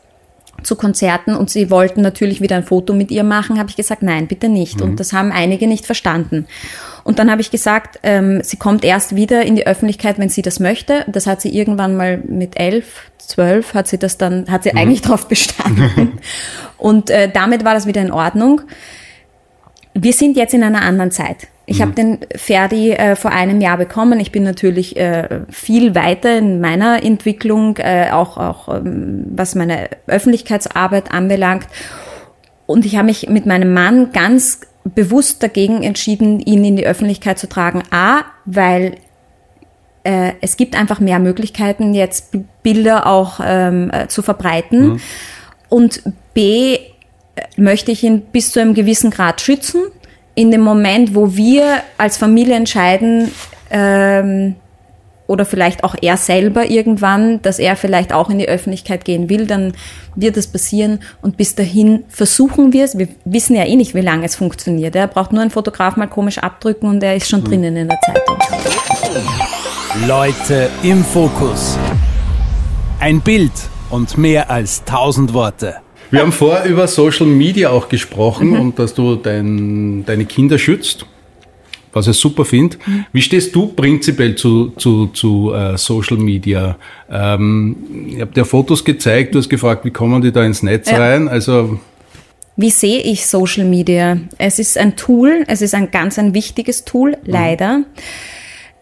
zu 0.65 0.77
Konzerten 0.77 1.35
und 1.35 1.51
sie 1.51 1.71
wollten 1.71 2.01
natürlich 2.01 2.41
wieder 2.41 2.57
ein 2.57 2.65
Foto 2.65 2.93
mit 2.93 3.11
ihr 3.11 3.25
machen, 3.25 3.59
habe 3.59 3.71
ich 3.71 3.77
gesagt, 3.77 4.03
nein, 4.03 4.27
bitte 4.27 4.49
nicht. 4.49 4.81
Mhm. 4.81 4.83
Und 4.87 5.01
das 5.01 5.13
haben 5.13 5.33
einige 5.33 5.67
nicht 5.67 5.87
verstanden. 5.87 6.47
Und 7.05 7.19
dann 7.19 7.31
habe 7.31 7.41
ich 7.41 7.51
gesagt, 7.51 8.01
ähm, 8.03 8.41
sie 8.43 8.57
kommt 8.57 8.85
erst 8.85 9.15
wieder 9.15 9.45
in 9.45 9.57
die 9.57 9.67
Öffentlichkeit, 9.67 10.19
wenn 10.19 10.31
sie 10.31 10.43
das 10.43 10.59
möchte. 10.59 11.05
Das 11.07 11.27
hat 11.27 11.41
sie 11.41 11.55
irgendwann 11.57 11.97
mal 11.97 12.19
mit 12.19 12.59
elf, 12.59 13.11
zwölf, 13.19 13.75
hat 13.75 13.89
sie 13.89 13.99
das 13.99 14.19
dann, 14.19 14.51
hat 14.51 14.63
sie 14.65 14.73
mhm. 14.73 14.79
eigentlich 14.79 15.03
drauf 15.03 15.29
bestanden. 15.29 16.19
und 16.79 17.11
äh, 17.11 17.31
damit 17.31 17.65
war 17.65 17.75
das 17.75 17.87
wieder 17.87 18.01
in 18.01 18.11
Ordnung. 18.11 18.63
Wir 19.93 20.13
sind 20.13 20.37
jetzt 20.37 20.55
in 20.55 20.65
einer 20.65 20.83
anderen 20.83 21.11
Zeit. 21.11 21.49
Ich 21.67 21.79
mhm. 21.79 21.83
habe 21.83 21.93
den 21.93 22.19
Ferdi 22.35 22.93
äh, 22.93 23.17
vor 23.17 23.31
einem 23.31 23.61
Jahr 23.61 23.79
bekommen. 23.79 24.21
Ich 24.21 24.33
bin 24.33 24.43
natürlich 24.43 24.97
äh, 24.97 25.41
viel 25.51 25.95
weiter 25.95 26.39
in 26.39 26.61
meiner 26.61 27.03
Entwicklung, 27.03 27.79
äh, 27.79 28.11
auch, 28.11 28.37
auch 28.37 28.69
ähm, 28.69 29.27
was 29.35 29.55
meine 29.55 29.89
Öffentlichkeitsarbeit 30.07 31.11
anbelangt. 31.13 31.67
Und 32.67 32.87
ich 32.87 32.97
habe 32.97 33.07
mich 33.07 33.29
mit 33.29 33.47
meinem 33.47 33.73
Mann 33.73 34.13
ganz 34.13 34.61
bewusst 34.85 35.43
dagegen 35.43 35.83
entschieden, 35.83 36.41
ihn 36.41 36.65
in 36.65 36.77
die 36.77 36.87
Öffentlichkeit 36.87 37.39
zu 37.39 37.49
tragen. 37.49 37.83
A, 37.91 38.23
weil 38.45 38.97
äh, 40.05 40.33
es 40.43 40.57
gibt 40.57 40.77
einfach 40.77 41.01
mehr 41.01 41.19
Möglichkeiten, 41.19 41.95
jetzt 41.95 42.37
Bilder 42.63 43.07
auch 43.07 43.41
ähm, 43.43 43.91
äh, 43.91 44.09
zu 44.09 44.23
verbreiten. 44.23 44.89
Mhm. 44.89 45.01
Und 45.71 46.03
B, 46.35 46.75
äh, 46.75 46.81
möchte 47.57 47.91
ich 47.91 48.03
ihn 48.05 48.21
bis 48.21 48.53
zu 48.53 48.61
einem 48.61 48.75
gewissen 48.75 49.11
Grad 49.11 49.41
schützen. 49.41 49.83
In 50.35 50.51
dem 50.51 50.63
Moment, 50.63 51.15
wo 51.15 51.35
wir 51.37 51.83
als 51.97 52.17
Familie 52.17 52.57
entscheiden, 52.57 53.31
ähm, 53.71 54.57
oder 55.27 55.45
vielleicht 55.45 55.85
auch 55.85 55.95
er 56.01 56.17
selber 56.17 56.69
irgendwann, 56.71 57.41
dass 57.43 57.59
er 57.59 57.77
vielleicht 57.77 58.13
auch 58.13 58.29
in 58.29 58.39
die 58.39 58.49
Öffentlichkeit 58.49 59.05
gehen 59.05 59.31
will, 59.31 59.47
dann 59.47 59.73
wird 60.15 60.37
das 60.37 60.47
passieren 60.47 61.01
und 61.23 61.37
bis 61.37 61.55
dahin 61.55 62.05
versuchen 62.09 62.73
wir 62.73 62.85
es. 62.85 62.99
Wir 62.99 63.09
wissen 63.25 63.57
ja 63.57 63.65
eh 63.65 63.77
nicht, 63.77 63.95
wie 63.95 64.01
lange 64.01 64.27
es 64.27 64.37
funktioniert. 64.37 64.95
Er 64.95 65.07
braucht 65.07 65.33
nur 65.33 65.41
einen 65.41 65.51
Fotograf 65.51 65.97
mal 65.97 66.07
komisch 66.07 66.39
abdrücken 66.39 66.89
und 66.89 67.03
er 67.03 67.17
ist 67.17 67.29
schon 67.29 67.41
mhm. 67.41 67.45
drinnen 67.45 67.77
in 67.77 67.89
der 67.89 67.99
Zeitung. 68.01 68.39
Leute 70.07 70.69
im 70.83 71.03
Fokus. 71.03 71.79
Ein 73.01 73.21
Bild 73.21 73.53
und 73.91 74.19
mehr 74.19 74.51
als 74.51 74.85
tausend 74.85 75.33
Worte. 75.33 75.77
Wir 76.11 76.21
haben 76.21 76.33
vorher 76.33 76.67
über 76.67 76.87
Social 76.87 77.27
Media 77.27 77.71
auch 77.71 77.89
gesprochen 77.89 78.51
mhm. 78.51 78.61
und 78.61 78.79
dass 78.79 78.95
du 78.95 79.17
dein, 79.17 80.05
deine 80.07 80.25
Kinder 80.25 80.59
schützt 80.59 81.07
was 81.95 82.09
ich 82.09 82.17
super 82.17 82.45
finde. 82.45 82.77
Mhm. 82.85 83.07
Wie 83.13 83.23
stehst 83.23 83.55
du 83.55 83.69
prinzipiell 83.69 84.35
zu, 84.35 84.71
zu, 84.71 85.07
zu 85.09 85.53
uh, 85.55 85.77
Social 85.77 86.17
Media? 86.17 86.77
Ähm, 87.09 87.77
ich 88.09 88.21
habe 88.21 88.33
dir 88.33 88.45
Fotos 88.45 88.85
gezeigt, 88.85 89.35
du 89.35 89.39
hast 89.39 89.49
gefragt, 89.49 89.85
wie 89.85 89.91
kommen 89.91 90.21
die 90.21 90.33
da 90.33 90.45
ins 90.45 90.63
Netz 90.63 90.91
ja. 90.91 90.99
rein? 90.99 91.29
Also 91.29 91.79
wie 92.57 92.71
sehe 92.71 93.01
ich 93.01 93.27
Social 93.27 93.65
Media? 93.65 94.19
Es 94.39 94.59
ist 94.59 94.79
ein 94.79 94.97
Tool, 94.97 95.45
es 95.49 95.61
ist 95.61 95.75
ein 95.75 95.91
ganz 95.91 96.19
ein 96.19 96.35
wichtiges 96.35 96.85
Tool, 96.85 97.11
mhm. 97.11 97.17
leider. 97.25 97.83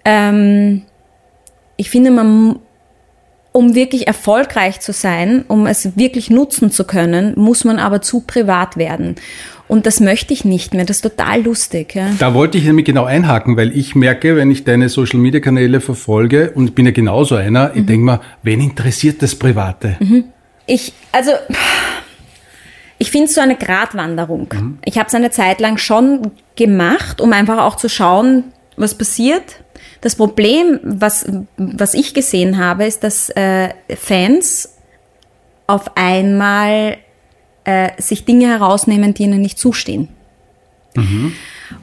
Ähm, 0.04 0.82
ich 1.76 1.88
finde, 1.88 2.11
man, 2.11 2.58
um 3.52 3.74
wirklich 3.74 4.06
erfolgreich 4.06 4.80
zu 4.80 4.92
sein, 4.92 5.44
um 5.46 5.66
es 5.66 5.96
wirklich 5.96 6.30
nutzen 6.30 6.70
zu 6.70 6.84
können, 6.84 7.34
muss 7.36 7.64
man 7.64 7.78
aber 7.78 8.00
zu 8.00 8.20
privat 8.20 8.76
werden. 8.76 9.16
Und 9.68 9.86
das 9.86 10.00
möchte 10.00 10.34
ich 10.34 10.44
nicht 10.44 10.74
mehr. 10.74 10.84
Das 10.84 10.96
ist 10.96 11.02
total 11.02 11.42
lustig. 11.42 11.94
Ja. 11.94 12.10
Da 12.18 12.34
wollte 12.34 12.58
ich 12.58 12.64
nämlich 12.64 12.84
genau 12.84 13.04
einhaken, 13.04 13.56
weil 13.56 13.76
ich 13.76 13.94
merke, 13.94 14.36
wenn 14.36 14.50
ich 14.50 14.64
deine 14.64 14.88
Social 14.88 15.18
Media 15.18 15.40
Kanäle 15.40 15.80
verfolge 15.80 16.50
und 16.54 16.74
bin 16.74 16.86
ja 16.86 16.92
genauso 16.92 17.36
einer, 17.36 17.68
mhm. 17.68 17.80
ich 17.80 17.86
denke 17.86 18.04
mal, 18.04 18.20
wen 18.42 18.60
interessiert 18.60 19.22
das 19.22 19.34
Private? 19.34 19.96
Mhm. 20.00 20.24
Ich, 20.66 20.92
also, 21.10 21.32
ich 22.98 23.10
finde 23.10 23.26
es 23.26 23.34
so 23.34 23.40
eine 23.40 23.56
Gratwanderung. 23.56 24.48
Mhm. 24.52 24.78
Ich 24.84 24.98
habe 24.98 25.08
es 25.08 25.14
eine 25.14 25.30
Zeit 25.30 25.60
lang 25.60 25.78
schon 25.78 26.32
gemacht, 26.56 27.20
um 27.20 27.32
einfach 27.32 27.58
auch 27.58 27.76
zu 27.76 27.88
schauen, 27.88 28.44
was 28.76 28.96
passiert. 28.96 29.62
Das 30.02 30.16
Problem, 30.16 30.80
was, 30.82 31.24
was 31.56 31.94
ich 31.94 32.12
gesehen 32.12 32.58
habe, 32.58 32.84
ist, 32.84 33.04
dass 33.04 33.30
äh, 33.30 33.70
Fans 33.96 34.76
auf 35.68 35.96
einmal 35.96 36.98
äh, 37.64 37.90
sich 37.98 38.24
Dinge 38.24 38.48
herausnehmen, 38.48 39.14
die 39.14 39.22
ihnen 39.22 39.40
nicht 39.40 39.58
zustehen. 39.58 40.08
Mhm. 40.96 41.34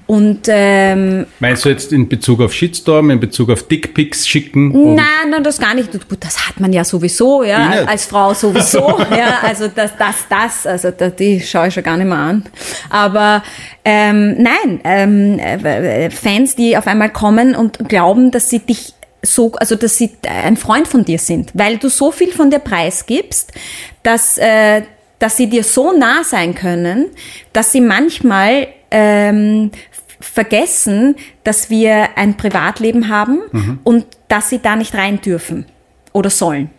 Und 0.08 0.48
ähm, 0.48 1.28
meinst 1.40 1.66
du 1.66 1.70
jetzt 1.70 1.94
in 1.94 2.10
Bezug 2.10 2.42
auf 2.42 2.54
Shitstorm, 2.54 3.12
in 3.12 3.20
Bezug 3.20 3.50
auf 3.52 3.68
Dickpics 3.68 4.28
schicken? 4.28 4.96
Nein, 4.96 5.30
nein, 5.30 5.44
das 5.44 5.60
gar 5.60 5.76
nicht. 5.76 5.92
Gut, 5.92 6.18
das 6.20 6.48
hat 6.48 6.60
man 6.60 6.74
ja 6.74 6.84
sowieso, 6.84 7.44
ja, 7.44 7.70
als, 7.70 7.88
als 7.88 8.06
Frau 8.06 8.34
sowieso, 8.34 8.80
ja. 9.12 9.40
Also 9.44 9.68
das, 9.68 9.92
das, 9.98 10.16
das, 10.28 10.66
also 10.66 10.92
das, 10.92 11.16
die 11.16 11.40
schaue 11.40 11.68
ich 11.68 11.74
schon 11.74 11.84
gar 11.84 11.98
nicht 11.98 12.08
mehr 12.08 12.18
an. 12.18 12.44
Aber 12.90 13.44
ähm, 13.86 14.36
nein, 14.42 14.80
ähm, 14.84 15.40
äh, 15.40 16.10
Fans, 16.10 16.56
die 16.56 16.76
auf 16.76 16.88
einmal 16.88 17.12
kommen 17.12 17.56
und 17.56 17.88
glauben, 17.88 18.32
dass 18.32 18.50
sie 18.50 18.60
dich 18.60 18.94
so, 19.22 19.52
also 19.54 19.76
dass 19.76 19.98
sie 19.98 20.12
ein 20.24 20.58
Freund 20.58 20.88
von 20.88 21.06
dir 21.06 21.20
sind, 21.20 21.52
weil 21.54 21.78
du 21.78 21.90
so 21.90 22.12
viel 22.12 22.32
von 22.32 22.50
dir 22.50 22.60
preisgibst, 22.60 23.52
dass 24.02 24.38
äh, 24.38 24.82
dass 25.20 25.36
sie 25.36 25.48
dir 25.48 25.64
so 25.64 25.92
nah 25.92 26.24
sein 26.24 26.56
können, 26.56 27.08
dass 27.54 27.72
sie 27.74 27.82
manchmal 27.82 28.68
ähm, 28.92 29.72
vergessen, 30.20 31.16
dass 31.44 31.70
wir 31.70 32.18
ein 32.18 32.36
Privatleben 32.38 33.10
haben 33.10 33.40
mhm. 33.52 33.80
und 33.84 34.06
dass 34.28 34.50
sie 34.50 34.60
da 34.60 34.76
nicht 34.76 34.94
rein 34.94 35.22
dürfen 35.22 35.66
oder 36.14 36.30
sollen. 36.30 36.70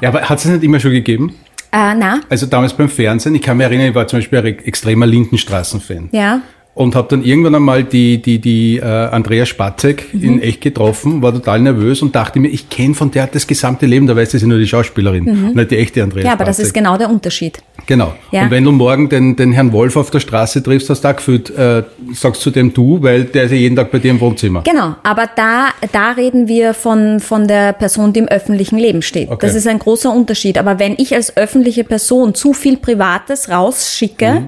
Ja, 0.00 0.08
aber 0.08 0.28
hat 0.28 0.38
es 0.38 0.44
nicht 0.44 0.62
immer 0.62 0.80
schon 0.80 0.90
gegeben? 0.90 1.36
Äh, 1.72 1.94
na, 1.94 2.20
Also 2.28 2.46
damals 2.46 2.74
beim 2.74 2.88
Fernsehen, 2.88 3.34
ich 3.34 3.42
kann 3.42 3.56
mich 3.56 3.66
erinnern, 3.66 3.88
ich 3.88 3.94
war 3.94 4.06
zum 4.06 4.18
Beispiel 4.18 4.38
ein 4.40 4.58
extremer 4.58 5.06
Lindenstraßen-Fan. 5.06 6.08
ja. 6.12 6.42
Und 6.72 6.94
habe 6.94 7.08
dann 7.10 7.24
irgendwann 7.24 7.56
einmal 7.56 7.82
die, 7.84 8.22
die, 8.22 8.38
die 8.38 8.76
äh, 8.78 8.82
Andrea 8.84 9.44
Spatzek 9.44 10.14
Mhm. 10.14 10.22
in 10.24 10.40
echt 10.42 10.60
getroffen, 10.60 11.20
war 11.20 11.32
total 11.32 11.60
nervös 11.60 12.00
und 12.00 12.14
dachte 12.14 12.38
mir, 12.38 12.48
ich 12.48 12.70
kenne 12.70 12.94
von 12.94 13.10
der 13.10 13.26
das 13.26 13.46
gesamte 13.46 13.86
Leben, 13.86 14.06
da 14.06 14.14
weiß 14.16 14.30
sie 14.30 14.46
nur 14.46 14.58
die 14.58 14.66
Schauspielerin 14.68 15.28
und 15.28 15.56
nicht 15.56 15.70
die 15.72 15.76
echte 15.78 16.02
Andrea 16.02 16.22
Mhm. 16.22 16.26
Ja, 16.28 16.32
aber 16.34 16.44
das 16.44 16.56
Spatzek. 16.56 16.66
ist 16.66 16.72
genau 16.74 16.96
der 16.96 17.10
Unterschied. 17.10 17.58
Genau. 17.86 18.14
Ja. 18.30 18.44
Und 18.44 18.50
wenn 18.52 18.64
du 18.64 18.70
morgen 18.72 19.08
den, 19.08 19.34
den 19.36 19.52
Herrn 19.52 19.72
Wolf 19.72 19.96
auf 19.96 20.10
der 20.10 20.20
Straße 20.20 20.62
triffst, 20.62 20.88
hast 20.90 21.02
du 21.02 21.08
auch 21.08 21.16
gefühlt, 21.16 21.50
äh, 21.50 21.82
sagst 22.14 22.40
zu 22.40 22.50
dem 22.50 22.72
du, 22.72 23.02
weil 23.02 23.24
der 23.24 23.44
ist 23.44 23.50
ja 23.50 23.56
jeden 23.56 23.74
Tag 23.74 23.90
bei 23.90 23.98
dir 23.98 24.12
im 24.12 24.20
Wohnzimmer. 24.20 24.62
Genau, 24.62 24.94
aber 25.02 25.28
da, 25.34 25.68
da 25.92 26.12
reden 26.12 26.46
wir 26.46 26.72
von, 26.72 27.18
von 27.20 27.48
der 27.48 27.72
Person, 27.72 28.12
die 28.12 28.20
im 28.20 28.28
öffentlichen 28.28 28.78
Leben 28.78 29.02
steht. 29.02 29.28
Okay. 29.28 29.44
Das 29.44 29.54
ist 29.56 29.66
ein 29.66 29.80
großer 29.80 30.14
Unterschied. 30.14 30.56
Aber 30.56 30.78
wenn 30.78 30.94
ich 30.98 31.14
als 31.14 31.36
öffentliche 31.36 31.82
Person 31.84 32.34
zu 32.34 32.52
viel 32.52 32.76
Privates 32.76 33.48
rausschicke, 33.50 34.30
Mhm. 34.40 34.46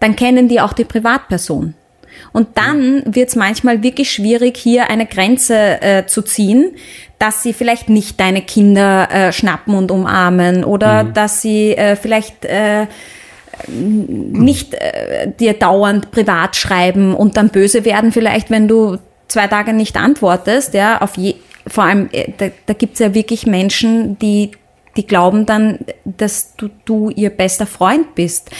Dann 0.00 0.16
kennen 0.16 0.48
die 0.48 0.60
auch 0.60 0.72
die 0.72 0.84
Privatperson. 0.84 1.74
Und 2.32 2.48
dann 2.56 3.02
wird 3.06 3.28
es 3.28 3.36
manchmal 3.36 3.82
wirklich 3.82 4.10
schwierig, 4.10 4.56
hier 4.56 4.90
eine 4.90 5.06
Grenze 5.06 5.80
äh, 5.80 6.06
zu 6.06 6.22
ziehen, 6.22 6.72
dass 7.18 7.42
sie 7.42 7.52
vielleicht 7.52 7.88
nicht 7.88 8.18
deine 8.18 8.42
Kinder 8.42 9.08
äh, 9.10 9.32
schnappen 9.32 9.74
und 9.74 9.90
umarmen 9.90 10.64
oder 10.64 11.04
dass 11.04 11.42
sie 11.42 11.76
äh, 11.76 11.96
vielleicht 11.96 12.44
äh, 12.44 12.86
nicht 13.66 14.74
äh, 14.74 15.32
dir 15.38 15.54
dauernd 15.54 16.10
privat 16.10 16.54
schreiben 16.56 17.14
und 17.14 17.36
dann 17.36 17.48
böse 17.48 17.84
werden 17.84 18.12
vielleicht, 18.12 18.50
wenn 18.50 18.68
du 18.68 18.98
zwei 19.26 19.46
Tage 19.46 19.72
nicht 19.72 19.96
antwortest, 19.96 20.74
ja, 20.74 21.00
auf 21.00 21.16
je, 21.16 21.34
vor 21.66 21.84
allem, 21.84 22.08
äh, 22.12 22.32
da, 22.36 22.46
da 22.66 22.72
gibt's 22.72 23.00
ja 23.00 23.14
wirklich 23.14 23.46
Menschen, 23.46 24.18
die, 24.18 24.52
die 24.98 25.06
glauben 25.06 25.46
dann, 25.46 25.78
dass 26.04 26.56
du, 26.56 26.68
du 26.84 27.08
ihr 27.10 27.30
bester 27.30 27.66
Freund 27.66 28.16
bist. 28.16 28.50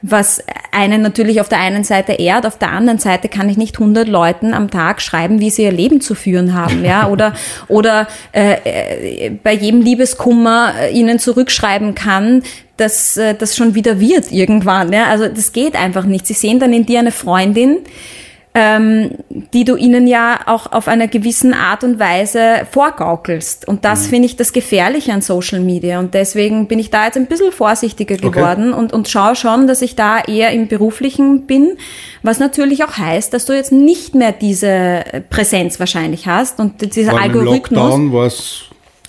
Was 0.00 0.40
einen 0.70 1.02
natürlich 1.02 1.40
auf 1.40 1.48
der 1.48 1.58
einen 1.58 1.82
Seite 1.82 2.12
ehrt, 2.12 2.46
auf 2.46 2.56
der 2.56 2.70
anderen 2.70 3.00
Seite 3.00 3.28
kann 3.28 3.48
ich 3.48 3.56
nicht 3.56 3.74
100 3.80 4.06
Leuten 4.06 4.54
am 4.54 4.70
Tag 4.70 5.02
schreiben, 5.02 5.40
wie 5.40 5.50
sie 5.50 5.64
ihr 5.64 5.72
Leben 5.72 6.00
zu 6.00 6.14
führen 6.14 6.54
haben, 6.54 6.84
ja, 6.84 7.08
oder, 7.10 7.34
oder 7.66 8.06
äh, 8.32 9.26
äh, 9.26 9.30
bei 9.30 9.52
jedem 9.54 9.82
Liebeskummer 9.82 10.72
äh, 10.80 10.92
ihnen 10.92 11.18
zurückschreiben 11.18 11.96
kann, 11.96 12.44
dass 12.76 13.16
äh, 13.16 13.34
das 13.34 13.56
schon 13.56 13.74
wieder 13.74 13.98
wird 13.98 14.30
irgendwann, 14.30 14.92
ja, 14.92 15.06
also 15.06 15.26
das 15.26 15.52
geht 15.52 15.74
einfach 15.74 16.04
nicht. 16.04 16.28
Sie 16.28 16.34
sehen 16.34 16.60
dann 16.60 16.72
in 16.72 16.86
dir 16.86 17.00
eine 17.00 17.10
Freundin, 17.10 17.78
ähm, 18.54 19.10
die 19.52 19.64
du 19.64 19.76
ihnen 19.76 20.06
ja 20.06 20.40
auch 20.46 20.72
auf 20.72 20.88
einer 20.88 21.06
gewissen 21.06 21.54
Art 21.54 21.84
und 21.84 21.98
Weise 21.98 22.66
vorgaukelst. 22.70 23.68
Und 23.68 23.84
das 23.84 24.06
finde 24.06 24.26
ich 24.26 24.36
das 24.36 24.52
Gefährliche 24.52 25.12
an 25.12 25.20
Social 25.20 25.60
Media. 25.60 25.98
Und 25.98 26.14
deswegen 26.14 26.66
bin 26.66 26.78
ich 26.78 26.90
da 26.90 27.04
jetzt 27.04 27.16
ein 27.16 27.26
bisschen 27.26 27.52
vorsichtiger 27.52 28.16
geworden 28.16 28.72
und, 28.72 28.92
und 28.92 29.08
schaue 29.08 29.36
schon, 29.36 29.66
dass 29.66 29.82
ich 29.82 29.96
da 29.96 30.20
eher 30.20 30.50
im 30.52 30.66
Beruflichen 30.66 31.46
bin, 31.46 31.76
was 32.22 32.38
natürlich 32.38 32.84
auch 32.84 32.96
heißt, 32.96 33.32
dass 33.32 33.44
du 33.44 33.52
jetzt 33.52 33.72
nicht 33.72 34.14
mehr 34.14 34.32
diese 34.32 35.04
Präsenz 35.30 35.78
wahrscheinlich 35.78 36.26
hast 36.26 36.58
und 36.58 36.94
dieser 36.96 37.12
Vor 37.12 37.20
allem 37.20 37.32
im 37.32 37.38
Algorithmus. 37.38 37.80
Lockdown 37.80 38.12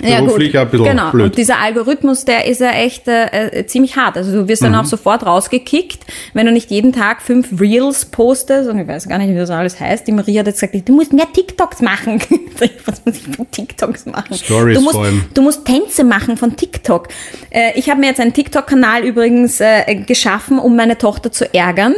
es 0.01 0.09
Ja, 0.09 0.21
beruflich 0.21 0.51
gut. 0.53 0.61
ein 0.61 0.69
bisschen 0.69 0.85
genau. 0.85 1.11
blöd. 1.11 1.25
Und 1.31 1.37
dieser 1.37 1.59
Algorithmus, 1.59 2.25
der 2.25 2.45
ist 2.45 2.61
ja 2.61 2.71
echt 2.71 3.07
äh, 3.07 3.25
äh, 3.59 3.65
ziemlich 3.65 3.95
hart. 3.97 4.17
Also 4.17 4.31
du 4.31 4.47
wirst 4.47 4.61
dann 4.63 4.71
Mhm. 4.73 4.79
auch 4.79 4.85
sofort 4.85 5.25
rausgekickt, 5.25 5.99
wenn 6.33 6.45
du 6.45 6.51
nicht 6.51 6.69
jeden 6.71 6.93
Tag 6.93 7.21
fünf 7.21 7.59
Reels 7.59 8.05
postest. 8.05 8.69
Und 8.69 8.79
ich 8.79 8.87
weiß 8.87 9.07
gar 9.07 9.17
nicht, 9.17 9.29
wie 9.29 9.35
das 9.35 9.49
alles 9.49 9.79
heißt. 9.79 10.07
Die 10.07 10.11
Maria 10.11 10.39
hat 10.41 10.47
jetzt 10.47 10.61
gesagt, 10.61 10.87
du 10.87 10.93
musst 10.95 11.13
mehr 11.13 11.27
TikToks 11.31 11.81
machen. 11.81 12.21
Was 12.85 13.01
muss 13.05 13.15
ich 13.15 13.35
von 13.35 13.49
TikToks 13.51 14.05
machen? 14.07 14.35
Stories 14.35 14.77
du 14.77 14.83
musst, 14.83 14.95
vor 14.95 15.05
allem. 15.05 15.25
Du 15.33 15.41
musst 15.41 15.65
Tänze 15.65 16.03
machen 16.03 16.37
von 16.37 16.55
TikTok. 16.55 17.07
Äh, 17.49 17.71
ich 17.75 17.89
habe 17.89 17.99
mir 17.99 18.07
jetzt 18.07 18.19
einen 18.19 18.33
TikTok-Kanal 18.33 19.03
übrigens 19.03 19.59
äh, 19.61 19.95
geschaffen, 19.95 20.59
um 20.59 20.75
meine 20.75 20.97
Tochter 20.97 21.31
zu 21.31 21.53
ärgern. 21.53 21.95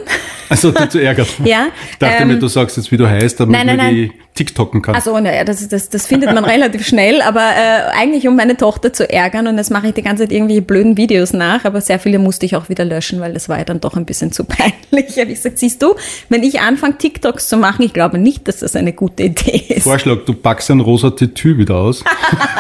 Also 0.50 0.72
dazu 0.72 1.00
ärgert. 1.00 1.28
Ja, 1.44 1.68
Ich 1.92 1.98
dachte 1.98 2.22
ähm, 2.24 2.28
mir, 2.30 2.40
du 2.40 2.48
sagst 2.48 2.78
jetzt, 2.78 2.92
wie 2.92 2.98
du 2.98 3.10
heißt, 3.10 3.40
damit 3.40 3.56
nein, 3.58 3.66
nein, 3.68 3.78
nein. 3.78 3.96
die 3.96 4.12
TikToken 4.36 4.82
kann. 4.82 4.96
Also, 4.96 5.18
naja, 5.20 5.44
das, 5.44 5.68
das, 5.68 5.90
das 5.90 6.08
findet 6.08 6.34
man 6.34 6.46
relativ 6.46 6.86
schnell, 6.88 7.22
aber 7.22 7.42
äh, 7.42 7.91
eigentlich 7.94 8.28
um 8.28 8.36
meine 8.36 8.58
Tochter 8.58 8.94
zu 8.94 9.10
ärgern 9.10 9.48
und 9.48 9.58
jetzt 9.58 9.72
mache 9.72 9.88
ich 9.88 9.94
die 9.94 10.02
ganze 10.02 10.24
Zeit 10.24 10.32
irgendwelche 10.32 10.62
blöden 10.62 10.98
Videos 10.98 11.34
nach, 11.34 11.66
aber 11.66 11.82
sehr 11.82 12.00
viele 12.00 12.20
musste 12.20 12.46
ich 12.46 12.56
auch 12.56 12.70
wieder 12.70 12.86
löschen, 12.86 13.20
weil 13.20 13.34
das 13.34 13.50
war 13.50 13.58
ja 13.58 13.66
dann 13.66 13.80
doch 13.80 13.96
ein 13.96 14.06
bisschen 14.06 14.32
zu 14.32 14.44
peinlich. 14.46 15.18
Habe 15.18 15.32
ich 15.32 15.36
gesagt, 15.36 15.60
siehst 15.60 15.82
du, 15.82 15.96
wenn 16.30 16.44
ich 16.44 16.60
anfange 16.62 16.98
TikToks 16.98 17.48
zu 17.48 17.58
machen, 17.58 17.84
ich 17.84 17.94
glaube 17.94 18.18
nicht, 18.18 18.48
dass 18.48 18.60
das 18.60 18.76
eine 18.76 18.94
gute 18.94 19.24
Idee 19.24 19.64
ist. 19.70 19.84
Vorschlag, 19.84 20.26
du 20.26 20.34
packst 20.34 20.72
ein 20.72 20.80
rosa 20.80 21.12
Tütü 21.12 21.58
wieder 21.58 21.76
aus. 21.76 22.04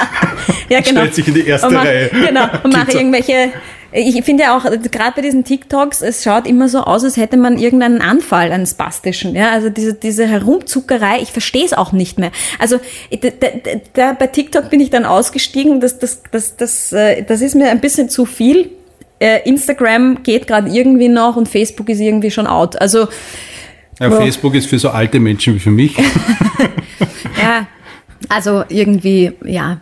ja, 0.70 0.80
genau. 0.82 1.02
stellt 1.02 1.16
sich 1.16 1.28
in 1.28 1.34
die 1.34 1.48
erste 1.48 1.68
und 1.68 1.74
mach, 1.74 1.86
Reihe. 1.86 2.10
Genau, 2.10 2.46
und 2.64 2.74
mache 2.74 2.92
irgendwelche. 2.92 3.52
Ich 3.94 4.24
finde 4.24 4.44
ja 4.44 4.58
auch, 4.58 4.64
gerade 4.64 5.14
bei 5.16 5.22
diesen 5.22 5.44
TikToks, 5.44 6.02
es 6.02 6.24
schaut 6.24 6.48
immer 6.48 6.70
so 6.70 6.80
aus, 6.80 7.04
als 7.04 7.18
hätte 7.18 7.36
man 7.36 7.58
irgendeinen 7.58 8.02
Anfall, 8.02 8.52
einen 8.52 8.66
spastischen. 8.66 9.36
Ja? 9.36 9.52
Also 9.52 9.70
diese, 9.70 9.94
diese 9.94 10.26
Herumzuckerei, 10.26 11.20
ich 11.22 11.32
verstehe 11.32 11.66
es 11.66 11.74
auch 11.74 11.92
nicht 11.92 12.18
mehr. 12.18 12.32
Also 12.58 12.80
da, 13.12 13.30
da, 13.30 13.48
da, 13.94 14.14
bei 14.14 14.28
TikTok 14.28 14.70
bin 14.70 14.80
ich 14.80 14.90
dann 14.90 15.06
ausgestiegen, 15.06 15.82
das, 15.82 16.00
das, 16.00 16.22
das, 16.32 16.56
das, 16.56 16.94
äh, 16.94 17.24
das 17.24 17.42
ist 17.42 17.56
mir 17.56 17.70
ein 17.70 17.82
bisschen 17.82 18.10
zu 18.10 18.26
viel. 18.26 18.72
Äh, 19.20 19.48
Instagram 19.48 20.24
geht 20.24 20.48
gerade 20.48 20.70
irgendwie 20.70 21.10
noch 21.10 21.36
und 21.36 21.50
Facebook 21.50 21.90
ist 21.90 22.00
irgendwie 22.00 22.32
schon 22.32 22.48
out. 22.48 22.80
Also 22.80 23.08
Ja, 24.00 24.08
Ja. 24.08 24.18
Facebook 24.22 24.56
ist 24.56 24.68
für 24.68 24.80
so 24.80 24.90
alte 24.90 25.20
Menschen 25.20 25.56
wie 25.56 25.60
für 25.60 25.70
mich. 25.70 25.98
ja, 27.42 27.68
also 28.30 28.64
irgendwie, 28.70 29.34
ja. 29.44 29.82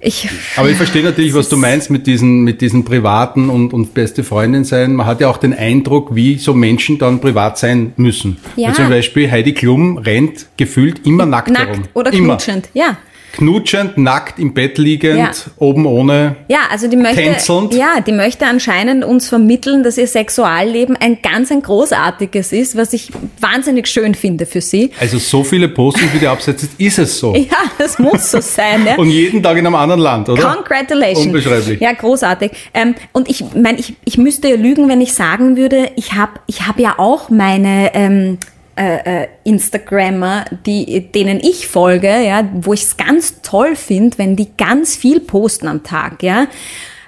Ich, 0.00 0.28
Aber 0.56 0.70
ich 0.70 0.76
verstehe 0.76 1.02
natürlich, 1.02 1.34
was 1.34 1.48
du 1.48 1.56
meinst 1.56 1.90
mit 1.90 2.06
diesen, 2.06 2.42
mit 2.42 2.60
diesen 2.60 2.84
privaten 2.84 3.50
und, 3.50 3.72
und 3.72 3.94
beste 3.94 4.22
Freundin 4.22 4.64
sein. 4.64 4.94
Man 4.94 5.06
hat 5.06 5.20
ja 5.20 5.28
auch 5.28 5.38
den 5.38 5.52
Eindruck, 5.52 6.14
wie 6.14 6.38
so 6.38 6.54
Menschen 6.54 6.98
dann 6.98 7.20
privat 7.20 7.58
sein 7.58 7.94
müssen. 7.96 8.36
Ja. 8.54 8.68
Weil 8.68 8.74
zum 8.76 8.88
Beispiel 8.90 9.30
Heidi 9.30 9.54
Klum 9.54 9.98
rennt 9.98 10.46
gefühlt 10.56 11.04
immer 11.04 11.26
nackt, 11.26 11.56
herum. 11.56 11.80
nackt 11.80 11.90
oder 11.94 12.12
immer. 12.12 12.36
knutschend, 12.36 12.68
ja. 12.74 12.96
Knutschend, 13.38 13.96
nackt 13.98 14.38
im 14.38 14.52
Bett 14.52 14.78
liegend, 14.78 15.16
Ja. 15.18 15.30
oben 15.58 15.86
ohne. 15.86 16.34
Ja, 16.48 16.58
also 16.70 16.88
die 16.88 16.96
möchte, 16.96 17.22
Tänzelnd. 17.22 17.72
ja, 17.72 18.00
die 18.04 18.12
möchte 18.12 18.46
anscheinend 18.46 19.04
uns 19.04 19.28
vermitteln, 19.28 19.84
dass 19.84 19.96
ihr 19.96 20.08
Sexualleben 20.08 20.96
ein 20.96 21.18
ganz 21.22 21.52
ein 21.52 21.62
großartiges 21.62 22.52
ist, 22.52 22.76
was 22.76 22.92
ich 22.92 23.10
wahnsinnig 23.40 23.86
schön 23.86 24.14
finde 24.16 24.44
für 24.44 24.60
sie. 24.60 24.90
Also 24.98 25.18
so 25.18 25.44
viele 25.44 25.68
Postings, 25.68 26.12
wie 26.14 26.18
die 26.18 26.26
absetzt, 26.26 26.68
ist 26.78 26.98
es 26.98 27.18
so. 27.18 27.34
Ja, 27.48 27.56
das 27.78 27.98
muss 27.98 28.30
so 28.30 28.40
sein. 28.40 28.84
Ja. 28.84 28.96
Und 28.96 29.10
jeden 29.10 29.42
Tag 29.42 29.56
in 29.56 29.64
einem 29.66 29.76
anderen 29.76 30.00
Land, 30.02 30.28
oder? 30.28 30.42
Congratulations. 30.54 31.26
Unbeschreiblich. 31.26 31.80
Ja, 31.80 31.92
großartig. 31.92 32.50
Ähm, 32.74 32.94
und 33.12 33.28
ich 33.30 33.44
meine, 33.54 33.78
ich, 33.78 33.94
ich 34.04 34.18
müsste 34.18 34.48
ja 34.48 34.56
lügen, 34.56 34.88
wenn 34.88 35.00
ich 35.00 35.14
sagen 35.14 35.56
würde, 35.56 35.90
ich 35.96 36.14
habe 36.14 36.32
ich 36.46 36.66
hab 36.66 36.78
ja 36.80 36.94
auch 36.98 37.30
meine 37.30 37.94
ähm, 37.94 38.38
äh, 38.78 39.22
äh, 39.22 39.28
Instagrammer, 39.42 40.44
die, 40.64 41.10
denen 41.12 41.40
ich 41.40 41.66
folge, 41.66 42.06
ja, 42.06 42.48
wo 42.54 42.72
ich 42.72 42.84
es 42.84 42.96
ganz 42.96 43.42
toll 43.42 43.74
finde, 43.74 44.18
wenn 44.18 44.36
die 44.36 44.48
ganz 44.56 44.94
viel 44.94 45.18
posten 45.18 45.66
am 45.66 45.82
Tag, 45.82 46.22
ja. 46.22 46.46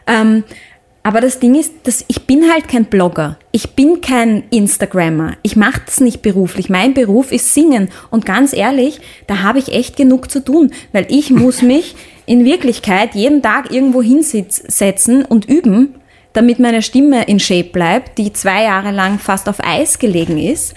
Ähm, 0.06 0.42
aber 1.02 1.20
das 1.20 1.38
Ding 1.38 1.54
ist, 1.54 1.72
dass 1.84 2.04
ich 2.08 2.26
bin 2.26 2.50
halt 2.50 2.68
kein 2.68 2.86
Blogger. 2.86 3.38
Ich 3.52 3.70
bin 3.70 4.00
kein 4.00 4.44
Instagrammer. 4.50 5.36
Ich 5.42 5.56
mache 5.56 5.80
das 5.86 6.00
nicht 6.00 6.20
beruflich. 6.22 6.68
Mein 6.68 6.92
Beruf 6.92 7.32
ist 7.32 7.54
Singen. 7.54 7.88
Und 8.10 8.26
ganz 8.26 8.52
ehrlich, 8.52 9.00
da 9.26 9.42
habe 9.42 9.60
ich 9.60 9.72
echt 9.72 9.96
genug 9.96 10.30
zu 10.30 10.44
tun, 10.44 10.72
weil 10.92 11.06
ich 11.08 11.30
muss 11.30 11.62
mich 11.62 11.94
in 12.26 12.44
Wirklichkeit 12.44 13.14
jeden 13.14 13.42
Tag 13.42 13.72
irgendwo 13.72 14.02
hinsetzen 14.02 15.24
und 15.24 15.48
üben, 15.48 15.94
damit 16.32 16.58
meine 16.58 16.82
Stimme 16.82 17.24
in 17.24 17.40
Shape 17.40 17.70
bleibt, 17.70 18.18
die 18.18 18.32
zwei 18.32 18.64
Jahre 18.64 18.90
lang 18.90 19.18
fast 19.18 19.48
auf 19.48 19.56
Eis 19.60 19.98
gelegen 19.98 20.38
ist. 20.38 20.74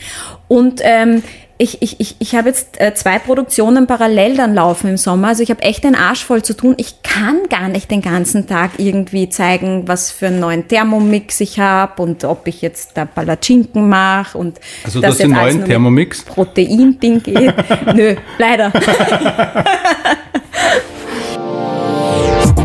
Und 0.48 0.82
ähm, 0.84 1.24
ich, 1.60 1.82
ich, 1.82 2.00
ich, 2.00 2.16
ich 2.20 2.36
habe 2.36 2.50
jetzt 2.50 2.82
äh, 2.82 2.94
zwei 2.96 3.20
Produktionen 3.20 3.86
parallel 3.88 4.36
dann 4.36 4.56
laufen 4.56 4.90
im 4.90 4.98
Sommer. 4.98 5.30
Also 5.30 5.44
ich 5.44 5.50
habe 5.50 5.62
echt 5.62 5.84
den 5.84 5.96
Arsch 5.96 6.26
voll 6.26 6.42
zu 6.42 6.56
tun. 6.56 6.74
Ich 6.78 7.04
kann 7.04 7.44
gar 7.50 7.70
nicht 7.70 7.92
den 7.92 8.02
ganzen 8.02 8.48
Tag 8.48 8.72
irgendwie 8.78 9.30
zeigen, 9.30 9.88
was 9.88 10.12
für 10.12 10.28
einen 10.28 10.40
neuen 10.40 10.68
Thermomix 10.68 11.40
ich 11.42 11.60
habe 11.60 12.02
und 12.02 12.24
ob 12.26 12.48
ich 12.48 12.62
jetzt 12.62 12.98
da 12.98 13.06
Palatschinken 13.06 13.88
mache 13.88 14.38
und 14.38 14.60
Also 14.84 15.00
du 15.00 15.08
das 15.08 15.20
jetzt 15.20 15.32
alles 15.32 15.44
neuen 15.44 15.58
mit 15.60 15.68
Thermomix? 15.68 16.24
Protein-Ding 16.24 17.24
geht. 17.24 17.54
Nö, 17.94 18.16
leider. 18.40 18.74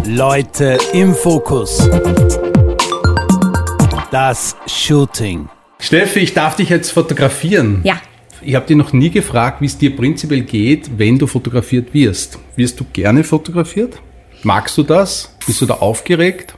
Leute 0.07 0.79
im 0.95 1.15
Fokus. 1.15 1.89
Das 4.11 4.57
Shooting. 4.67 5.49
Steffi, 5.79 6.21
ich 6.21 6.35
darf 6.35 6.57
dich 6.57 6.71
jetzt 6.71 6.91
fotografieren. 6.91 7.81
Ja. 7.85 8.01
Ich 8.41 8.55
habe 8.55 8.67
dich 8.67 8.77
noch 8.77 8.93
nie 8.93 9.11
gefragt, 9.11 9.61
wie 9.61 9.67
es 9.67 9.77
dir 9.77 9.95
prinzipiell 9.95 10.43
geht, 10.43 10.99
wenn 10.99 11.19
du 11.19 11.27
fotografiert 11.27 11.93
wirst. 11.93 12.39
Wirst 12.57 12.81
du 12.81 12.85
gerne 12.93 13.25
fotografiert? 13.25 14.01
Magst 14.45 14.79
du 14.79 14.83
das? 14.83 15.37
Bist 15.47 15.61
du 15.61 15.67
da 15.67 15.75
aufgeregt? 15.75 16.55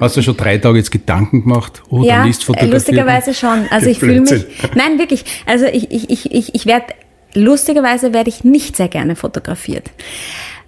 Hast 0.00 0.16
du 0.16 0.22
schon 0.22 0.36
drei 0.36 0.58
Tage 0.58 0.78
jetzt 0.78 0.90
Gedanken 0.90 1.42
gemacht? 1.42 1.82
Oh, 1.90 2.02
ja, 2.02 2.18
dann 2.18 2.30
ist 2.30 2.44
fotografiert. 2.44 2.74
lustigerweise 2.74 3.34
schon. 3.34 3.66
Also 3.70 3.88
ich 3.90 3.98
fühle 3.98 4.20
mich. 4.22 4.46
Nein, 4.74 4.98
wirklich. 4.98 5.24
Also 5.46 5.66
ich, 5.66 5.90
ich, 5.90 6.10
ich, 6.10 6.32
ich, 6.32 6.54
ich 6.54 6.66
werde, 6.66 6.86
lustigerweise 7.34 8.12
werde 8.12 8.30
ich 8.30 8.44
nicht 8.44 8.76
sehr 8.76 8.88
gerne 8.88 9.16
fotografiert. 9.16 9.90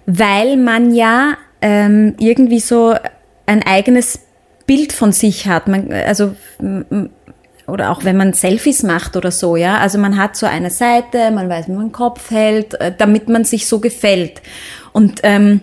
weil 0.05 0.57
man 0.57 0.93
ja 0.93 1.37
ähm, 1.61 2.15
irgendwie 2.19 2.59
so 2.59 2.95
ein 3.45 3.63
eigenes 3.63 4.19
Bild 4.69 4.93
von 4.93 5.11
sich 5.11 5.47
hat. 5.47 5.67
Man, 5.67 5.91
also 5.91 6.35
oder 7.65 7.89
auch 7.89 8.03
wenn 8.03 8.17
man 8.17 8.33
Selfies 8.33 8.83
macht 8.83 9.15
oder 9.17 9.31
so, 9.31 9.55
ja. 9.55 9.79
Also 9.79 9.97
man 9.97 10.15
hat 10.15 10.35
so 10.35 10.45
eine 10.45 10.69
Seite, 10.69 11.31
man 11.31 11.49
weiß, 11.49 11.69
wie 11.69 11.71
man 11.71 11.87
den 11.87 11.91
Kopf 11.91 12.29
hält, 12.29 12.75
äh, 12.75 12.93
damit 12.95 13.29
man 13.29 13.45
sich 13.45 13.65
so 13.65 13.79
gefällt. 13.79 14.43
Und 14.93 15.21
ähm, 15.23 15.61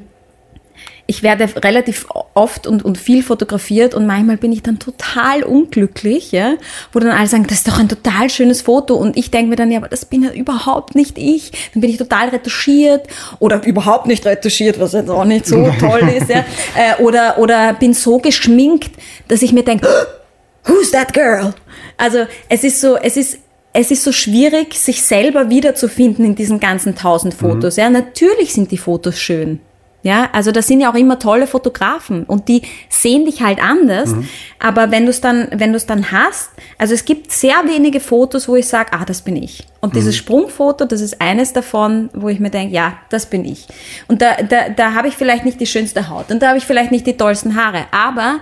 ich 1.06 1.22
werde 1.22 1.48
relativ 1.62 2.06
oft 2.34 2.66
und, 2.66 2.84
und 2.84 2.98
viel 2.98 3.22
fotografiert 3.22 3.94
und 3.94 4.06
manchmal 4.06 4.36
bin 4.36 4.52
ich 4.52 4.62
dann 4.62 4.78
total 4.78 5.44
unglücklich, 5.44 6.32
ja, 6.32 6.54
wo 6.92 6.98
dann 6.98 7.10
alle 7.10 7.28
sagen, 7.28 7.46
das 7.46 7.58
ist 7.58 7.68
doch 7.68 7.78
ein 7.78 7.88
total 7.88 8.28
schönes 8.28 8.62
Foto 8.62 8.94
und 8.96 9.16
ich 9.16 9.30
denke 9.30 9.50
mir 9.50 9.56
dann, 9.56 9.70
ja, 9.70 9.78
aber 9.78 9.88
das 9.88 10.04
bin 10.04 10.24
ja 10.24 10.30
überhaupt 10.30 10.96
nicht 10.96 11.16
ich. 11.16 11.52
Dann 11.72 11.80
bin 11.80 11.90
ich 11.90 11.96
total 11.96 12.30
retuschiert 12.30 13.06
oder 13.38 13.64
überhaupt 13.64 14.06
nicht 14.06 14.26
retuschiert, 14.26 14.80
was 14.80 14.92
jetzt 14.94 15.08
auch 15.08 15.24
nicht 15.24 15.46
so 15.46 15.72
toll 15.78 16.08
ist, 16.08 16.28
ja, 16.28 16.44
äh, 16.74 17.00
oder, 17.00 17.38
oder 17.38 17.74
bin 17.74 17.94
so 17.94 18.18
geschminkt, 18.18 18.90
dass 19.28 19.42
ich 19.42 19.52
mir 19.52 19.62
denke, 19.62 19.88
who's 20.64 20.90
that 20.90 21.14
girl? 21.14 21.54
Also 21.96 22.26
es 22.48 22.64
ist 22.64 22.80
so, 22.80 22.96
es 22.96 23.16
ist 23.16 23.38
es 23.78 23.90
ist 23.90 24.04
so 24.04 24.12
schwierig, 24.12 24.74
sich 24.74 25.02
selber 25.02 25.50
wiederzufinden 25.50 26.24
in 26.24 26.34
diesen 26.34 26.60
ganzen 26.60 26.96
tausend 26.96 27.34
Fotos. 27.34 27.76
Mhm. 27.76 27.82
Ja, 27.82 27.90
natürlich 27.90 28.54
sind 28.54 28.70
die 28.70 28.78
Fotos 28.78 29.20
schön. 29.20 29.60
Ja, 30.06 30.30
also 30.32 30.52
das 30.52 30.68
sind 30.68 30.80
ja 30.80 30.88
auch 30.88 30.94
immer 30.94 31.18
tolle 31.18 31.48
Fotografen 31.48 32.22
und 32.22 32.46
die 32.46 32.62
sehen 32.88 33.24
dich 33.24 33.42
halt 33.42 33.60
anders. 33.60 34.10
Mhm. 34.10 34.28
Aber 34.60 34.92
wenn 34.92 35.02
du 35.02 35.10
es 35.10 35.20
dann, 35.20 35.48
wenn 35.50 35.72
du 35.72 35.76
es 35.76 35.86
dann 35.86 36.12
hast, 36.12 36.50
also 36.78 36.94
es 36.94 37.04
gibt 37.04 37.32
sehr 37.32 37.56
wenige 37.66 37.98
Fotos, 37.98 38.48
wo 38.48 38.54
ich 38.54 38.68
sage, 38.68 38.92
ah, 38.92 39.04
das 39.04 39.22
bin 39.22 39.34
ich. 39.34 39.66
Und 39.80 39.94
mhm. 39.94 39.98
dieses 39.98 40.16
Sprungfoto, 40.16 40.84
das 40.84 41.00
ist 41.00 41.20
eines 41.20 41.52
davon, 41.52 42.08
wo 42.14 42.28
ich 42.28 42.38
mir 42.38 42.50
denke, 42.50 42.72
ja, 42.72 42.98
das 43.10 43.26
bin 43.26 43.44
ich. 43.44 43.66
Und 44.06 44.22
da, 44.22 44.36
da, 44.48 44.68
da 44.68 44.94
habe 44.94 45.08
ich 45.08 45.14
vielleicht 45.14 45.44
nicht 45.44 45.60
die 45.60 45.66
schönste 45.66 46.08
Haut 46.08 46.30
und 46.30 46.40
da 46.40 46.50
habe 46.50 46.58
ich 46.58 46.64
vielleicht 46.64 46.92
nicht 46.92 47.08
die 47.08 47.16
tollsten 47.16 47.56
Haare, 47.56 47.86
aber 47.90 48.38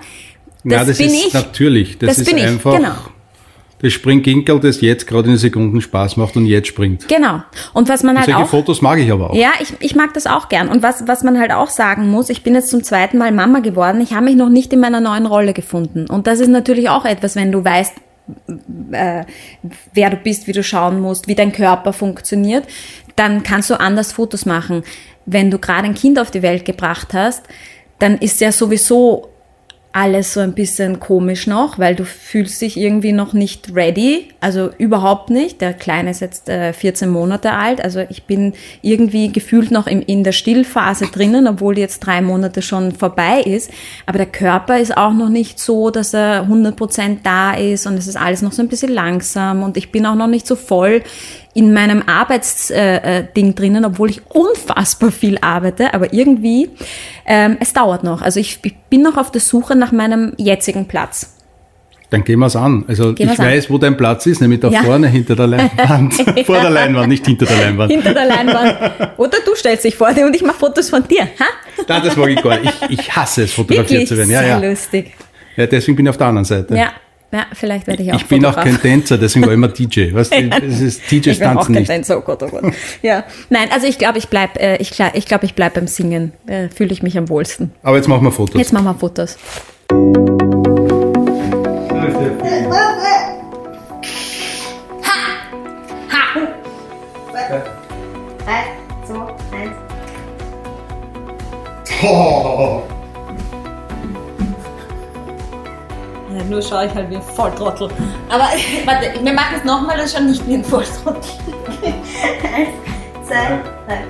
das, 0.65 0.73
ja, 0.73 0.85
das 0.85 0.99
bin 0.99 1.15
ist 1.15 1.27
ich. 1.29 1.33
Natürlich, 1.33 1.97
das, 1.97 2.09
das 2.11 2.19
ist 2.19 2.31
bin 2.31 2.45
einfach. 2.45 2.73
ich, 2.75 2.79
genau 2.79 3.14
das 3.85 3.93
Springginkel, 3.93 4.59
das 4.61 4.81
jetzt 4.81 5.07
gerade 5.07 5.31
in 5.31 5.37
Sekunden 5.37 5.81
Spaß 5.81 6.17
macht 6.17 6.37
und 6.37 6.47
jetzt 6.47 6.69
springt. 6.69 7.07
Genau. 7.09 7.43
Und 7.73 7.89
was 7.89 8.03
man 8.03 8.17
und 8.17 8.23
halt 8.23 8.31
solche 8.31 8.45
auch. 8.45 8.49
Fotos 8.49 8.83
mag 8.83 8.99
ich 8.99 9.13
aber 9.13 9.31
auch. 9.31 9.35
Ja, 9.35 9.53
ich, 9.61 9.75
ich 9.81 9.95
mag 9.95 10.15
das 10.15 10.27
auch 10.27 10.49
gern. 10.49 10.69
Und 10.69 10.83
was, 10.83 11.07
was 11.07 11.23
man 11.23 11.39
halt 11.39 11.53
auch 11.53 11.69
sagen 11.69 12.11
muss, 12.11 12.31
ich 12.31 12.43
bin 12.43 12.55
jetzt 12.55 12.71
zum 12.71 12.83
zweiten 12.83 13.19
Mal 13.19 13.31
Mama 13.33 13.61
geworden. 13.61 14.01
Ich 14.01 14.15
habe 14.15 14.25
mich 14.25 14.37
noch 14.37 14.49
nicht 14.49 14.73
in 14.73 14.81
meiner 14.81 15.01
neuen 15.01 15.27
Rolle 15.27 15.53
gefunden. 15.53 16.07
Und 16.09 16.27
das 16.27 16.41
ist 16.41 16.49
natürlich 16.49 16.89
auch 16.89 17.05
etwas, 17.05 17.37
wenn 17.37 17.53
du 17.53 17.65
weißt, 17.65 17.95
äh, 18.93 19.25
wer 19.93 20.11
du 20.11 20.17
bist, 20.17 20.47
wie 20.47 20.53
du 20.53 20.63
schauen 20.63 21.01
musst, 21.01 21.29
wie 21.29 21.35
dein 21.35 21.53
Körper 21.53 21.93
funktioniert, 21.93 22.65
dann 23.17 23.43
kannst 23.43 23.69
du 23.69 23.79
anders 23.79 24.13
Fotos 24.13 24.47
machen. 24.47 24.83
Wenn 25.27 25.51
du 25.51 25.59
gerade 25.59 25.85
ein 25.85 25.95
Kind 25.95 26.19
auf 26.19 26.31
die 26.31 26.43
Welt 26.43 26.65
gebracht 26.65 27.13
hast, 27.13 27.45
dann 27.99 28.17
ist 28.19 28.41
ja 28.41 28.51
sowieso 28.51 29.29
alles 29.95 30.35
so 30.35 30.41
ein 30.41 30.55
bisschen 30.55 30.99
komisch 30.99 31.47
noch, 31.47 31.79
weil 31.79 31.95
du 31.95 32.05
fühlst 32.05 32.61
dich 32.61 32.77
irgendwie 32.77 33.13
noch 33.13 33.33
nicht 33.33 33.73
ready, 33.77 34.27
also 34.41 34.71
überhaupt 34.77 35.31
nicht. 35.31 35.61
Der 35.61 35.73
Kleine 35.73 36.11
ist 36.11 36.21
jetzt 36.21 36.49
äh, 36.49 36.73
14 36.73 37.09
Monate 37.09 37.53
alt, 37.53 37.81
also 37.81 38.01
ich 38.11 38.25
bin 38.25 38.55
irgendwie 38.83 39.31
gefühlt 39.31 39.71
noch 39.71 39.87
im, 39.87 40.03
in 40.03 40.25
der 40.25 40.33
Stillphase 40.33 41.07
drinnen, 41.07 41.47
obwohl 41.47 41.79
jetzt 41.79 42.01
drei 42.01 42.21
Monate 42.23 42.61
schon 42.61 42.91
vorbei 42.91 43.43
ist. 43.43 43.71
Aber 44.05 44.19
der 44.19 44.27
Körper 44.27 44.81
ist 44.81 44.97
auch 44.97 45.13
noch 45.13 45.29
nicht 45.29 45.61
so, 45.61 45.91
dass 45.91 46.13
er 46.13 46.49
100% 46.49 47.19
da 47.23 47.53
ist 47.55 47.87
und 47.87 47.95
es 47.95 48.09
ist 48.09 48.17
alles 48.17 48.43
noch 48.43 48.53
so 48.53 48.63
ein 48.63 48.69
bisschen 48.69 48.93
langsam 48.93 49.63
und 49.63 49.77
ich 49.77 49.93
bin 49.93 50.07
auch 50.07 50.17
noch 50.17 50.27
nicht 50.27 50.49
so 50.49 50.57
voll 50.57 51.03
in 51.55 51.73
meinem 51.73 52.03
Arbeitsding 52.07 52.77
äh, 52.77 53.21
äh, 53.21 53.53
drinnen, 53.55 53.85
obwohl 53.85 54.11
ich 54.11 54.23
unfassbar 54.29 55.13
viel 55.13 55.39
arbeite, 55.41 55.95
aber 55.95 56.13
irgendwie, 56.13 56.69
ähm, 57.27 57.57
es 57.61 57.73
dauert 57.73 58.03
noch. 58.03 58.23
Also 58.23 58.41
ich, 58.41 58.59
ich 58.65 58.75
bin 58.91 59.03
noch 59.03 59.17
auf 59.17 59.31
der 59.31 59.41
Suche 59.41 59.77
nach 59.77 59.93
meinem 59.93 60.33
jetzigen 60.37 60.87
Platz. 60.87 61.31
Dann 62.11 62.23
gehen 62.23 62.39
wir 62.39 62.47
es 62.47 62.55
an. 62.57 62.85
Also 62.87 63.13
Gehen 63.15 63.27
ich 63.27 63.33
wir's 63.33 63.41
an. 63.41 63.47
weiß, 63.47 63.71
wo 63.71 63.79
dein 63.79 63.97
Platz 63.97 64.27
ist, 64.27 64.41
nämlich 64.41 64.61
da 64.61 64.69
Ja. 64.69 64.83
vorne 64.83 65.09
hinter 65.09 65.35
der 65.35 65.47
Leinwand. 65.47 66.15
Vor 66.47 66.61
der 66.61 66.71
Leinwand, 66.71 67.09
nicht 67.09 67.25
hinter 67.27 67.47
der 67.47 67.57
Leinwand. 67.57 67.91
Hinter 67.91 68.15
der 68.15 68.27
Leinwand. 68.27 68.77
Oder 69.17 69.39
du 69.45 69.55
stellst 69.57 69.85
dich 69.85 69.97
vor 69.97 70.13
dir 70.13 70.27
und 70.27 70.35
ich 70.37 70.43
mache 70.43 70.59
Fotos 70.59 70.91
von 70.91 71.07
dir. 71.09 71.23
Ha? 71.23 71.47
Nein, 71.89 72.03
das 72.05 72.17
mag 72.17 72.29
ich 72.29 72.43
gar 72.43 72.59
nicht. 72.61 72.73
Ich, 72.89 73.01
ich 73.01 73.17
hasse 73.17 73.45
es, 73.45 73.53
fotografiert 73.53 73.91
Wirklich 73.91 74.09
zu 74.09 74.17
werden. 74.17 74.31
Ja, 74.31 74.41
sehr 74.41 74.49
ja. 74.49 74.71
lustig. 74.71 75.13
ja, 75.57 75.67
deswegen 75.67 75.97
bin 75.97 76.07
ich 76.07 76.11
auf 76.11 76.17
der 76.17 76.27
anderen 76.29 76.45
Seite. 76.45 76.77
Ja. 76.77 76.93
Ja, 77.35 77.47
vielleicht 77.53 77.87
werde 77.89 78.05
ich 78.05 78.13
auch 78.13 78.17
ich 78.17 78.27
bin 78.27 78.47
auch 78.47 78.55
kein 78.55 78.81
Tänzer, 78.81 79.19
deswegen 79.19 79.45
war 79.45 79.53
ich 79.53 79.57
immer 79.57 79.67
DJ. 79.67 80.15
Weißt 80.15 80.33
du, 80.33 80.49
das 80.49 80.81
ist, 80.81 81.11
DJs 81.11 81.27
ich 81.27 81.41
bin 81.41 81.49
auch 81.49 81.67
kein 81.67 81.73
nicht. 81.73 81.89
Tänzer, 81.89 82.19
oh 82.19 82.21
Gott, 82.21 82.41
oh 82.45 82.49
Gott. 82.49 82.73
Ja, 83.03 83.25
nein, 83.51 83.71
also 83.73 83.89
ich 83.89 83.99
glaube, 83.99 84.19
ich 84.19 84.29
bleib, 84.29 84.57
äh, 84.57 84.77
ich, 84.77 84.93
ich 85.15 85.27
glaube, 85.27 85.45
ich 85.45 85.55
bleib 85.55 85.75
beim 85.75 85.89
Singen. 85.89 86.31
Äh, 86.47 86.69
Fühle 86.69 86.93
ich 86.93 87.03
mich 87.03 87.19
am 87.19 87.29
wohlsten. 87.29 87.73
Aber 87.83 87.97
jetzt 87.97 88.07
machen 88.07 88.23
wir 88.23 88.31
Fotos. 88.31 88.57
Jetzt 88.57 88.73
machen 88.73 88.85
wir 88.85 88.95
Fotos. 88.95 89.37
Drei, 89.89 89.97
zwei, 99.05 99.27
eins. 99.51 99.75
Oh. 102.05 102.94
Ja, 106.45 106.51
nur 106.51 106.63
schaue 106.63 106.87
ich 106.87 106.95
halt 106.95 107.11
wie 107.11 107.17
ein 107.17 107.23
Volltrottel. 107.23 107.89
Aber 108.29 108.45
warte, 108.85 109.25
wir 109.25 109.33
machen 109.33 109.57
es 109.59 109.65
nochmal, 109.65 109.97
das 109.97 110.13
schaut 110.13 110.23
nicht 110.25 110.47
wie 110.47 110.55
ein 110.55 110.65
Volltrottel. 110.65 111.21
Eins, 111.85 113.27
zwei, 113.27 113.61
drei. 113.87 114.05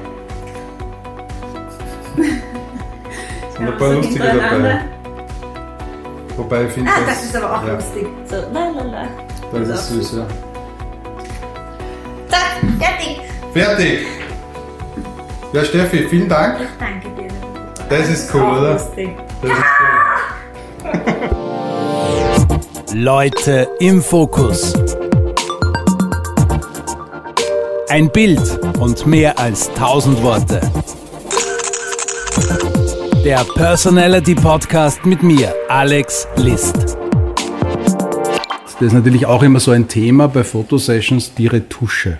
sind 3.56 3.68
ein 3.68 3.78
paar 3.78 3.92
lustige 3.92 4.18
dabei. 4.18 4.80
Wobei 6.36 6.64
ich 6.64 6.72
finde, 6.72 6.90
Ah, 6.90 7.00
das 7.06 7.24
ist 7.24 7.36
aber 7.36 7.56
auch 7.58 7.66
ja, 7.66 7.74
lustig. 7.74 8.06
So, 8.28 8.36
la 8.52 8.68
la 8.68 8.82
la. 8.82 9.08
das 9.52 9.68
ist 9.68 9.88
süß, 9.88 10.12
ja. 10.18 10.26
Zack, 12.28 12.56
fertig. 12.80 13.20
Fertig! 13.52 14.06
Ja, 15.52 15.64
Steffi, 15.64 16.08
vielen 16.08 16.28
Dank. 16.28 16.58
Ich 16.60 16.68
danke 16.80 17.08
dir. 17.10 17.28
Das 17.88 18.08
ist 18.08 18.34
cool, 18.34 18.42
oder? 18.42 18.72
Lustig. 18.72 19.16
Das 19.42 19.50
ist 19.52 19.64
cool. 19.80 21.50
Leute 22.94 23.68
im 23.80 24.00
Fokus. 24.00 24.72
Ein 27.88 28.08
Bild 28.12 28.40
und 28.78 29.04
mehr 29.04 29.36
als 29.36 29.68
1000 29.70 30.22
Worte. 30.22 30.60
Der 33.24 33.44
Personality 33.56 34.36
Podcast 34.36 35.04
mit 35.04 35.24
mir, 35.24 35.52
Alex 35.68 36.28
List. 36.36 36.96
Das 38.78 38.80
ist 38.80 38.92
natürlich 38.92 39.26
auch 39.26 39.42
immer 39.42 39.58
so 39.58 39.72
ein 39.72 39.88
Thema 39.88 40.28
bei 40.28 40.44
Fotosessions, 40.44 41.34
die 41.34 41.48
Retusche. 41.48 42.18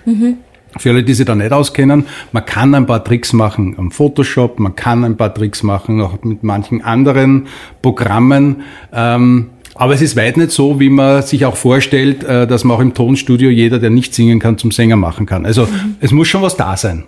Für 0.77 0.89
alle, 0.89 1.05
die 1.05 1.13
sich 1.13 1.25
da 1.25 1.35
nicht 1.35 1.53
auskennen, 1.53 2.05
man 2.33 2.45
kann 2.45 2.75
ein 2.75 2.85
paar 2.85 3.01
Tricks 3.01 3.31
machen 3.31 3.75
am 3.77 3.91
Photoshop, 3.91 4.59
man 4.59 4.75
kann 4.75 5.05
ein 5.05 5.15
paar 5.15 5.33
Tricks 5.33 5.63
machen 5.63 6.01
auch 6.01 6.21
mit 6.23 6.43
manchen 6.43 6.81
anderen 6.81 7.47
Programmen. 7.81 8.63
Ähm, 8.91 9.51
aber 9.75 9.93
es 9.93 10.01
ist 10.01 10.15
weit 10.15 10.37
nicht 10.37 10.51
so, 10.51 10.79
wie 10.79 10.89
man 10.89 11.21
sich 11.21 11.45
auch 11.45 11.57
vorstellt, 11.57 12.23
äh, 12.23 12.47
dass 12.47 12.63
man 12.63 12.77
auch 12.77 12.81
im 12.81 12.93
Tonstudio 12.93 13.49
jeder, 13.49 13.77
der 13.77 13.89
nicht 13.89 14.13
singen 14.13 14.39
kann, 14.39 14.57
zum 14.57 14.71
Sänger 14.71 14.95
machen 14.95 15.25
kann. 15.25 15.45
Also 15.45 15.67
es 15.99 16.11
muss 16.11 16.29
schon 16.29 16.41
was 16.41 16.55
da 16.55 16.77
sein. 16.77 17.03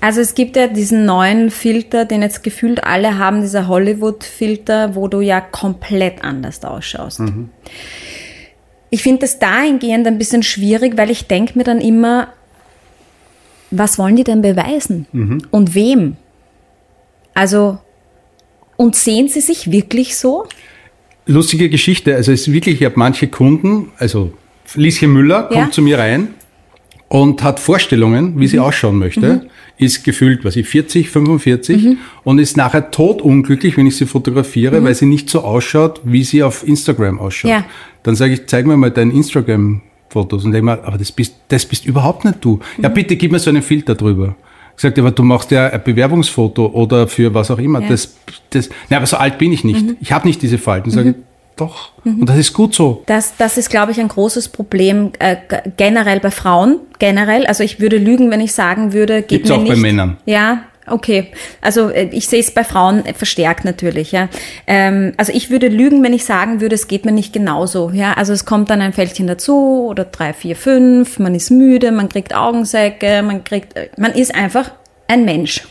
Also 0.00 0.20
es 0.20 0.34
gibt 0.34 0.56
ja 0.56 0.66
diesen 0.66 1.06
neuen 1.06 1.50
Filter, 1.50 2.04
den 2.04 2.20
jetzt 2.20 2.42
gefühlt 2.42 2.84
alle 2.84 3.18
haben, 3.18 3.40
dieser 3.40 3.66
Hollywood-Filter, 3.66 4.94
wo 4.94 5.08
du 5.08 5.22
ja 5.22 5.40
komplett 5.40 6.22
anders 6.22 6.62
ausschaust. 6.64 7.22
Ich 8.90 9.02
finde 9.02 9.20
das 9.20 9.38
dahingehend 9.38 10.06
ein 10.06 10.18
bisschen 10.18 10.42
schwierig, 10.42 10.96
weil 10.98 11.10
ich 11.10 11.26
denke 11.26 11.56
mir 11.56 11.64
dann 11.64 11.80
immer, 11.80 12.28
was 13.70 13.98
wollen 13.98 14.16
die 14.16 14.24
denn 14.24 14.42
beweisen? 14.42 15.06
Und 15.50 15.74
wem? 15.74 16.16
Also, 17.34 17.78
und 18.76 18.94
sehen 18.96 19.28
sie 19.28 19.40
sich 19.40 19.70
wirklich 19.70 20.16
so? 20.16 20.46
Lustige 21.26 21.68
Geschichte. 21.68 22.14
Also 22.14 22.32
es 22.32 22.42
ist 22.46 22.52
wirklich, 22.52 22.80
ich 22.80 22.84
habe 22.84 22.94
manche 22.98 23.26
Kunden, 23.28 23.88
also 23.98 24.32
Lieschen 24.74 25.12
Müller 25.12 25.44
kommt 25.44 25.54
Ja. 25.66 25.70
zu 25.70 25.82
mir 25.82 25.98
rein 25.98 26.28
und 27.08 27.42
hat 27.42 27.60
Vorstellungen, 27.60 28.38
wie 28.38 28.46
sie 28.48 28.58
ausschauen 28.58 28.98
möchte, 28.98 29.46
ist 29.78 30.04
gefühlt, 30.04 30.44
was 30.44 30.56
ich, 30.56 30.66
40, 30.68 31.10
45 31.10 31.96
und 32.24 32.38
ist 32.38 32.56
nachher 32.56 32.90
totunglücklich, 32.90 33.76
wenn 33.76 33.86
ich 33.86 33.96
sie 33.96 34.06
fotografiere, 34.06 34.82
weil 34.82 34.94
sie 34.94 35.06
nicht 35.06 35.28
so 35.30 35.40
ausschaut, 35.42 36.00
wie 36.04 36.24
sie 36.24 36.42
auf 36.42 36.66
Instagram 36.66 37.18
ausschaut. 37.20 37.50
Ja. 37.50 37.64
Dann 38.02 38.14
sage 38.16 38.34
ich, 38.34 38.46
zeig 38.46 38.66
mir 38.66 38.76
mal 38.76 38.90
dein 38.90 39.10
Instagram-Fotos 39.10 40.44
und 40.44 40.52
denke 40.52 40.64
mir, 40.66 40.84
aber 40.84 40.96
das 40.98 41.12
bist, 41.12 41.34
das 41.48 41.66
bist 41.66 41.84
überhaupt 41.86 42.24
nicht 42.24 42.38
du. 42.40 42.60
Ja, 42.80 42.88
bitte 42.88 43.16
gib 43.16 43.32
mir 43.32 43.38
so 43.38 43.50
einen 43.50 43.62
Filter 43.62 43.94
drüber. 43.94 44.36
Gesagt, 44.76 44.98
aber 44.98 45.10
du 45.10 45.22
machst 45.22 45.50
ja 45.50 45.68
ein 45.68 45.82
Bewerbungsfoto 45.82 46.66
oder 46.66 47.08
für 47.08 47.32
was 47.32 47.50
auch 47.50 47.58
immer. 47.58 47.80
Ja. 47.80 47.88
Das, 47.88 48.14
das, 48.50 48.68
na, 48.90 48.98
aber 48.98 49.06
so 49.06 49.16
alt 49.16 49.38
bin 49.38 49.52
ich 49.52 49.64
nicht. 49.64 49.96
Ich 50.00 50.12
habe 50.12 50.26
nicht 50.26 50.42
diese 50.42 50.58
Falten. 50.58 50.90
Sage 50.90 51.10
ich, 51.10 51.16
doch. 51.56 51.92
Und 52.04 52.28
das 52.28 52.36
ist 52.36 52.52
gut 52.52 52.74
so. 52.74 53.02
Das, 53.06 53.34
das 53.38 53.56
ist, 53.56 53.70
glaube 53.70 53.92
ich, 53.92 54.00
ein 54.00 54.08
großes 54.08 54.50
Problem 54.50 55.12
äh, 55.18 55.36
generell 55.78 56.20
bei 56.20 56.30
Frauen. 56.30 56.80
Generell, 56.98 57.46
also 57.46 57.64
ich 57.64 57.80
würde 57.80 57.96
lügen, 57.96 58.30
wenn 58.30 58.40
ich 58.40 58.52
sagen 58.52 58.92
würde, 58.92 59.22
geht 59.22 59.28
Gibt's 59.28 59.48
mir 59.48 59.56
auch 59.56 59.64
bei 59.64 59.70
nicht. 59.70 59.82
Männern. 59.82 60.18
Ja, 60.26 60.64
Okay, 60.88 61.32
also 61.60 61.90
äh, 61.90 62.08
ich 62.12 62.28
sehe 62.28 62.40
es 62.40 62.52
bei 62.52 62.62
Frauen 62.62 63.02
verstärkt 63.14 63.64
natürlich, 63.64 64.12
ja. 64.12 64.28
Ähm, 64.66 65.12
also 65.16 65.32
ich 65.32 65.50
würde 65.50 65.68
lügen, 65.68 66.02
wenn 66.02 66.12
ich 66.12 66.24
sagen 66.24 66.60
würde, 66.60 66.74
es 66.74 66.86
geht 66.86 67.04
mir 67.04 67.12
nicht 67.12 67.32
genauso, 67.32 67.90
ja. 67.90 68.12
Also 68.12 68.32
es 68.32 68.44
kommt 68.44 68.70
dann 68.70 68.80
ein 68.80 68.92
Fältchen 68.92 69.26
dazu 69.26 69.86
oder 69.88 70.04
drei, 70.04 70.32
vier, 70.32 70.54
fünf, 70.54 71.18
man 71.18 71.34
ist 71.34 71.50
müde, 71.50 71.90
man 71.90 72.08
kriegt 72.08 72.34
Augensäcke, 72.34 73.22
man 73.22 73.42
kriegt, 73.42 73.76
äh, 73.76 73.88
man 73.96 74.12
ist 74.12 74.34
einfach 74.34 74.70
ein 75.08 75.24
Mensch. 75.24 75.62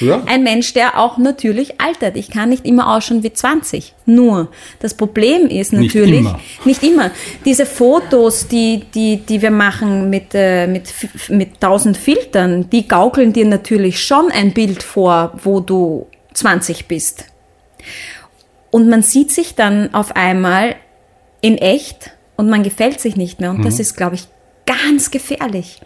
Ja? 0.00 0.22
Ein 0.26 0.42
Mensch, 0.42 0.72
der 0.72 0.98
auch 0.98 1.18
natürlich 1.18 1.80
altert. 1.80 2.16
Ich 2.16 2.30
kann 2.30 2.48
nicht 2.48 2.64
immer 2.64 2.94
ausschauen 2.94 3.22
wie 3.22 3.32
20. 3.32 3.94
Nur, 4.06 4.50
das 4.80 4.94
Problem 4.94 5.46
ist 5.46 5.72
Nicht 5.72 5.94
natürlich, 5.94 6.20
immer. 6.20 6.40
nicht 6.64 6.82
immer. 6.82 7.10
Diese 7.44 7.66
Fotos, 7.66 8.48
die, 8.48 8.84
die, 8.94 9.18
die 9.18 9.42
wir 9.42 9.50
machen 9.50 10.10
mit, 10.10 10.34
äh, 10.34 10.66
mit, 10.66 10.92
mit 11.28 11.60
tausend 11.60 11.96
Filtern, 11.96 12.68
die 12.70 12.88
gaukeln 12.88 13.32
dir 13.32 13.46
natürlich 13.46 14.02
schon 14.02 14.30
ein 14.30 14.52
Bild 14.52 14.82
vor, 14.82 15.32
wo 15.42 15.60
du 15.60 16.06
20 16.34 16.86
bist. 16.86 17.26
Und 18.70 18.88
man 18.88 19.02
sieht 19.02 19.30
sich 19.30 19.54
dann 19.54 19.94
auf 19.94 20.16
einmal 20.16 20.76
in 21.40 21.58
echt 21.58 22.12
und 22.36 22.48
man 22.48 22.62
gefällt 22.62 23.00
sich 23.00 23.16
nicht 23.16 23.40
mehr. 23.40 23.50
Und 23.50 23.64
das 23.64 23.80
ist, 23.80 23.96
glaube 23.96 24.14
ich, 24.14 24.28
ganz 24.66 25.10
gefährlich. 25.10 25.80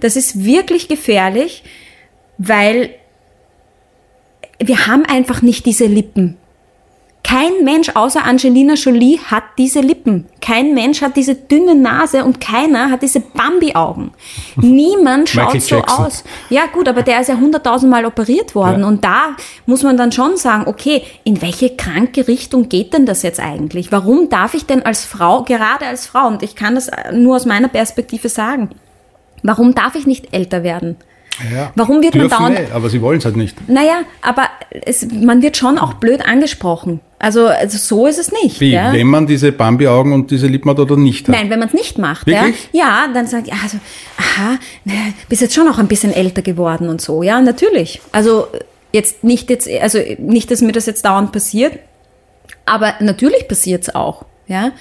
Das 0.00 0.16
ist 0.16 0.44
wirklich 0.44 0.88
gefährlich, 0.88 1.64
weil 2.38 2.90
wir 4.58 4.86
haben 4.86 5.04
einfach 5.04 5.42
nicht 5.42 5.66
diese 5.66 5.86
Lippen. 5.86 6.36
Kein 7.28 7.62
Mensch 7.62 7.90
außer 7.94 8.24
Angelina 8.24 8.72
Jolie 8.72 9.18
hat 9.18 9.42
diese 9.58 9.80
Lippen. 9.80 10.24
Kein 10.40 10.72
Mensch 10.72 11.02
hat 11.02 11.14
diese 11.14 11.34
dünne 11.34 11.74
Nase 11.74 12.24
und 12.24 12.40
keiner 12.40 12.90
hat 12.90 13.02
diese 13.02 13.20
Bambi-Augen. 13.20 14.12
Niemand 14.56 15.28
schaut 15.28 15.60
so 15.60 15.76
Jackson. 15.76 16.06
aus. 16.06 16.24
Ja 16.48 16.66
gut, 16.72 16.88
aber 16.88 17.02
der 17.02 17.20
ist 17.20 17.28
ja 17.28 17.36
hunderttausendmal 17.36 18.06
operiert 18.06 18.54
worden. 18.54 18.80
Ja. 18.80 18.88
Und 18.88 19.04
da 19.04 19.36
muss 19.66 19.82
man 19.82 19.98
dann 19.98 20.10
schon 20.10 20.38
sagen, 20.38 20.68
okay, 20.68 21.02
in 21.24 21.42
welche 21.42 21.76
kranke 21.76 22.26
Richtung 22.28 22.70
geht 22.70 22.94
denn 22.94 23.04
das 23.04 23.22
jetzt 23.22 23.40
eigentlich? 23.40 23.92
Warum 23.92 24.30
darf 24.30 24.54
ich 24.54 24.64
denn 24.64 24.86
als 24.86 25.04
Frau, 25.04 25.42
gerade 25.42 25.84
als 25.84 26.06
Frau, 26.06 26.28
und 26.28 26.42
ich 26.42 26.54
kann 26.54 26.76
das 26.76 26.90
nur 27.12 27.36
aus 27.36 27.44
meiner 27.44 27.68
Perspektive 27.68 28.30
sagen, 28.30 28.70
warum 29.42 29.74
darf 29.74 29.96
ich 29.96 30.06
nicht 30.06 30.32
älter 30.32 30.62
werden? 30.62 30.96
Ja. 31.52 31.72
Warum 31.74 32.02
wird 32.02 32.14
man 32.14 32.28
dauernd- 32.28 32.58
eh, 32.58 32.66
aber 32.72 32.90
sie 32.90 33.00
wollen 33.00 33.18
es 33.18 33.24
halt 33.24 33.36
nicht. 33.36 33.68
Naja, 33.68 34.02
aber 34.22 34.48
es, 34.70 35.06
man 35.12 35.42
wird 35.42 35.56
schon 35.56 35.78
auch 35.78 35.94
blöd 35.94 36.24
angesprochen. 36.26 37.00
Also, 37.18 37.46
also 37.46 37.78
so 37.78 38.06
ist 38.06 38.18
es 38.18 38.30
nicht. 38.30 38.60
Wie, 38.60 38.70
ja? 38.72 38.92
wenn 38.92 39.06
man 39.08 39.26
diese 39.26 39.50
Bambi-Augen 39.50 40.12
und 40.12 40.30
diese 40.30 40.46
Lippen 40.46 40.68
oder 40.68 40.96
nicht 40.96 41.28
hat? 41.28 41.34
Nein, 41.34 41.50
wenn 41.50 41.58
man 41.58 41.68
es 41.68 41.74
nicht 41.74 41.98
macht, 41.98 42.28
ja, 42.28 42.42
Wirklich? 42.44 42.68
ja, 42.72 43.08
dann 43.12 43.26
sagt, 43.26 43.50
also, 43.50 43.78
aha, 44.16 44.58
bist 45.28 45.42
jetzt 45.42 45.54
schon 45.54 45.68
auch 45.68 45.78
ein 45.78 45.88
bisschen 45.88 46.12
älter 46.12 46.42
geworden 46.42 46.88
und 46.88 47.00
so, 47.00 47.22
ja, 47.22 47.40
natürlich. 47.40 48.00
Also 48.12 48.46
jetzt 48.92 49.24
nicht 49.24 49.50
jetzt, 49.50 49.68
also 49.68 49.98
nicht, 50.18 50.50
dass 50.50 50.60
mir 50.60 50.72
das 50.72 50.86
jetzt 50.86 51.04
dauernd 51.04 51.32
passiert, 51.32 51.78
aber 52.66 52.94
natürlich 53.00 53.48
passiert's 53.48 53.92
auch, 53.94 54.24
ja. 54.46 54.72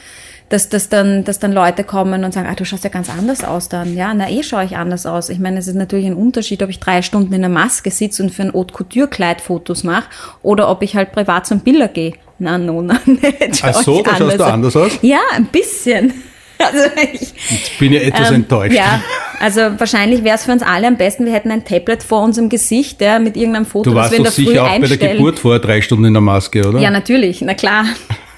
Dass, 0.49 0.69
dass, 0.69 0.87
dann, 0.87 1.25
dass 1.25 1.39
dann 1.39 1.51
Leute 1.51 1.83
kommen 1.83 2.23
und 2.23 2.33
sagen, 2.33 2.47
ah, 2.49 2.55
du 2.55 2.63
schaust 2.63 2.85
ja 2.85 2.89
ganz 2.89 3.09
anders 3.09 3.43
aus 3.43 3.67
dann. 3.67 3.97
Ja, 3.97 4.13
na 4.13 4.29
eh 4.29 4.43
schaue 4.43 4.63
ich 4.63 4.77
anders 4.77 5.05
aus. 5.05 5.27
Ich 5.27 5.39
meine, 5.39 5.59
es 5.59 5.67
ist 5.67 5.75
natürlich 5.75 6.05
ein 6.05 6.13
Unterschied, 6.13 6.63
ob 6.63 6.69
ich 6.69 6.79
drei 6.79 7.01
Stunden 7.01 7.33
in 7.33 7.41
der 7.41 7.49
Maske 7.49 7.91
sitze 7.91 8.23
und 8.23 8.29
für 8.29 8.43
ein 8.43 8.53
Haute 8.53 8.73
Couture 8.73 9.09
Kleid 9.09 9.41
Fotos 9.41 9.83
mache 9.83 10.05
oder 10.43 10.69
ob 10.69 10.83
ich 10.83 10.95
halt 10.95 11.11
privat 11.11 11.45
zum 11.47 11.59
Biller 11.59 11.89
gehe. 11.89 12.13
Na, 12.39 12.57
no, 12.57 12.81
na, 12.81 12.99
nicht. 13.05 13.61
Ach 13.61 13.81
so, 13.81 14.01
da 14.01 14.15
schaust 14.15 14.39
du 14.39 14.43
anders 14.45 14.75
aus? 14.75 14.91
Ja, 15.01 15.19
ein 15.33 15.47
bisschen. 15.47 16.13
Also 16.59 16.89
ich, 17.13 17.33
Jetzt 17.51 17.77
bin 17.77 17.93
ich 17.93 18.03
etwas 18.03 18.29
ähm, 18.29 18.35
enttäuscht. 18.37 18.75
Ja, 18.75 18.99
also 19.39 19.61
wahrscheinlich 19.77 20.23
wäre 20.23 20.37
es 20.37 20.45
für 20.45 20.51
uns 20.51 20.63
alle 20.63 20.87
am 20.87 20.97
besten, 20.97 21.25
wir 21.25 21.33
hätten 21.33 21.51
ein 21.51 21.63
Tablet 21.63 22.01
vor 22.01 22.23
unserem 22.23 22.49
Gesicht, 22.49 22.99
ja, 22.99 23.19
mit 23.19 23.37
irgendeinem 23.37 23.67
Foto, 23.67 23.91
Du 23.91 23.95
das 23.95 24.05
warst 24.05 24.11
wir 24.13 24.17
in 24.17 24.23
doch 24.23 24.33
der 24.33 24.43
Früh 24.43 24.49
sicher 24.49 24.63
auch 24.63 24.67
bei 24.69 24.79
der 24.79 24.89
einstellen. 24.89 25.17
Geburt 25.17 25.37
vorher 25.37 25.59
drei 25.59 25.81
Stunden 25.81 26.05
in 26.05 26.13
der 26.13 26.21
Maske, 26.21 26.67
oder? 26.67 26.79
Ja, 26.79 26.89
natürlich, 26.89 27.41
na 27.41 27.53
klar. 27.53 27.85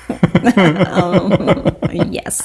Oh, 0.55 1.29
yes. 2.11 2.43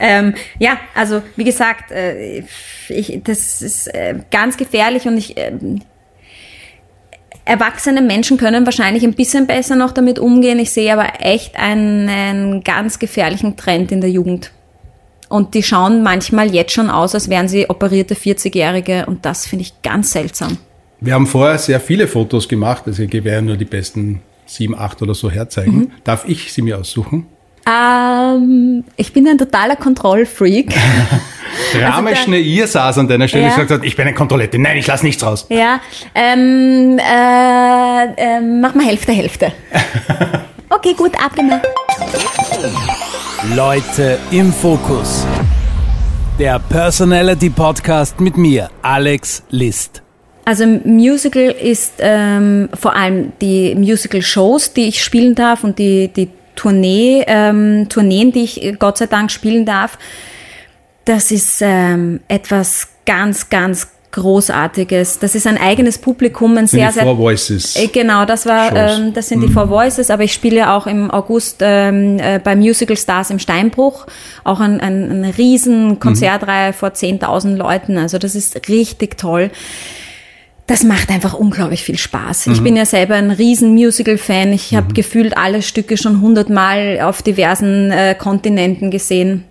Ähm, 0.00 0.34
ja, 0.58 0.78
also 0.94 1.22
wie 1.36 1.44
gesagt, 1.44 1.90
äh, 1.90 2.42
ich, 2.88 3.20
das 3.24 3.62
ist 3.62 3.88
äh, 3.88 4.20
ganz 4.30 4.56
gefährlich 4.56 5.06
und 5.06 5.16
ich. 5.16 5.36
ähm, 5.36 5.80
Erwachsene 7.48 8.02
Menschen 8.02 8.38
können 8.38 8.66
wahrscheinlich 8.66 9.04
ein 9.04 9.14
bisschen 9.14 9.46
besser 9.46 9.76
noch 9.76 9.92
damit 9.92 10.18
umgehen. 10.18 10.58
Ich 10.58 10.72
sehe 10.72 10.92
aber 10.92 11.20
echt 11.20 11.56
einen 11.56 12.64
ganz 12.64 12.98
gefährlichen 12.98 13.56
Trend 13.56 13.92
in 13.92 14.00
der 14.00 14.10
Jugend. 14.10 14.50
Und 15.28 15.54
die 15.54 15.62
schauen 15.62 16.02
manchmal 16.02 16.52
jetzt 16.52 16.72
schon 16.72 16.90
aus, 16.90 17.14
als 17.14 17.28
wären 17.28 17.46
sie 17.46 17.70
operierte 17.70 18.14
40-Jährige 18.14 19.06
und 19.06 19.24
das 19.24 19.46
finde 19.46 19.62
ich 19.62 19.80
ganz 19.82 20.10
seltsam. 20.12 20.58
Wir 21.00 21.14
haben 21.14 21.26
vorher 21.28 21.58
sehr 21.58 21.78
viele 21.78 22.08
Fotos 22.08 22.48
gemacht, 22.48 22.82
also 22.86 23.02
ich 23.02 23.12
werde 23.12 23.30
ja 23.30 23.40
nur 23.40 23.56
die 23.56 23.64
besten 23.64 24.22
sieben, 24.46 24.74
acht 24.78 25.02
oder 25.02 25.14
so 25.14 25.30
herzeigen. 25.30 25.76
Mhm. 25.76 25.90
Darf 26.04 26.24
ich 26.28 26.52
sie 26.52 26.62
mir 26.62 26.78
aussuchen? 26.78 27.26
Ähm, 27.68 28.84
ich 28.96 29.12
bin 29.12 29.26
ein 29.26 29.38
totaler 29.38 29.74
Kontrollfreak. 29.76 30.72
Ramesh 31.74 32.24
da- 32.24 32.30
Neir 32.30 32.66
saß 32.66 32.98
an 32.98 33.08
deiner 33.08 33.26
Stelle 33.26 33.44
Ja. 33.44 33.50
und 33.50 33.56
gesagt 33.56 33.80
hat, 33.80 33.84
ich 33.84 33.96
bin 33.96 34.06
ein 34.06 34.14
Kontrollette. 34.14 34.58
Nein, 34.58 34.76
ich 34.78 34.86
lasse 34.86 35.04
nichts 35.04 35.24
raus. 35.24 35.46
Ja, 35.48 35.80
ähm, 36.14 36.98
äh, 36.98 38.06
ähm, 38.16 38.60
mach 38.60 38.74
mal 38.74 38.86
Hälfte, 38.86 39.12
Hälfte. 39.12 39.52
Okay, 40.68 40.94
gut, 40.94 41.12
abgemacht. 41.24 41.62
Leute 43.54 44.18
im 44.32 44.52
Fokus. 44.52 45.24
Der 46.40 46.58
Personality 46.58 47.50
Podcast 47.50 48.20
mit 48.20 48.36
mir, 48.36 48.68
Alex 48.82 49.44
List. 49.50 50.02
Also 50.46 50.64
Musical 50.64 51.50
ist 51.50 51.94
ähm, 51.98 52.68
vor 52.72 52.94
allem 52.94 53.32
die 53.40 53.74
Musical-Shows, 53.74 54.74
die 54.74 54.86
ich 54.86 55.02
spielen 55.02 55.34
darf 55.34 55.64
und 55.64 55.76
die, 55.80 56.06
die 56.06 56.28
Tournee, 56.54 57.24
ähm, 57.26 57.88
Tourneen, 57.88 58.30
die 58.30 58.44
ich 58.44 58.62
äh, 58.62 58.72
Gott 58.72 58.96
sei 58.96 59.06
Dank 59.08 59.32
spielen 59.32 59.66
darf. 59.66 59.98
Das 61.04 61.32
ist 61.32 61.58
ähm, 61.62 62.20
etwas 62.28 62.86
ganz, 63.04 63.50
ganz 63.50 63.88
Großartiges. 64.12 65.18
Das 65.18 65.34
ist 65.34 65.48
ein 65.48 65.58
eigenes 65.58 65.98
Publikum, 65.98 66.56
ein 66.56 66.68
sehr, 66.68 66.86
die 66.86 66.94
sehr 66.94 67.02
Four 67.02 67.18
Voices. 67.18 67.74
Äh, 67.74 67.88
Genau, 67.88 68.24
das 68.24 68.46
war, 68.46 68.74
ähm, 68.74 69.12
das 69.14 69.28
sind 69.28 69.42
die 69.42 69.48
Four 69.48 69.68
Voices, 69.68 70.10
aber 70.10 70.22
ich 70.22 70.32
spiele 70.32 70.58
ja 70.58 70.76
auch 70.76 70.86
im 70.86 71.10
August 71.10 71.58
ähm, 71.60 72.20
äh, 72.20 72.38
bei 72.38 72.54
Musical 72.54 72.96
Stars 72.96 73.30
im 73.30 73.40
Steinbruch, 73.40 74.06
auch 74.44 74.60
ein, 74.60 74.80
ein, 74.80 75.10
eine 75.10 75.36
riesen 75.36 75.98
Konzertreihe 75.98 76.72
vor 76.72 76.90
10.000 76.90 77.56
Leuten, 77.56 77.98
also 77.98 78.16
das 78.18 78.36
ist 78.36 78.68
richtig 78.68 79.18
toll. 79.18 79.50
Das 80.66 80.82
macht 80.82 81.10
einfach 81.10 81.34
unglaublich 81.34 81.84
viel 81.84 81.96
Spaß. 81.96 82.48
Ich 82.48 82.60
bin 82.60 82.74
ja 82.74 82.84
selber 82.84 83.14
ein 83.14 83.30
riesen 83.30 83.74
Musical-Fan. 83.74 84.52
Ich 84.52 84.74
habe 84.74 84.94
gefühlt 84.94 85.36
alle 85.36 85.62
Stücke 85.62 85.96
schon 85.96 86.20
hundertmal 86.20 87.00
auf 87.02 87.22
diversen 87.22 87.92
äh, 87.92 88.16
Kontinenten 88.18 88.90
gesehen. 88.90 89.44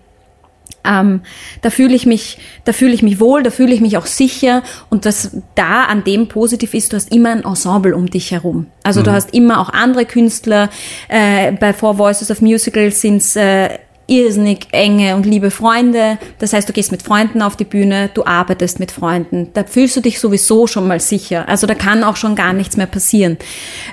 Ähm, 0.86 1.20
da 1.62 1.70
fühle 1.70 1.94
ich 1.94 2.06
mich, 2.06 2.38
da 2.64 2.72
fühle 2.72 2.92
ich 2.92 3.02
mich 3.02 3.18
wohl, 3.18 3.42
da 3.42 3.50
fühle 3.50 3.74
ich 3.74 3.80
mich 3.80 3.96
auch 3.96 4.06
sicher. 4.06 4.62
Und 4.90 5.04
was 5.04 5.36
da 5.54 5.84
an 5.84 6.04
dem 6.04 6.28
positiv 6.28 6.74
ist, 6.74 6.92
du 6.92 6.96
hast 6.96 7.12
immer 7.12 7.30
ein 7.30 7.44
Ensemble 7.44 7.94
um 7.96 8.08
dich 8.08 8.30
herum. 8.30 8.66
Also 8.82 9.02
du 9.02 9.10
hast 9.10 9.34
immer 9.34 9.60
auch 9.60 9.70
andere 9.70 10.04
Künstler. 10.04 10.70
Äh, 11.08 11.52
bei 11.52 11.72
Four 11.72 11.98
Voices 11.98 12.30
of 12.30 12.40
Musical 12.40 12.90
sind's 12.92 13.36
äh, 13.36 13.70
irrsinnig 14.08 14.68
enge 14.72 15.16
und 15.16 15.26
liebe 15.26 15.50
Freunde. 15.50 16.18
Das 16.38 16.52
heißt, 16.52 16.68
du 16.68 16.72
gehst 16.72 16.92
mit 16.92 17.02
Freunden 17.02 17.42
auf 17.42 17.56
die 17.56 17.64
Bühne, 17.64 18.10
du 18.14 18.24
arbeitest 18.24 18.78
mit 18.78 18.90
Freunden. 18.92 19.48
Da 19.54 19.64
fühlst 19.64 19.96
du 19.96 20.00
dich 20.00 20.20
sowieso 20.20 20.66
schon 20.66 20.86
mal 20.86 21.00
sicher. 21.00 21.48
Also 21.48 21.66
da 21.66 21.74
kann 21.74 22.04
auch 22.04 22.16
schon 22.16 22.34
gar 22.36 22.52
nichts 22.52 22.76
mehr 22.76 22.86
passieren. 22.86 23.36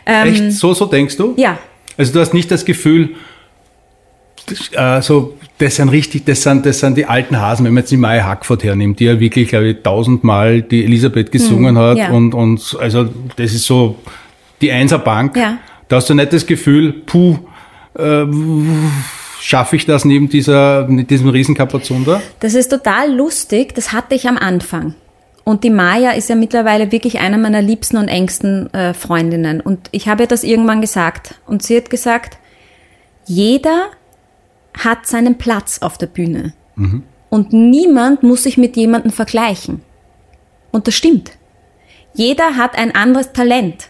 Ähm, 0.05 0.27
Echt? 0.27 0.51
So, 0.53 0.73
so 0.73 0.85
denkst 0.85 1.17
du? 1.17 1.33
Ja, 1.37 1.57
Also 1.97 2.13
du 2.13 2.19
hast 2.19 2.33
nicht 2.33 2.51
das 2.51 2.63
Gefühl, 2.65 3.15
äh, 4.73 5.01
so, 5.01 5.35
das 5.57 5.77
sind 5.77 5.89
richtig, 5.89 6.25
das 6.25 6.43
sind, 6.43 6.65
das 6.65 6.79
sind 6.79 6.97
die 6.97 7.05
alten 7.05 7.39
Hasen, 7.39 7.65
wenn 7.65 7.73
man 7.73 7.83
jetzt 7.83 7.91
die 7.91 7.97
Maya 7.97 8.25
Hackford 8.25 8.63
hernimmt, 8.63 8.99
die 8.99 9.05
ja 9.05 9.19
wirklich, 9.19 9.47
glaube 9.49 9.69
ich, 9.69 9.77
tausendmal 9.83 10.61
die 10.61 10.83
Elisabeth 10.83 11.31
gesungen 11.31 11.77
hat 11.77 11.97
Hm, 11.97 12.03
ja. 12.03 12.11
und, 12.11 12.33
und 12.33 12.77
also 12.79 13.05
das 13.35 13.53
ist 13.53 13.65
so 13.65 13.95
die 14.61 14.71
Einserbank. 14.71 15.37
Ja. 15.37 15.57
Da 15.87 15.95
hast 15.97 16.09
du 16.09 16.13
nicht 16.13 16.33
das 16.33 16.45
Gefühl, 16.45 16.91
puh, 17.05 17.37
äh, 17.97 18.25
schaffe 19.43 19.75
ich 19.75 19.85
das 19.85 20.05
neben 20.05 20.29
dieser, 20.29 20.87
mit 20.87 21.09
diesem 21.09 21.27
Riesenkapazunder? 21.27 22.21
Das 22.39 22.53
ist 22.53 22.69
total 22.69 23.13
lustig. 23.13 23.75
Das 23.75 23.91
hatte 23.91 24.15
ich 24.15 24.27
am 24.27 24.37
Anfang. 24.37 24.95
Und 25.43 25.65
die 25.65 25.69
Maya 25.69 26.11
ist 26.11 26.29
ja 26.29 26.35
mittlerweile 26.35 26.93
wirklich 26.93 27.19
eine 27.19 27.37
meiner 27.37 27.61
liebsten 27.61 27.97
und 27.97 28.07
engsten 28.07 28.73
äh, 28.73 28.93
Freundinnen. 28.93 29.59
Und 29.59 29.89
ich 29.91 30.07
habe 30.07 30.23
ihr 30.23 30.27
das 30.27 30.45
irgendwann 30.45 30.79
gesagt. 30.79 31.35
Und 31.45 31.61
sie 31.61 31.75
hat 31.75 31.89
gesagt, 31.89 32.37
jeder 33.25 33.87
hat 34.77 35.05
seinen 35.05 35.37
Platz 35.37 35.79
auf 35.81 35.97
der 35.97 36.07
Bühne. 36.07 36.53
Und 37.29 37.51
niemand 37.51 38.23
muss 38.23 38.43
sich 38.43 38.57
mit 38.57 38.77
jemandem 38.77 39.11
vergleichen. 39.11 39.81
Und 40.71 40.87
das 40.87 40.95
stimmt. 40.95 41.31
Jeder 42.13 42.55
hat 42.55 42.77
ein 42.77 42.95
anderes 42.95 43.33
Talent. 43.33 43.89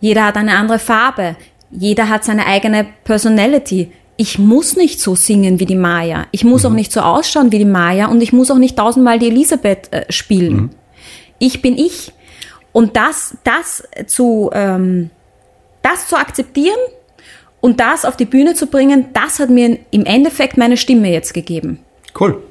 Jeder 0.00 0.24
hat 0.24 0.36
eine 0.36 0.56
andere 0.56 0.80
Farbe. 0.80 1.36
Jeder 1.70 2.08
hat 2.08 2.24
seine 2.24 2.46
eigene 2.46 2.86
Personality. 3.04 3.92
Ich 4.16 4.38
muss 4.38 4.76
nicht 4.76 5.00
so 5.00 5.14
singen 5.14 5.60
wie 5.60 5.66
die 5.66 5.76
Maya. 5.76 6.26
Ich 6.30 6.44
muss 6.44 6.64
auch 6.66 6.72
nicht 6.72 6.92
so 6.92 7.00
ausschauen 7.00 7.52
wie 7.52 7.58
die 7.58 7.64
Maya 7.64 8.06
und 8.08 8.20
ich 8.22 8.32
muss 8.32 8.50
auch 8.50 8.58
nicht 8.58 8.76
tausendmal 8.76 9.18
die 9.18 9.28
Elisabeth 9.28 9.92
äh, 9.92 10.10
spielen. 10.12 10.70
Ich 11.38 11.62
bin 11.62 11.78
ich. 11.78 12.12
Und 12.72 12.96
das, 12.96 13.36
das 13.44 13.82
zu, 14.06 14.50
ähm, 14.52 15.10
das 15.82 16.06
zu 16.08 16.16
akzeptieren 16.16 16.78
und 17.60 17.80
das 17.80 18.04
auf 18.04 18.16
die 18.16 18.26
Bühne 18.26 18.54
zu 18.54 18.66
bringen, 18.66 19.06
das 19.14 19.38
hat 19.40 19.48
mir 19.50 19.78
im 19.90 20.04
Endeffekt 20.04 20.56
meine 20.58 20.76
Stimme 20.76 21.10
jetzt 21.10 21.32
gegeben. 21.32 21.80
Cool. 22.18 22.42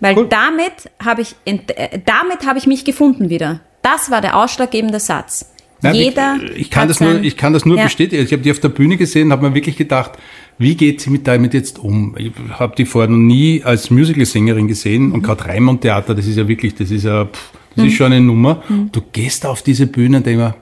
Weil 0.00 0.18
Cool. 0.18 0.26
damit 0.28 0.90
habe 1.02 1.22
ich, 1.22 1.36
äh, 1.44 1.58
damit 2.04 2.44
habe 2.44 2.58
ich 2.58 2.66
mich 2.66 2.84
gefunden 2.84 3.30
wieder. 3.30 3.60
Das 3.82 4.10
war 4.10 4.20
der 4.20 4.36
ausschlaggebende 4.36 4.98
Satz. 4.98 5.48
Nein, 5.80 5.94
Jeder 5.94 6.36
ich, 6.44 6.60
ich 6.62 6.70
kann 6.70 6.86
das 6.88 7.00
nur, 7.00 7.20
ich 7.22 7.36
kann 7.36 7.52
das 7.52 7.64
nur 7.64 7.76
Ja. 7.76 7.84
bestätigen. 7.84 8.22
Ich 8.24 8.32
habe 8.32 8.42
die 8.42 8.50
auf 8.50 8.60
der 8.60 8.68
Bühne 8.68 8.96
gesehen, 8.96 9.32
habe 9.32 9.48
mir 9.48 9.54
wirklich 9.54 9.76
gedacht, 9.76 10.12
wie 10.58 10.74
geht 10.76 11.00
sie 11.00 11.10
mit 11.10 11.26
damit 11.26 11.54
jetzt 11.54 11.78
um? 11.78 12.14
Ich 12.18 12.32
habe 12.50 12.74
die 12.76 12.84
vorher 12.84 13.10
noch 13.10 13.16
nie 13.16 13.62
als 13.64 13.90
Musicalsängerin 13.90 14.68
gesehen 14.68 15.06
Mhm. 15.08 15.12
und 15.14 15.22
gerade 15.22 15.44
Raimund 15.46 15.80
Theater, 15.82 16.14
das 16.14 16.26
ist 16.26 16.36
ja 16.36 16.46
wirklich, 16.46 16.74
das 16.74 16.90
ist 16.90 17.04
ja, 17.04 17.24
pff, 17.26 17.52
das 17.76 17.86
ist 17.86 17.94
schon 17.94 18.12
eine 18.12 18.20
Nummer. 18.20 18.62
Mhm. 18.68 18.90
Du 18.92 19.00
gehst 19.12 19.46
auf 19.46 19.62
diese 19.62 19.86
Bühne 19.86 20.18
und 20.18 20.26
denkst 20.26 20.54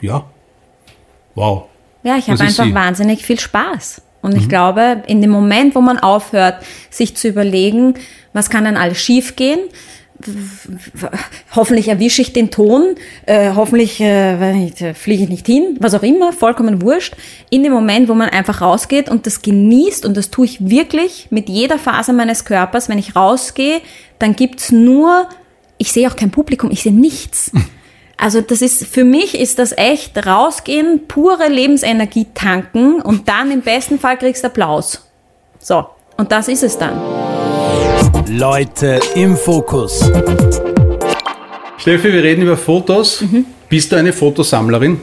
ja, 0.00 0.24
wow. 1.34 1.64
Ja, 2.02 2.16
ich 2.16 2.28
habe 2.30 2.40
einfach. 2.42 2.64
Mhm. 2.64 2.74
wahnsinnig 2.74 3.24
viel 3.24 3.38
Spaß. 3.38 4.02
Und 4.20 4.36
ich 4.36 4.48
glaube, 4.48 5.02
in 5.06 5.20
dem 5.22 5.30
Moment, 5.30 5.74
wo 5.76 5.80
man 5.80 5.98
aufhört, 5.98 6.56
sich 6.90 7.16
zu 7.16 7.28
überlegen, 7.28 7.94
was 8.32 8.50
kann 8.50 8.64
denn 8.64 8.76
alles 8.76 8.98
schiefgehen, 9.00 9.60
hoffentlich 11.54 11.88
erwische 11.88 12.22
ich 12.22 12.32
den 12.32 12.50
Ton, 12.50 12.96
äh, 13.26 13.52
hoffentlich 13.54 14.00
äh, 14.00 14.68
äh, 14.68 14.94
fliege 14.94 15.24
ich 15.24 15.28
nicht 15.28 15.46
hin, 15.46 15.76
was 15.80 15.94
auch 15.94 16.02
immer, 16.02 16.32
vollkommen 16.32 16.82
wurscht. 16.82 17.14
In 17.50 17.62
dem 17.62 17.72
Moment, 17.72 18.08
wo 18.08 18.14
man 18.14 18.28
einfach 18.28 18.60
rausgeht 18.60 19.08
und 19.08 19.26
das 19.26 19.42
genießt, 19.42 20.04
und 20.04 20.16
das 20.16 20.30
tue 20.30 20.46
ich 20.46 20.68
wirklich 20.68 21.28
mit 21.30 21.48
jeder 21.48 21.78
Faser 21.78 22.12
meines 22.12 22.44
Körpers, 22.44 22.88
wenn 22.88 22.98
ich 22.98 23.14
rausgehe, 23.14 23.80
dann 24.18 24.34
gibt's 24.34 24.72
nur, 24.72 25.28
ich 25.78 25.92
sehe 25.92 26.08
auch 26.08 26.16
kein 26.16 26.30
Publikum, 26.30 26.70
ich 26.70 26.82
sehe 26.82 26.94
nichts. 26.94 27.50
Also 28.20 28.40
das 28.40 28.62
ist, 28.62 28.84
für 28.84 29.04
mich 29.04 29.38
ist 29.38 29.60
das 29.60 29.70
echt 29.78 30.26
rausgehen, 30.26 31.06
pure 31.06 31.46
Lebensenergie 31.46 32.26
tanken 32.34 33.00
und 33.00 33.28
dann 33.28 33.52
im 33.52 33.60
besten 33.60 34.00
Fall 34.00 34.18
kriegst 34.18 34.42
du 34.42 34.48
Applaus. 34.48 35.08
So. 35.60 35.86
Und 36.20 36.32
das 36.32 36.48
ist 36.48 36.64
es 36.64 36.76
dann. 36.76 37.00
Leute 38.28 38.98
im 39.14 39.36
Fokus. 39.36 40.10
Steffi, 41.76 42.12
wir 42.12 42.24
reden 42.24 42.42
über 42.42 42.56
Fotos. 42.56 43.20
Mhm. 43.20 43.46
Bist 43.68 43.92
du 43.92 43.96
eine 43.96 44.12
Fotosammlerin? 44.12 45.00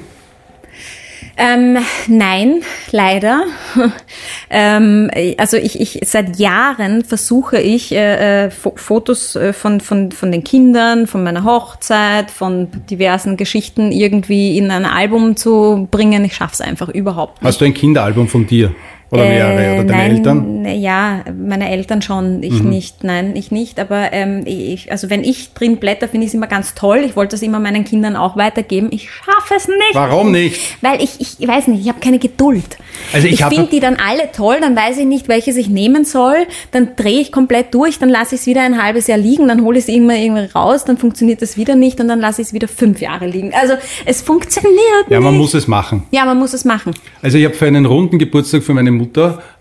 Ähm, 1.37 1.77
nein, 2.07 2.63
leider. 2.91 3.43
ähm, 4.49 5.09
also 5.37 5.55
ich, 5.55 5.79
ich 5.79 6.01
seit 6.05 6.37
Jahren 6.37 7.05
versuche 7.05 7.61
ich 7.61 7.93
äh, 7.93 8.47
äh, 8.47 8.51
Fo- 8.51 8.75
Fotos 8.75 9.37
äh, 9.37 9.53
von, 9.53 9.79
von, 9.79 10.11
von 10.11 10.33
den 10.33 10.43
Kindern, 10.43 11.07
von 11.07 11.23
meiner 11.23 11.45
Hochzeit, 11.45 12.29
von 12.29 12.67
diversen 12.89 13.37
Geschichten 13.37 13.93
irgendwie 13.93 14.57
in 14.57 14.69
ein 14.69 14.85
Album 14.85 15.37
zu 15.37 15.87
bringen. 15.91 16.25
Ich 16.25 16.35
schaff's 16.35 16.59
einfach 16.59 16.89
überhaupt 16.89 17.41
nicht. 17.41 17.47
Hast 17.47 17.61
du 17.61 17.65
ein 17.65 17.73
Kinderalbum 17.73 18.27
von 18.27 18.45
dir? 18.45 18.75
Oder 19.15 19.27
mehrere? 19.29 19.73
Oder 19.75 19.83
deine 19.83 20.03
Äh, 20.03 20.07
nein, 20.07 20.15
Eltern? 20.17 20.65
Ja, 20.79 21.19
meine 21.37 21.69
Eltern 21.69 22.01
schon, 22.01 22.41
ich 22.43 22.61
Mhm. 22.63 22.69
nicht, 22.69 23.03
nein, 23.03 23.35
ich 23.35 23.51
nicht. 23.51 23.79
Aber 23.79 24.13
ähm, 24.13 24.43
ich, 24.45 24.91
also 24.91 25.09
wenn 25.09 25.23
ich 25.23 25.53
drin 25.53 25.77
blätter, 25.77 26.07
finde 26.07 26.25
ich 26.25 26.29
es 26.29 26.33
immer 26.33 26.47
ganz 26.47 26.73
toll. 26.75 27.03
Ich 27.05 27.15
wollte 27.15 27.31
das 27.35 27.41
immer 27.41 27.59
meinen 27.59 27.83
Kindern 27.85 28.15
auch 28.15 28.35
weitergeben. 28.37 28.89
Ich 28.91 29.09
schaffe 29.09 29.55
es 29.55 29.67
nicht. 29.67 29.93
Warum 29.93 30.31
nicht? 30.31 30.59
Weil 30.81 31.01
ich, 31.03 31.19
ich 31.39 31.47
weiß 31.47 31.67
nicht, 31.67 31.81
ich 31.81 31.87
habe 31.89 31.99
keine 31.99 32.19
Geduld. 32.19 32.77
Also 33.13 33.27
ich 33.27 33.33
ich 33.35 33.45
finde 33.45 33.67
die 33.71 33.79
dann 33.79 33.95
alle 33.97 34.31
toll, 34.31 34.57
dann 34.61 34.75
weiß 34.75 34.97
ich 34.97 35.05
nicht, 35.05 35.27
welches 35.27 35.57
ich 35.57 35.69
nehmen 35.69 36.05
soll, 36.05 36.35
dann 36.71 36.89
drehe 36.95 37.19
ich 37.19 37.31
komplett 37.31 37.73
durch, 37.73 37.99
dann 37.99 38.09
lasse 38.09 38.35
ich 38.35 38.41
es 38.41 38.47
wieder 38.47 38.61
ein 38.61 38.81
halbes 38.81 39.07
Jahr 39.07 39.17
liegen, 39.17 39.47
dann 39.47 39.63
hole 39.63 39.77
ich 39.77 39.83
es 39.83 39.89
irgendwann 39.89 40.17
irgendwie 40.17 40.45
raus, 40.53 40.85
dann 40.85 40.97
funktioniert 40.97 41.41
das 41.41 41.57
wieder 41.57 41.75
nicht 41.75 41.99
und 41.99 42.07
dann 42.07 42.19
lasse 42.19 42.41
ich 42.41 42.47
es 42.47 42.53
wieder 42.53 42.67
fünf 42.67 43.01
Jahre 43.01 43.27
liegen. 43.27 43.51
Also 43.53 43.73
es 44.05 44.21
funktioniert 44.21 45.05
Ja, 45.09 45.19
man 45.19 45.33
nicht. 45.33 45.41
muss 45.41 45.53
es 45.53 45.67
machen. 45.67 46.03
ja, 46.11 46.25
man 46.25 46.37
muss 46.39 46.53
es 46.53 46.65
machen. 46.65 46.93
Also 47.21 47.37
ich 47.37 47.45
habe 47.45 47.53
für 47.55 47.67
einen 47.67 47.85
runden 47.85 48.17
Geburtstag 48.19 48.63
für 48.63 48.73
meine 48.73 48.91
Mutter 48.91 49.04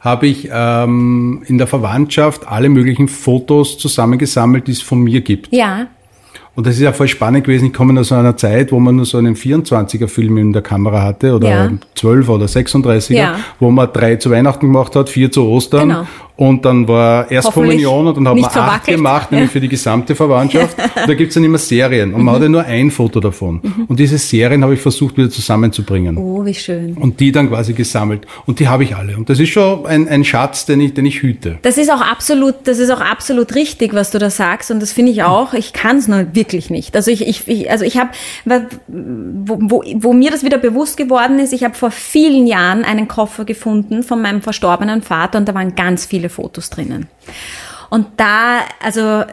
habe 0.01 0.27
ich 0.27 0.49
ähm, 0.53 1.43
in 1.47 1.59
der 1.59 1.67
Verwandtschaft 1.67 2.47
alle 2.49 2.69
möglichen 2.69 3.09
Fotos 3.09 3.79
zusammengesammelt, 3.79 4.67
die 4.67 4.73
es 4.73 4.83
von 4.83 5.01
mir 5.01 5.21
gibt. 5.21 5.53
Ja, 5.53 5.87
Und 6.57 6.67
das 6.69 6.77
ist 6.77 6.83
ja 6.83 6.93
voll 6.93 7.09
spannend 7.09 7.43
gewesen. 7.45 7.67
Ich 7.67 7.73
komme 7.73 7.99
aus 7.99 8.13
einer 8.13 8.37
Zeit, 8.37 8.71
wo 8.71 8.79
man 8.79 8.95
nur 8.95 9.07
so 9.07 9.19
einen 9.19 9.35
24er 9.35 10.07
Film 10.07 10.37
in 10.39 10.53
der 10.53 10.63
Kamera 10.63 11.03
hatte 11.03 11.35
oder 11.35 11.49
Ja. 11.49 11.71
12 11.97 12.29
oder 12.29 12.47
36er, 12.47 13.13
Ja. 13.15 13.37
wo 13.59 13.73
man 13.73 13.89
drei 13.93 14.15
zu 14.17 14.31
Weihnachten 14.31 14.67
gemacht 14.67 14.95
hat, 14.95 15.09
vier 15.09 15.33
zu 15.33 15.45
Ostern. 15.49 15.89
Genau. 15.89 16.07
Und 16.37 16.65
dann 16.65 16.89
war 16.89 17.31
Erstkommunion 17.31 18.09
und 18.09 18.17
dann 18.17 18.27
hat 18.29 18.35
man 18.35 18.45
acht 18.45 18.53
verwackelt. 18.53 18.97
gemacht, 18.97 19.31
nämlich 19.31 19.51
Ja. 19.51 19.53
für 19.53 19.61
die 19.61 19.69
gesamte 19.69 20.17
Verwandtschaft. 20.17 20.77
und 20.97 21.09
da 21.09 21.15
gibt's 21.15 21.35
dann 21.35 21.45
immer 21.45 21.59
Serien. 21.59 22.13
Und 22.13 22.21
Mhm. 22.21 22.25
man 22.27 22.35
hat 22.35 22.43
ja 22.43 22.49
nur 22.49 22.65
ein 22.65 22.91
Foto 22.91 23.21
davon. 23.21 23.61
Und 23.87 24.01
diese 24.01 24.19
Serien 24.19 24.65
habe 24.65 24.75
ich 24.75 24.81
versucht 24.81 25.17
wieder 25.17 25.31
zusammenzubringen 25.31 26.17
oh, 26.19 26.45
wie 26.45 26.53
schön. 26.55 26.95
und 26.95 27.21
die 27.21 27.31
dann 27.31 27.49
quasi 27.49 27.73
gesammelt. 27.73 28.27
Und 28.47 28.59
die 28.59 28.67
habe 28.67 28.83
ich 28.83 28.97
alle. 28.97 29.17
Und 29.17 29.31
das 29.31 29.39
ist 29.39 29.51
schon 29.51 29.87
ein, 29.87 30.09
ein 30.09 30.25
Schatz, 30.25 30.67
den 30.67 30.81
ich, 30.81 30.93
den 30.95 31.07
ich 31.07 31.23
hüte. 31.23 31.59
Das 31.63 31.79
ist 31.79 31.89
auch 31.93 32.01
absolut, 32.01 32.57
das 32.65 32.81
ist 32.81 32.91
auch 32.91 33.01
absolut 33.01 33.55
richtig, 33.55 33.95
was 33.95 34.11
du 34.11 34.19
da 34.19 34.29
sagst, 34.29 34.73
und 34.73 34.81
das 34.81 34.91
finde 34.93 35.13
ich 35.13 35.23
auch. 35.23 35.55
Ich 35.55 35.73
kann 35.73 35.99
es 35.99 36.09
nur 36.09 36.35
wirklich 36.35 36.69
nicht. 36.69 36.97
Also 36.97 37.13
ich, 37.13 37.27
ich, 37.29 37.47
ich 37.47 37.71
also 37.71 37.85
ich 37.85 37.97
habe, 37.97 38.11
wo, 38.89 39.59
wo, 39.61 39.85
wo 39.97 40.13
mir 40.13 40.31
das 40.31 40.43
wieder 40.45 40.59
bewusst 40.59 40.97
geworden 40.97 41.39
ist, 41.39 41.53
ich 41.53 41.65
habe 41.65 41.75
vor 41.75 41.91
vielen 41.91 42.47
Jahren 42.47 42.85
einen 42.85 43.09
Koffer 43.09 43.45
gefunden 43.45 44.03
von 44.03 44.21
meinem 44.21 44.43
verstorbenen 44.43 45.03
Vater 45.03 45.39
und 45.39 45.49
da 45.49 45.55
waren 45.55 45.75
ganz 45.77 46.07
viele 46.07 46.24
Fotos 46.29 46.71
drinnen. 46.71 47.09
Und 47.91 48.07
da, 48.17 48.61
also 48.83 49.25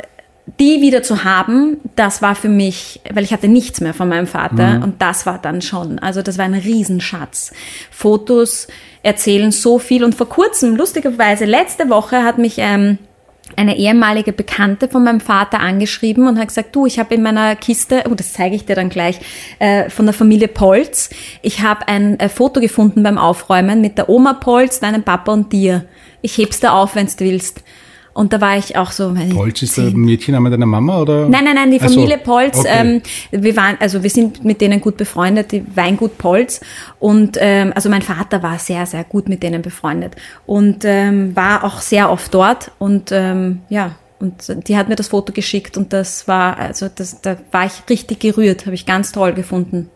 die 0.60 0.82
wieder 0.82 1.04
zu 1.04 1.24
haben, 1.24 1.78
das 1.96 2.22
war 2.22 2.36
für 2.36 2.50
mich, 2.50 3.00
weil 3.14 3.24
ich 3.24 3.32
hatte 3.32 3.48
nichts 3.48 3.80
mehr 3.80 3.94
von 3.94 4.10
meinem 4.10 4.28
Vater 4.28 4.82
und 4.84 5.02
das 5.02 5.26
war 5.26 5.40
dann 5.40 5.62
schon, 5.62 6.00
also 6.00 6.22
das 6.22 6.38
war 6.38 6.46
ein 6.46 6.54
Riesenschatz. 6.54 7.54
Fotos 7.92 8.68
erzählen 9.04 9.52
so 9.52 9.80
viel 9.80 10.04
und 10.04 10.16
vor 10.16 10.28
kurzem, 10.28 10.76
lustigerweise, 10.76 11.46
letzte 11.46 11.90
Woche 11.90 12.24
hat 12.24 12.38
mich 12.38 12.56
ähm, 12.58 12.98
eine 13.56 13.78
ehemalige 13.78 14.34
Bekannte 14.34 14.88
von 14.88 15.04
meinem 15.04 15.20
Vater 15.20 15.60
angeschrieben 15.60 16.28
und 16.28 16.40
hat 16.40 16.48
gesagt, 16.48 16.76
du, 16.76 16.86
ich 16.86 17.00
habe 17.00 17.16
in 17.16 17.22
meiner 17.22 17.56
Kiste, 17.56 18.04
oh, 18.10 18.16
das 18.16 18.34
zeige 18.34 18.56
ich 18.56 18.66
dir 18.66 18.76
dann 18.76 18.90
gleich, 18.90 19.20
äh, 19.60 19.90
von 19.90 20.06
der 20.06 20.14
Familie 20.14 20.48
Polz, 20.48 21.10
ich 21.42 21.62
habe 21.62 21.88
ein 21.88 22.20
äh, 22.20 22.30
Foto 22.30 22.60
gefunden 22.60 23.04
beim 23.04 23.18
Aufräumen 23.18 23.82
mit 23.82 23.98
der 23.98 24.10
Oma 24.10 24.34
Polz, 24.34 24.80
deinem 24.80 25.04
Papa 25.04 25.32
und 25.32 25.52
dir. 25.52 25.86
Ich 26.22 26.38
heb's 26.38 26.60
da 26.60 26.72
auf, 26.74 26.96
wenn's 26.96 27.16
du 27.16 27.26
willst. 27.26 27.64
Und 28.14 28.34
da 28.34 28.42
war 28.42 28.58
ich 28.58 28.76
auch 28.76 28.92
so, 28.92 29.16
Polz 29.34 29.62
ist 29.62 29.78
der. 29.78 29.86
Mädchenname 29.92 30.50
deiner 30.50 30.66
Mama 30.66 31.02
oder? 31.02 31.30
Nein, 31.30 31.46
nein, 31.46 31.56
nein, 31.56 31.72
die 31.72 31.80
Ach 31.80 31.88
so, 31.88 31.94
Familie 31.94 32.18
Polz, 32.18 32.60
okay. 32.60 32.70
ähm, 32.70 33.02
wir 33.32 33.56
waren, 33.56 33.78
also 33.80 34.04
wir 34.04 34.10
sind 34.10 34.44
mit 34.44 34.60
denen 34.60 34.82
gut 34.82 34.98
befreundet, 34.98 35.54
die 35.54 35.64
Weingut 35.76 36.18
Polz. 36.18 36.60
Und 37.00 37.38
ähm, 37.40 37.72
also 37.74 37.90
mein 37.90 38.02
Vater 38.02 38.44
war 38.44 38.60
sehr, 38.60 38.86
sehr 38.86 39.06
gut 39.06 39.30
mit 39.30 39.44
denen 39.44 39.62
befreundet 39.62 40.16
und 40.46 40.84
ähm, 40.84 41.36
war 41.38 41.64
auch 41.64 41.80
sehr 41.80 42.12
oft 42.12 42.34
dort. 42.34 42.72
Und 42.80 43.12
ähm, 43.14 43.62
ja, 43.70 43.96
und 44.20 44.68
die 44.68 44.76
hat 44.76 44.90
mir 44.90 44.96
das 44.96 45.08
Foto 45.08 45.32
geschickt 45.32 45.78
und 45.78 45.94
das 45.94 46.28
war, 46.28 46.58
also 46.58 46.88
das, 46.94 47.22
da 47.22 47.38
war 47.52 47.66
ich 47.66 47.82
richtig 47.90 48.20
gerührt, 48.20 48.66
habe 48.66 48.76
ich 48.76 48.86
ganz 48.86 49.14
toll 49.14 49.34
gefunden. 49.34 49.90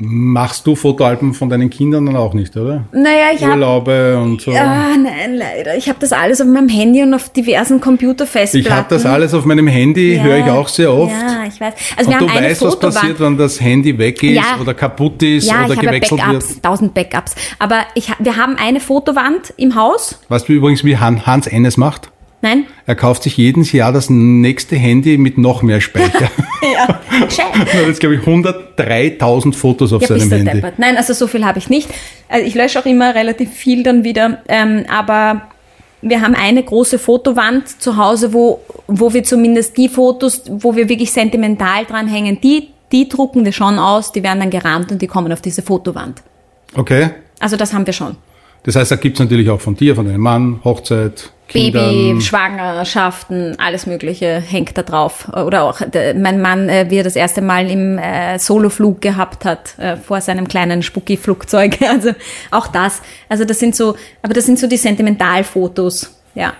Machst 0.00 0.64
du 0.64 0.76
Fotoalben 0.76 1.34
von 1.34 1.48
deinen 1.48 1.70
Kindern 1.70 2.06
dann 2.06 2.14
auch 2.14 2.32
nicht, 2.32 2.56
oder? 2.56 2.84
Naja, 2.92 3.32
ich 3.34 3.42
habe 3.42 3.54
Urlaube 3.54 4.16
und 4.16 4.40
so. 4.40 4.52
Ah, 4.52 4.96
nein, 4.96 5.34
leider. 5.34 5.76
Ich 5.76 5.88
habe 5.88 5.98
das 5.98 6.12
alles 6.12 6.40
auf 6.40 6.46
meinem 6.46 6.68
Handy 6.68 7.02
und 7.02 7.12
auf 7.14 7.30
diversen 7.30 7.80
Computerfestplatten. 7.80 8.60
Ich 8.60 8.70
habe 8.70 8.86
das 8.88 9.04
alles 9.04 9.34
auf 9.34 9.44
meinem 9.44 9.66
Handy, 9.66 10.14
Ja, 10.14 10.22
höre 10.22 10.38
ich 10.38 10.44
auch 10.50 10.68
sehr 10.68 10.92
oft. 10.94 11.12
Ja, 11.12 11.44
ich 11.48 11.60
weiß. 11.60 11.74
Also 11.96 12.10
wir 12.10 12.16
und 12.18 12.22
du 12.22 12.28
haben 12.28 12.38
eine 12.38 12.46
weißt, 12.50 12.62
was 12.62 12.74
Fotowand. 12.74 12.94
passiert, 12.94 13.20
wenn 13.20 13.36
das 13.38 13.60
Handy 13.60 13.98
weg 13.98 14.22
ist 14.22 14.36
Ja. 14.36 14.58
oder 14.60 14.72
kaputt 14.74 15.20
ist 15.24 15.48
Ja, 15.48 15.64
oder 15.64 15.72
ich 15.72 15.78
habe 15.78 15.86
gewechselt 15.88 16.20
Backups, 16.20 16.48
wird. 16.50 16.62
tausend 16.62 16.94
Backups. 16.94 17.34
Aber 17.58 17.80
ich, 17.96 18.08
wir 18.20 18.36
haben 18.36 18.54
eine 18.56 18.78
Fotowand 18.78 19.52
im 19.56 19.74
Haus. 19.74 20.20
Weißt 20.28 20.48
du 20.48 20.52
übrigens, 20.52 20.84
wie 20.84 20.96
Han- 20.96 21.26
Hans 21.26 21.48
Ennes 21.48 21.76
macht? 21.76 22.10
Nein? 22.40 22.66
Er 22.86 22.94
kauft 22.94 23.24
sich 23.24 23.36
jedes 23.36 23.72
Jahr 23.72 23.92
das 23.92 24.10
nächste 24.10 24.76
Handy 24.76 25.18
mit 25.18 25.38
noch 25.38 25.62
mehr 25.62 25.80
Speicher. 25.80 26.30
Ja. 26.60 27.00
Scheiße. 27.22 27.40
er 27.72 27.80
hat 27.80 27.86
jetzt, 27.86 28.00
glaube 28.00 28.16
ich, 28.16 28.20
103.000 28.22 29.54
Fotos 29.54 29.92
auf 29.92 30.02
Ja, 30.02 30.08
seinem 30.08 30.30
Handy. 30.30 30.52
deppert. 30.52 30.78
Nein, 30.78 30.96
also 30.96 31.14
so 31.14 31.26
viel 31.26 31.44
habe 31.44 31.58
ich 31.58 31.70
nicht. 31.70 31.88
Also 32.28 32.46
ich 32.46 32.54
lösche 32.54 32.80
auch 32.80 32.84
immer 32.84 33.14
relativ 33.14 33.52
viel 33.52 33.82
dann 33.84 34.02
wieder. 34.04 34.42
Ähm, 34.48 34.84
aber 34.88 35.42
wir 36.02 36.20
haben 36.20 36.34
eine 36.34 36.62
große 36.62 36.98
Fotowand 36.98 37.80
zu 37.80 37.96
Hause, 37.96 38.32
wo, 38.32 38.60
wo 38.86 39.14
wir 39.14 39.22
zumindest 39.24 39.76
die 39.76 39.88
Fotos, 39.88 40.42
wo 40.48 40.74
wir 40.76 40.88
wirklich 40.88 41.12
sentimental 41.12 41.84
dranhängen, 41.86 42.40
die, 42.40 42.68
die 42.92 43.08
drucken 43.08 43.44
wir 43.44 43.52
schon 43.52 43.78
aus, 43.78 44.12
die 44.12 44.22
werden 44.22 44.40
dann 44.40 44.50
gerahmt 44.50 44.90
und 44.92 45.00
die 45.00 45.06
kommen 45.06 45.32
auf 45.32 45.40
diese 45.40 45.62
Fotowand. 45.62 46.22
Okay. 46.74 47.10
Also 47.40 47.56
das 47.56 47.72
haben 47.72 47.86
wir 47.86 47.92
schon. 47.94 48.16
Das 48.64 48.76
heißt, 48.76 48.90
da 48.90 48.96
gibt's 48.96 49.20
natürlich 49.20 49.48
auch 49.48 49.60
von 49.60 49.76
dir, 49.76 49.94
von 49.94 50.06
deinem 50.06 50.20
Mann, 50.20 50.60
Hochzeit, 50.64 51.30
Kindern. 51.48 51.90
Baby, 51.90 52.20
Schwangerschaften, 52.20 53.58
alles 53.58 53.86
Mögliche 53.86 54.40
hängt 54.40 54.76
da 54.76 54.82
drauf. 54.82 55.28
Oder 55.28 55.64
auch 55.64 55.80
der, 55.80 56.14
mein 56.14 56.40
Mann, 56.40 56.68
äh, 56.68 56.86
wie 56.88 56.96
er 56.96 57.04
das 57.04 57.16
erste 57.16 57.40
Mal 57.40 57.70
im 57.70 57.98
äh, 57.98 58.38
Soloflug 58.38 59.00
gehabt 59.00 59.44
hat, 59.44 59.78
äh, 59.78 59.96
vor 59.96 60.20
seinem 60.20 60.46
kleinen 60.46 60.82
Spucki-Flugzeug. 60.82 61.78
Also 61.88 62.10
auch 62.50 62.66
das. 62.66 63.00
Also 63.28 63.44
das 63.44 63.58
sind 63.58 63.74
so, 63.74 63.96
aber 64.22 64.34
das 64.34 64.44
sind 64.44 64.58
so 64.58 64.66
die 64.68 64.76
Sentimentalfotos. 64.76 66.14
Ja. 66.34 66.52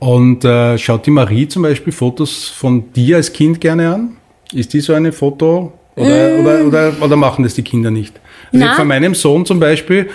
Und 0.00 0.44
äh, 0.44 0.76
schaut 0.76 1.06
die 1.06 1.12
Marie 1.12 1.46
zum 1.46 1.62
Beispiel 1.62 1.92
Fotos 1.92 2.48
von 2.48 2.92
dir 2.92 3.16
als 3.16 3.32
Kind 3.32 3.60
gerne 3.60 3.94
an? 3.94 4.16
Ist 4.52 4.72
die 4.72 4.80
so 4.80 4.92
eine 4.92 5.12
Foto? 5.12 5.72
Oder, 5.94 6.38
oder, 6.40 6.64
oder, 6.64 6.92
oder 7.00 7.16
machen 7.16 7.44
das 7.44 7.54
die 7.54 7.62
Kinder 7.62 7.90
nicht? 7.90 8.18
Also 8.52 8.66
von 8.74 8.88
meinem 8.88 9.14
Sohn 9.14 9.46
zum 9.46 9.60
Beispiel, 9.60 10.10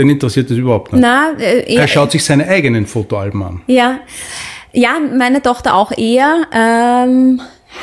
den 0.00 0.10
interessiert 0.10 0.50
das 0.50 0.56
überhaupt 0.56 0.92
nicht. 0.92 1.02
Na, 1.02 1.32
äh, 1.38 1.72
eher, 1.72 1.82
Er 1.82 1.88
schaut 1.88 2.10
sich 2.12 2.24
seine 2.24 2.48
eigenen 2.48 2.86
Fotoalben 2.86 3.42
an. 3.42 3.62
Ja, 3.66 4.00
ja, 4.72 4.98
meine 5.00 5.42
Tochter 5.42 5.74
auch 5.74 5.92
eher. 5.96 6.42
Ähm, 6.52 7.40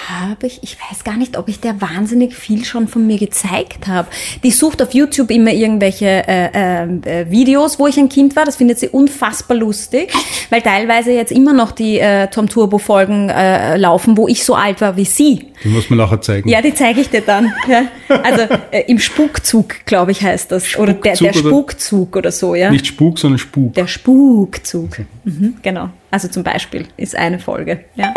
habe 0.10 0.48
ich, 0.48 0.62
ich 0.64 0.78
weiß 0.80 1.04
gar 1.04 1.18
nicht, 1.18 1.38
ob 1.38 1.48
ich 1.50 1.60
der 1.60 1.82
wahnsinnig 1.82 2.36
viel 2.36 2.64
schon 2.66 2.88
von 2.88 3.06
mir 3.06 3.18
gezeigt 3.18 3.88
habe. 3.88 4.08
Die 4.44 4.52
sucht 4.52 4.82
auf 4.82 4.94
YouTube 4.94 5.32
immer 5.32 5.52
irgendwelche 5.52 6.06
äh, 6.28 6.84
äh, 6.84 7.32
Videos, 7.32 7.80
wo 7.80 7.88
ich 7.88 7.98
ein 7.98 8.10
Kind 8.10 8.36
war. 8.36 8.46
Das 8.46 8.56
findet 8.58 8.80
sie 8.80 8.90
unfassbar 8.90 9.58
lustig, 9.58 10.14
weil 10.50 10.62
teilweise 10.62 11.12
jetzt 11.12 11.32
immer 11.32 11.54
noch 11.54 11.72
die 11.72 12.00
äh, 12.00 12.28
Tom 12.28 12.48
Turbo 12.50 12.78
Folgen 12.78 13.30
äh, 13.30 13.78
laufen, 13.78 14.18
wo 14.18 14.28
ich 14.28 14.44
so 14.44 14.56
alt 14.56 14.82
war 14.82 14.96
wie 14.98 15.06
sie. 15.06 15.48
Die 15.64 15.70
muss 15.70 15.90
man 15.90 15.98
nachher 16.00 16.22
zeigen. 16.22 16.48
Ja, 16.50 16.62
die 16.62 16.74
zeige 16.74 17.02
ich 17.02 17.10
dir 17.10 17.22
dann. 17.22 17.52
Ja. 17.68 17.84
Also 18.24 18.44
äh, 18.72 18.84
im 18.88 19.00
Spukzug, 19.00 19.86
glaube 19.86 20.12
ich, 20.12 20.22
heißt 20.22 20.52
das. 20.52 20.78
oder 20.78 20.94
der, 20.94 21.16
der 21.16 21.34
Spukzug 21.34 21.46
oder- 21.46 21.50
Spukzug 21.50 22.16
oder 22.16 22.32
so, 22.32 22.56
ja. 22.56 22.70
Nicht 22.72 22.88
Spuk, 22.88 23.20
sondern 23.20 23.40
Spuk. 23.40 23.74
Der 23.74 23.88
Spukzug. 23.88 25.00
Mhm, 25.24 25.56
genau. 25.62 25.90
Also 26.12 26.28
zum 26.28 26.44
Beispiel 26.44 26.86
ist 26.98 27.16
eine 27.16 27.40
Folge. 27.40 27.86
Ja. 27.96 28.14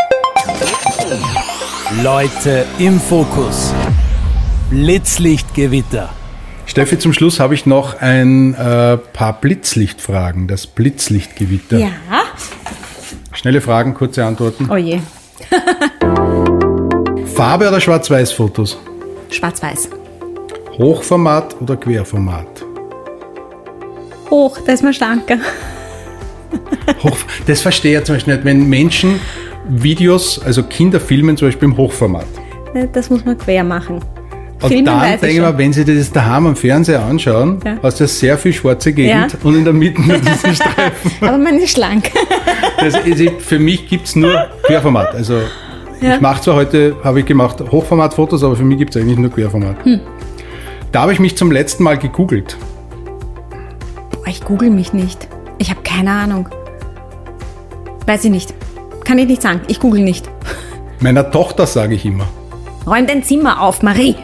Leute 1.99 2.66
im 2.78 3.01
Fokus. 3.01 3.74
Blitzlichtgewitter. 4.70 6.11
Steffi, 6.64 7.01
zum 7.01 7.12
Schluss 7.12 7.41
habe 7.41 7.55
ich 7.55 7.66
noch 7.66 8.01
ein 8.01 8.55
äh, 8.55 8.97
paar 8.97 9.41
Blitzlichtfragen. 9.41 10.47
Das 10.47 10.68
Blitzlichtgewitter. 10.68 11.78
Ja. 11.78 11.88
Schnelle 13.32 13.61
Fragen, 13.61 13.95
kurze 13.95 14.24
Antworten. 14.24 14.68
Oh 14.70 14.76
je. 14.76 15.01
Farbe 17.34 17.66
oder 17.66 17.80
Schwarz-Weiß-Fotos? 17.80 18.78
Schwarz-Weiß. 19.30 19.91
Hochformat 20.78 21.61
oder 21.61 21.76
Querformat? 21.76 22.64
Hoch, 24.30 24.59
da 24.64 24.72
ist 24.72 24.84
man 24.84 24.95
schlanker. 24.95 25.38
Hoch, 27.03 27.16
das 27.49 27.61
verstehe 27.61 27.99
ich 27.99 28.05
zum 28.05 28.14
Beispiel 28.14 28.34
nicht, 28.34 28.45
wenn 28.45 28.68
Menschen 28.68 29.18
Videos, 29.69 30.41
also 30.45 30.63
Kinder 30.63 31.01
filmen 31.01 31.37
zum 31.37 31.49
Beispiel 31.49 31.69
im 31.69 31.77
Hochformat. 31.77 32.27
Ne, 32.75 32.89
Das 32.93 33.11
muss 33.11 33.25
man 33.25 33.37
quer 33.39 33.65
machen. 33.65 34.01
Und 34.63 34.69
Filmen 34.69 34.85
dann 34.85 35.01
denke 35.03 35.29
ich 35.29 35.37
schon. 35.39 35.59
wenn 35.59 35.73
sie 35.73 35.85
das 35.87 36.13
daheim 36.13 36.47
am 36.49 36.57
Fernseher 36.57 37.03
anschauen, 37.03 37.61
Ja. 37.65 37.77
hast 37.83 37.99
du 38.01 38.07
sehr 38.07 38.37
viel 38.37 38.53
schwarze 38.53 38.93
Gegend 38.93 39.33
Ja. 39.33 39.39
und 39.43 39.55
in 39.57 39.65
der 39.65 39.73
Mitte 39.73 40.03
nur 40.03 40.19
diesen 40.19 40.55
Streifen. 40.55 41.11
Aber 41.27 41.39
man 41.39 41.57
ist 41.59 41.71
schlank. 41.73 42.11
Das 42.79 42.95
für 43.39 43.59
mich 43.59 43.89
gibt 43.89 44.07
es 44.07 44.17
nur 44.17 44.49
Querformat. 44.65 45.15
Also 45.15 45.39
Ja. 46.03 46.15
ich 46.17 46.21
mache 46.21 46.43
zwar 46.43 46.57
heute, 46.57 46.95
habe 47.03 47.21
ich 47.21 47.27
gemacht, 47.27 47.59
Hochformatfotos, 47.71 48.45
aber 48.45 48.55
für 48.57 48.65
mich 48.65 48.77
gibt 48.79 48.95
es 48.95 49.01
eigentlich 49.01 49.19
nur 49.19 49.31
Querformat. 49.31 49.83
Hm. 49.85 50.01
Da 50.93 51.03
habe 51.03 51.13
ich 51.15 51.21
mich 51.21 51.37
zum 51.37 51.51
letzten 51.53 51.83
Mal 51.85 51.97
gegoogelt. 51.97 52.57
Boah, 54.13 54.27
ich 54.27 54.43
google 54.45 54.69
mich 54.71 54.93
nicht. 54.93 55.27
Ich 55.59 55.71
habe 55.71 55.81
keine 55.83 56.11
Ahnung. 56.11 56.49
Weiß 58.07 58.25
ich 58.25 58.31
nicht. 58.31 58.53
Kann 59.11 59.19
ich 59.19 59.27
nicht 59.27 59.43
sagen. 59.43 59.63
Ich 59.67 59.81
google 59.81 60.03
nicht. 60.03 60.31
Meiner 61.01 61.29
Tochter 61.33 61.67
sage 61.67 61.97
ich 61.97 62.07
immer. 62.07 62.29
Räum 62.87 63.09
dein 63.09 63.25
Zimmer 63.25 63.61
auf, 63.61 63.83
Marie. 63.83 64.15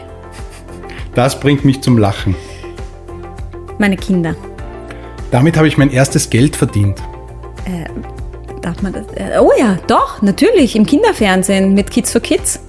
Das 1.13 1.37
bringt 1.37 1.65
mich 1.65 1.81
zum 1.81 1.97
Lachen. 1.97 2.37
Meine 3.79 3.97
Kinder. 3.97 4.33
Damit 5.29 5.57
habe 5.57 5.67
ich 5.67 5.77
mein 5.77 5.91
erstes 5.91 6.29
Geld 6.29 6.55
verdient. 6.55 7.03
Darf 8.61 8.81
man 8.81 8.93
das? 8.93 9.07
Äh, 9.15 9.37
oh 9.41 9.51
ja, 9.59 9.77
doch, 9.87 10.21
natürlich. 10.21 10.77
Im 10.77 10.85
Kinderfernsehen 10.85 11.73
mit 11.73 11.91
Kids 11.91 12.13
for 12.13 12.21
Kids. 12.21 12.61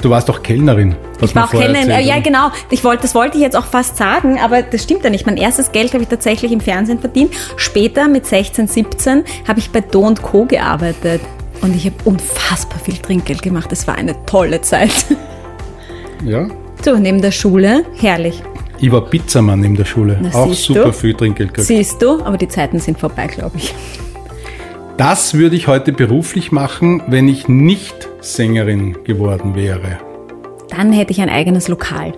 Du 0.00 0.10
warst 0.10 0.28
doch 0.28 0.42
Kellnerin. 0.42 0.94
was 1.18 1.30
Ich 1.30 1.36
war 1.36 1.46
auch 1.46 1.50
Kellnerin. 1.50 1.90
Äh, 1.90 2.02
ja, 2.02 2.20
genau. 2.20 2.50
Ich 2.70 2.84
wollte, 2.84 3.02
das 3.02 3.14
wollte 3.14 3.36
ich 3.36 3.42
jetzt 3.42 3.56
auch 3.56 3.64
fast 3.64 3.96
sagen, 3.96 4.38
aber 4.38 4.62
das 4.62 4.84
stimmt 4.84 5.02
ja 5.02 5.10
nicht. 5.10 5.26
Mein 5.26 5.36
erstes 5.36 5.72
Geld 5.72 5.92
habe 5.92 6.02
ich 6.02 6.08
tatsächlich 6.08 6.52
im 6.52 6.60
Fernsehen 6.60 7.00
verdient. 7.00 7.32
Später, 7.56 8.06
mit 8.08 8.24
16, 8.24 8.68
17, 8.68 9.24
habe 9.46 9.58
ich 9.58 9.70
bei 9.70 9.80
Do 9.80 10.00
und 10.00 10.22
Co. 10.22 10.44
gearbeitet. 10.44 11.20
Und 11.62 11.74
ich 11.74 11.86
habe 11.86 11.96
unfassbar 12.04 12.78
viel 12.78 12.96
Trinkgeld 12.98 13.42
gemacht. 13.42 13.72
Es 13.72 13.86
war 13.88 13.96
eine 13.96 14.14
tolle 14.26 14.60
Zeit. 14.60 15.06
Ja. 16.24 16.48
So, 16.84 16.96
neben 16.96 17.22
der 17.22 17.30
Schule, 17.30 17.84
herrlich. 17.94 18.42
Ich 18.80 18.90
war 18.90 19.02
Pizzamann 19.02 19.62
in 19.62 19.76
der 19.76 19.84
Schule. 19.84 20.18
Na, 20.20 20.34
auch 20.34 20.52
super 20.52 20.86
du? 20.86 20.92
viel 20.92 21.14
Trinkgeld 21.14 21.50
gekriegt. 21.50 21.68
Siehst 21.68 22.02
du, 22.02 22.24
aber 22.24 22.36
die 22.36 22.48
Zeiten 22.48 22.80
sind 22.80 22.98
vorbei, 22.98 23.28
glaube 23.28 23.56
ich. 23.56 23.72
Das 24.96 25.34
würde 25.34 25.54
ich 25.54 25.68
heute 25.68 25.92
beruflich 25.92 26.50
machen, 26.50 27.04
wenn 27.06 27.28
ich 27.28 27.46
nicht 27.46 28.07
Sängerin 28.20 28.96
geworden 29.04 29.54
wäre. 29.54 29.98
Dann 30.70 30.92
hätte 30.92 31.12
ich 31.12 31.20
ein 31.20 31.30
eigenes 31.30 31.68
Lokal. 31.68 32.12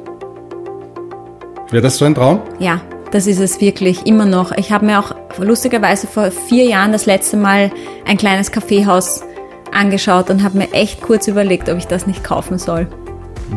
Wäre 1.70 1.82
das 1.82 1.98
so 1.98 2.04
ein 2.04 2.14
Traum? 2.14 2.40
Ja, 2.58 2.80
das 3.12 3.26
ist 3.26 3.40
es 3.40 3.60
wirklich 3.60 4.06
immer 4.06 4.26
noch. 4.26 4.52
Ich 4.52 4.72
habe 4.72 4.86
mir 4.86 4.98
auch 4.98 5.14
lustigerweise 5.38 6.06
vor 6.06 6.30
vier 6.30 6.64
Jahren 6.64 6.92
das 6.92 7.06
letzte 7.06 7.36
Mal 7.36 7.70
ein 8.06 8.16
kleines 8.16 8.50
Kaffeehaus 8.50 9.22
angeschaut 9.72 10.30
und 10.30 10.42
habe 10.42 10.58
mir 10.58 10.72
echt 10.72 11.00
kurz 11.00 11.28
überlegt, 11.28 11.68
ob 11.68 11.78
ich 11.78 11.86
das 11.86 12.06
nicht 12.06 12.24
kaufen 12.24 12.58
soll. 12.58 12.88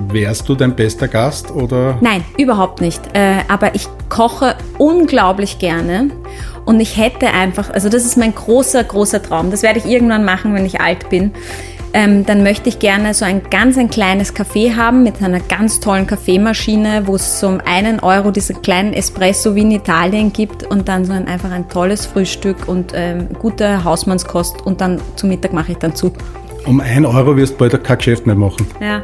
Wärst 0.09 0.49
du 0.49 0.55
dein 0.55 0.75
bester 0.75 1.07
Gast 1.07 1.51
oder? 1.51 1.97
Nein, 2.01 2.23
überhaupt 2.37 2.81
nicht. 2.81 3.01
Äh, 3.13 3.37
aber 3.47 3.75
ich 3.75 3.87
koche 4.09 4.55
unglaublich 4.79 5.59
gerne 5.59 6.09
und 6.65 6.79
ich 6.79 6.97
hätte 6.97 7.27
einfach, 7.27 7.69
also 7.69 7.89
das 7.89 8.05
ist 8.05 8.17
mein 8.17 8.33
großer, 8.33 8.83
großer 8.83 9.21
Traum. 9.21 9.51
Das 9.51 9.61
werde 9.61 9.79
ich 9.79 9.85
irgendwann 9.85 10.25
machen, 10.25 10.55
wenn 10.55 10.65
ich 10.65 10.81
alt 10.81 11.09
bin. 11.09 11.31
Ähm, 11.95 12.25
dann 12.25 12.41
möchte 12.41 12.69
ich 12.69 12.79
gerne 12.79 13.13
so 13.13 13.23
ein 13.23 13.43
ganz 13.51 13.77
ein 13.77 13.87
kleines 13.87 14.35
Café 14.35 14.75
haben 14.75 15.03
mit 15.03 15.21
einer 15.21 15.39
ganz 15.39 15.79
tollen 15.79 16.07
Kaffeemaschine, 16.07 17.03
wo 17.05 17.15
es 17.15 17.39
so 17.39 17.47
um 17.47 17.61
einen 17.63 17.99
Euro 17.99 18.31
diesen 18.31 18.63
kleinen 18.63 18.93
Espresso 18.93 19.53
wie 19.53 19.61
in 19.61 19.71
Italien 19.71 20.33
gibt 20.33 20.63
und 20.63 20.89
dann 20.89 21.05
so 21.05 21.13
ein, 21.13 21.27
einfach 21.27 21.51
ein 21.51 21.69
tolles 21.69 22.07
Frühstück 22.07 22.67
und 22.67 22.93
ähm, 22.95 23.29
gute 23.39 23.83
Hausmannskost 23.83 24.65
und 24.65 24.81
dann 24.81 24.99
zum 25.15 25.29
Mittag 25.29 25.53
mache 25.53 25.73
ich 25.73 25.77
dann 25.77 25.95
zu. 25.95 26.11
Um 26.65 26.79
ein 26.79 27.05
Euro 27.05 27.35
wirst 27.35 27.53
du 27.53 27.57
bald 27.57 27.83
kein 27.83 27.97
Geschäft 27.97 28.25
mehr 28.25 28.35
machen. 28.35 28.65
Ja, 28.79 29.01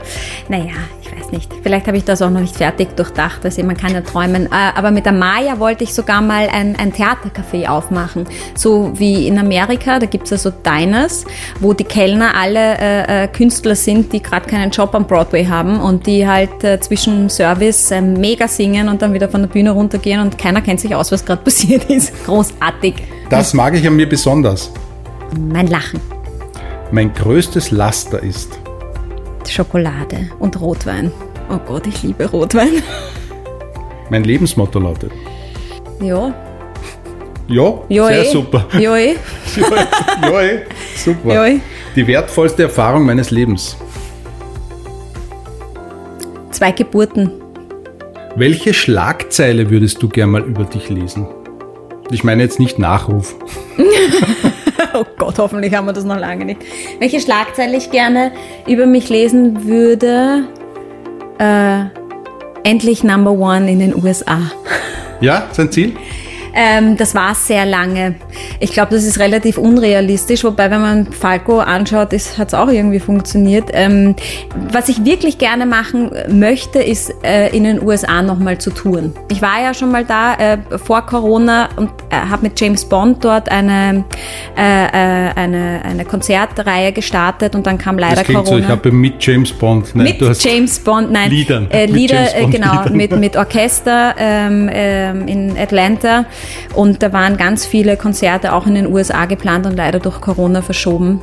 naja, 0.48 0.72
ich 1.02 1.12
weiß 1.12 1.32
nicht. 1.32 1.52
Vielleicht 1.62 1.88
habe 1.88 1.98
ich 1.98 2.06
das 2.06 2.22
auch 2.22 2.30
noch 2.30 2.40
nicht 2.40 2.56
fertig 2.56 2.96
durchdacht. 2.96 3.44
Also 3.44 3.62
man 3.64 3.76
kann 3.76 3.94
ja 3.94 4.02
träumen. 4.02 4.46
Äh, 4.46 4.50
Aber 4.76 4.92
mit 4.92 5.06
der 5.06 5.12
Maya 5.14 5.60
wollte 5.60 5.84
ich 5.84 5.94
sogar 5.94 6.22
mal 6.22 6.48
ein, 6.52 6.76
ein 6.78 6.94
Theatercafé 6.94 7.68
aufmachen. 7.68 8.28
So 8.56 8.92
wie 8.96 9.28
in 9.28 9.38
Amerika, 9.38 10.00
da 10.00 10.06
gibt 10.06 10.26
es 10.26 10.30
ja 10.32 10.38
so 10.38 10.52
Diners, 10.52 11.26
wo 11.60 11.74
die 11.74 11.84
Kellner 11.84 12.36
alle 12.36 12.78
äh, 12.78 13.24
äh, 13.24 13.28
Künstler 13.28 13.76
sind, 13.76 14.14
die 14.14 14.22
gerade 14.24 14.48
keinen 14.48 14.72
Job 14.72 14.96
am 14.96 15.06
Broadway 15.06 15.46
haben 15.46 15.80
und 15.80 16.08
die 16.08 16.26
halt 16.28 16.64
äh, 16.64 16.80
zwischen 16.80 17.30
Service 17.30 17.92
äh, 17.92 18.02
mega 18.02 18.48
singen 18.48 18.88
und 18.88 19.02
dann 19.02 19.14
wieder 19.14 19.28
von 19.28 19.42
der 19.42 19.50
Bühne 19.50 19.72
runtergehen 19.72 20.22
und 20.22 20.38
keiner 20.38 20.62
kennt 20.62 20.80
sich 20.80 20.96
aus, 20.96 21.12
was 21.12 21.26
gerade 21.26 21.42
passiert 21.44 21.86
ist. 21.90 22.14
Großartig. 22.26 22.96
Das 23.30 23.54
mag 23.54 23.76
ich 23.76 23.86
an 23.86 23.96
mir 23.96 24.08
besonders. 24.08 24.72
Mein 25.38 25.68
Lachen. 25.68 26.00
Mein 26.92 27.14
größtes 27.14 27.70
Laster 27.70 28.22
ist. 28.24 28.60
Schokolade 29.48 30.30
und 30.40 30.60
Rotwein. 30.60 31.12
Oh 31.52 31.60
Gott, 31.68 31.86
ich 31.88 32.02
liebe 32.04 32.26
Rotwein. 32.26 32.84
Mein 34.10 34.24
Lebensmotto 34.24 34.80
lautet. 34.80 35.12
Ja, 36.02 36.34
Ja, 37.48 37.80
Ja, 37.90 38.08
sehr 38.08 38.26
eh. 38.26 38.32
super. 38.32 38.66
Ja, 38.74 38.98
eh. 38.98 39.16
ja, 40.22 40.42
eh, 40.42 40.60
super. 40.96 41.48
Eh. 41.48 41.60
Die 41.96 42.08
wertvollste 42.08 42.64
Erfahrung 42.64 43.06
meines 43.06 43.32
Lebens. 43.32 43.78
Zwei 46.52 46.72
Geburten. 46.72 47.32
Welche 48.36 48.74
Schlagzeile 48.74 49.70
würdest 49.70 50.02
du 50.02 50.10
gern 50.10 50.32
mal 50.32 50.44
über 50.44 50.64
dich 50.64 50.90
lesen? 50.90 51.28
Ich 52.12 52.24
meine 52.24 52.42
jetzt 52.44 52.60
nicht 52.60 52.80
Nachruf. 52.80 53.36
Oh 54.94 55.06
Gott, 55.18 55.38
hoffentlich 55.38 55.74
haben 55.74 55.86
wir 55.86 55.94
das 55.94 56.04
noch 56.04 56.18
lange 56.18 56.46
nicht. 56.46 56.62
Welche 57.00 57.20
Schlagzeile 57.20 57.78
ich 57.78 57.92
gerne 57.92 58.32
über 58.68 58.86
mich 58.86 59.10
lesen 59.10 59.66
würde? 59.66 60.46
Äh, 61.38 61.86
endlich 62.64 63.04
Number 63.04 63.32
One 63.32 63.72
in 63.72 63.80
den 63.80 63.96
USA. 63.96 64.40
Ja, 65.22 65.48
sein 65.52 65.72
Ziel? 65.72 65.96
Ähm, 66.54 66.98
das 66.98 67.16
war 67.16 67.36
sehr 67.36 67.66
lange. 67.66 68.16
Ich 68.60 68.72
glaube, 68.72 68.96
das 68.96 69.04
ist 69.04 69.20
relativ 69.20 69.58
unrealistisch, 69.58 70.44
wobei, 70.44 70.72
wenn 70.72 70.82
man 70.82 71.12
Falco 71.12 71.60
anschaut, 71.60 72.12
hat 72.38 72.48
es 72.48 72.54
auch 72.54 72.70
irgendwie 72.70 73.00
funktioniert. 73.00 73.70
Ähm, 73.74 74.16
was 74.72 74.90
ich 74.90 75.06
wirklich 75.06 75.38
gerne 75.38 75.66
machen 75.66 76.12
möchte, 76.30 76.80
ist 76.80 77.14
äh, 77.24 77.50
in 77.56 77.64
den 77.64 77.82
USA 77.82 78.22
nochmal 78.22 78.58
zu 78.58 78.72
touren. 78.72 79.14
Ich 79.32 79.42
war 79.42 79.62
ja 79.62 79.74
schon 79.74 79.92
mal 79.92 80.06
da 80.06 80.36
äh, 80.36 80.58
vor 80.84 81.02
Corona 81.06 81.70
und 81.76 81.90
äh, 82.10 82.16
habe 82.16 82.44
mit 82.44 82.60
James 82.60 82.86
Bond 82.86 83.24
dort 83.24 83.50
eine, 83.50 84.04
äh, 84.58 84.86
äh, 84.86 85.32
eine, 85.36 85.82
eine 85.84 86.06
Konzertreihe 86.06 86.92
gestartet 86.92 87.56
und 87.56 87.66
dann 87.68 87.78
kam 87.78 87.98
leider 87.98 88.16
Das 88.16 88.24
klingt 88.26 88.46
so, 88.46 88.52
Corona. 88.52 88.66
ich 88.66 88.72
habe 88.72 88.92
mit 88.92 89.24
James 89.24 89.52
Bond. 89.52 89.96
Nein, 89.96 90.06
Mit 90.06 90.22
du 90.22 90.30
hast 90.30 90.44
James 90.44 90.80
Bond, 90.80 91.12
nein. 91.12 91.30
Liedern. 91.30 91.68
Äh, 91.72 91.88
Mit 91.88 91.96
Lieder, 91.96 92.36
äh, 92.36 92.42
Bond 92.42 92.54
genau, 92.54 92.72
Liedern. 92.72 92.98
mit, 92.98 93.20
mit 93.20 93.38
Orchester 93.38 94.16
ähm, 94.18 94.70
ähm, 94.72 95.28
in 95.28 95.58
Atlanta. 95.58 96.26
Und 96.74 97.04
da 97.04 97.14
waren 97.14 97.38
ganz 97.38 97.66
viele 97.66 97.98
Konzerte 97.98 98.54
auch 98.54 98.68
in 98.68 98.76
den 98.76 98.88
USA 98.88 99.26
geplant 99.26 99.66
und 99.66 99.76
leider 99.76 100.00
durch 100.00 100.22
Corona 100.22 100.62
verschoben. 100.62 101.22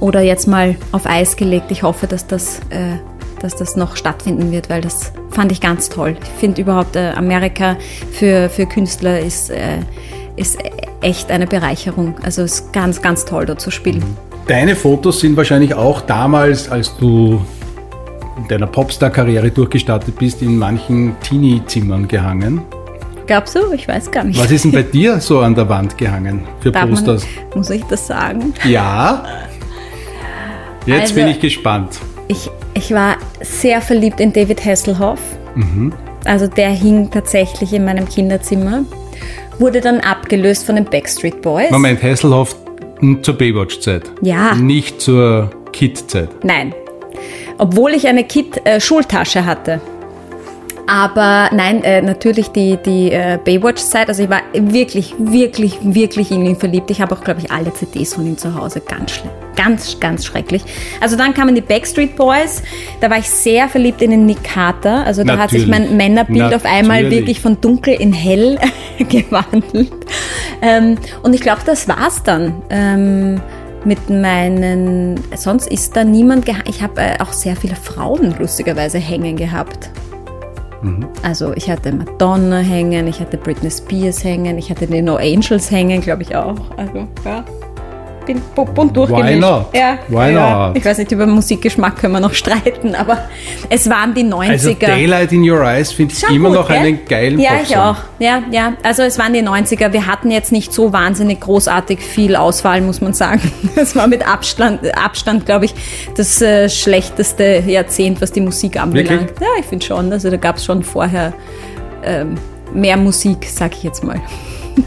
Oder 0.00 0.20
jetzt 0.22 0.46
mal 0.46 0.76
auf 0.92 1.06
Eis 1.06 1.36
gelegt. 1.36 1.70
Ich 1.70 1.82
hoffe, 1.82 2.06
dass 2.06 2.26
das 2.26 2.60
äh, 2.70 2.96
dass 3.40 3.56
das 3.56 3.76
noch 3.76 3.96
stattfinden 3.96 4.52
wird, 4.52 4.70
weil 4.70 4.80
das 4.80 5.12
fand 5.30 5.50
ich 5.50 5.60
ganz 5.60 5.88
toll. 5.88 6.16
Ich 6.22 6.40
finde 6.40 6.60
überhaupt 6.60 6.96
äh, 6.96 7.10
Amerika 7.16 7.76
für, 8.12 8.48
für 8.48 8.66
Künstler 8.66 9.18
ist, 9.18 9.50
äh, 9.50 9.78
ist 10.36 10.58
echt 11.00 11.30
eine 11.30 11.46
Bereicherung. 11.46 12.14
Also 12.22 12.42
es 12.42 12.60
ist 12.60 12.72
ganz, 12.72 13.02
ganz 13.02 13.24
toll 13.24 13.46
dort 13.46 13.60
zu 13.60 13.70
spielen. 13.70 14.04
Deine 14.46 14.76
Fotos 14.76 15.20
sind 15.20 15.36
wahrscheinlich 15.36 15.74
auch 15.74 16.00
damals, 16.02 16.70
als 16.70 16.96
du 16.96 17.40
in 18.36 18.48
deiner 18.48 18.66
Popstar-Karriere 18.66 19.50
durchgestartet 19.50 20.18
bist, 20.18 20.42
in 20.42 20.56
manchen 20.56 21.16
Teenie-Zimmern 21.20 22.08
gehangen. 22.08 22.62
Glaubst 23.30 23.54
du? 23.54 23.70
Ich 23.72 23.86
weiß 23.86 24.10
gar 24.10 24.24
nicht. 24.24 24.40
Was 24.42 24.50
ist 24.50 24.64
denn 24.64 24.72
bei 24.72 24.82
dir 24.98 25.20
so 25.20 25.38
an 25.38 25.54
der 25.54 25.68
Wand 25.68 25.96
gehangen 25.96 26.48
für 26.58 26.72
Darf 26.72 26.82
man- 26.82 26.90
Posters? 26.90 27.24
Muss 27.54 27.70
ich 27.70 27.84
das 27.84 28.08
sagen? 28.08 28.52
Ja. 28.64 29.24
Jetzt 30.84 31.00
Also- 31.02 31.14
bin 31.14 31.28
ich 31.28 31.38
gespannt. 31.38 32.00
Ich, 32.26 32.50
ich 32.74 32.92
war 32.92 33.14
sehr 33.40 33.80
verliebt 33.82 34.18
in 34.18 34.32
David 34.32 34.64
Hasselhoff. 34.64 35.20
Also 36.24 36.48
der 36.48 36.70
hing 36.70 37.08
tatsächlich 37.12 37.72
in 37.72 37.84
meinem 37.84 38.08
Kinderzimmer. 38.08 38.84
Wurde 39.60 39.80
dann 39.80 40.00
abgelöst 40.00 40.66
von 40.66 40.74
den 40.74 40.86
Backstreet 40.86 41.40
Boys. 41.40 41.70
Moment, 41.70 42.02
Hasselhoff 42.02 42.56
zur 43.22 43.34
Baywatch-Zeit. 43.38 44.10
Ja. 44.22 44.56
Nicht 44.56 45.00
zur 45.00 45.50
Kid-Zeit. 45.72 46.30
Nein. 46.44 46.74
Obwohl 47.58 47.92
ich 47.92 48.08
eine 48.08 48.24
Kit-Schultasche 48.24 49.44
hatte. 49.46 49.80
Aber 50.90 51.50
nein, 51.52 51.84
äh, 51.84 52.02
natürlich 52.02 52.48
die, 52.48 52.76
die 52.76 53.12
äh, 53.12 53.38
Baywatch-Zeit. 53.44 54.08
Also 54.08 54.24
ich 54.24 54.28
war 54.28 54.42
wirklich, 54.52 55.14
wirklich, 55.18 55.78
wirklich 55.82 56.32
in 56.32 56.44
ihn 56.44 56.56
verliebt. 56.56 56.90
Ich 56.90 57.00
habe 57.00 57.14
auch, 57.14 57.22
glaube 57.22 57.38
ich, 57.38 57.52
alle 57.52 57.72
CDs 57.72 58.14
von 58.14 58.26
ihm 58.26 58.36
zu 58.36 58.56
Hause. 58.56 58.80
Ganz 58.80 59.12
schlimm. 59.12 59.30
Ganz, 59.54 60.00
ganz 60.00 60.24
schrecklich. 60.24 60.64
Also 61.00 61.14
dann 61.14 61.32
kamen 61.32 61.54
die 61.54 61.60
Backstreet 61.60 62.16
Boys. 62.16 62.64
Da 63.00 63.08
war 63.08 63.18
ich 63.18 63.30
sehr 63.30 63.68
verliebt 63.68 64.02
in 64.02 64.10
den 64.10 64.26
Nick 64.26 64.42
Carter. 64.42 65.06
Also 65.06 65.22
da 65.22 65.38
hat 65.38 65.50
sich 65.50 65.68
mein 65.68 65.82
Natürlich. 65.82 65.96
Männerbild 65.96 66.54
auf 66.54 66.64
einmal 66.64 67.04
Natürlich. 67.04 67.18
wirklich 67.20 67.40
von 67.40 67.60
dunkel 67.60 67.94
in 67.94 68.12
hell 68.12 68.58
gewandelt. 68.98 69.92
Ähm, 70.60 70.98
und 71.22 71.34
ich 71.34 71.40
glaube, 71.40 71.60
das 71.64 71.86
war's 71.86 72.24
dann. 72.24 72.62
Ähm, 72.68 73.40
mit 73.84 74.10
meinen, 74.10 75.20
sonst 75.36 75.70
ist 75.70 75.94
da 75.94 76.02
niemand. 76.02 76.48
Ich 76.68 76.82
habe 76.82 77.00
äh, 77.00 77.20
auch 77.20 77.32
sehr 77.32 77.54
viele 77.54 77.76
Frauen 77.76 78.34
lustigerweise 78.40 78.98
hängen 78.98 79.36
gehabt. 79.36 79.88
Also 81.22 81.52
ich 81.54 81.70
hatte 81.70 81.92
Madonna 81.92 82.58
hängen, 82.58 83.06
ich 83.06 83.20
hatte 83.20 83.36
Britney 83.36 83.70
Spears 83.70 84.24
hängen, 84.24 84.56
ich 84.58 84.70
hatte 84.70 84.86
die 84.86 85.02
No 85.02 85.16
Angels 85.16 85.70
hängen, 85.70 86.00
glaube 86.00 86.22
ich 86.22 86.34
auch. 86.34 86.56
Also 86.76 87.06
ja, 87.24 87.44
bin 88.34 88.42
bu- 88.54 88.64
bunt 88.64 88.96
durchgemischt. 88.96 89.28
Why 89.34 89.36
not? 89.40 89.66
Ja, 89.74 89.98
Why 90.08 90.32
ja. 90.32 90.68
not? 90.68 90.76
Ich 90.78 90.84
weiß 90.84 90.98
nicht, 90.98 91.10
über 91.12 91.26
Musikgeschmack 91.26 91.96
können 91.96 92.12
wir 92.12 92.20
noch 92.20 92.34
streiten, 92.34 92.94
aber 92.94 93.18
es 93.68 93.88
waren 93.90 94.14
die 94.14 94.22
90er. 94.24 94.50
Also 94.50 94.72
Daylight 94.74 95.32
in 95.32 95.48
Your 95.50 95.62
Eyes 95.64 95.90
finde 95.92 96.14
ich 96.14 96.22
immer 96.34 96.48
gut, 96.50 96.58
noch 96.58 96.68
gell? 96.68 96.76
einen 96.78 97.04
geilen 97.08 97.38
Ja, 97.40 97.50
Popsong. 97.54 97.66
ich 97.68 97.76
auch. 97.76 97.96
Ja, 98.20 98.42
ja. 98.52 98.72
Also 98.82 99.02
es 99.02 99.18
waren 99.18 99.32
die 99.32 99.42
90er. 99.42 99.92
Wir 99.92 100.06
hatten 100.06 100.30
jetzt 100.30 100.52
nicht 100.52 100.72
so 100.72 100.92
wahnsinnig 100.92 101.40
großartig 101.40 102.00
viel 102.00 102.36
Auswahl, 102.36 102.80
muss 102.80 103.00
man 103.00 103.12
sagen. 103.12 103.40
Es 103.76 103.96
war 103.96 104.06
mit 104.06 104.26
Abstand, 104.26 104.80
Abstand 104.96 105.46
glaube 105.46 105.64
ich, 105.64 105.74
das 106.16 106.40
äh, 106.42 106.68
schlechteste 106.68 107.62
Jahrzehnt, 107.66 108.20
was 108.20 108.30
die 108.32 108.40
Musik 108.42 108.80
anbelangt. 108.80 109.10
Wirklich? 109.22 109.40
Ja, 109.40 109.46
ich 109.58 109.66
finde 109.66 109.84
schon. 109.86 110.12
Also 110.12 110.30
da 110.30 110.36
gab 110.36 110.56
es 110.56 110.64
schon 110.64 110.82
vorher 110.82 111.32
ähm, 112.04 112.34
mehr 112.74 112.96
Musik, 112.96 113.46
sag 113.48 113.72
ich 113.74 113.82
jetzt 113.82 114.04
mal. 114.04 114.20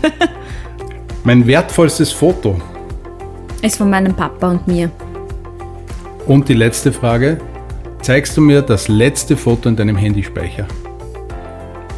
Mein 1.23 1.45
wertvollstes 1.47 2.11
Foto. 2.11 2.59
Ist 3.63 3.77
von 3.77 3.89
meinem 3.89 4.13
Papa 4.13 4.51
und 4.51 4.67
mir. 4.67 4.91
Und 6.25 6.49
die 6.49 6.53
letzte 6.53 6.91
Frage. 6.91 7.37
Zeigst 8.01 8.35
du 8.35 8.41
mir 8.41 8.61
das 8.61 8.89
letzte 8.89 9.37
Foto 9.37 9.69
in 9.69 9.77
deinem 9.77 9.95
Handyspeicher? 9.95 10.67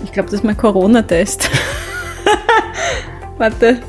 Ich 0.03 0.11
glaube, 0.11 0.29
das 0.29 0.41
ist 0.41 0.43
mein 0.43 0.55
Corona-Test. 0.55 1.49
Warte. 3.39 3.79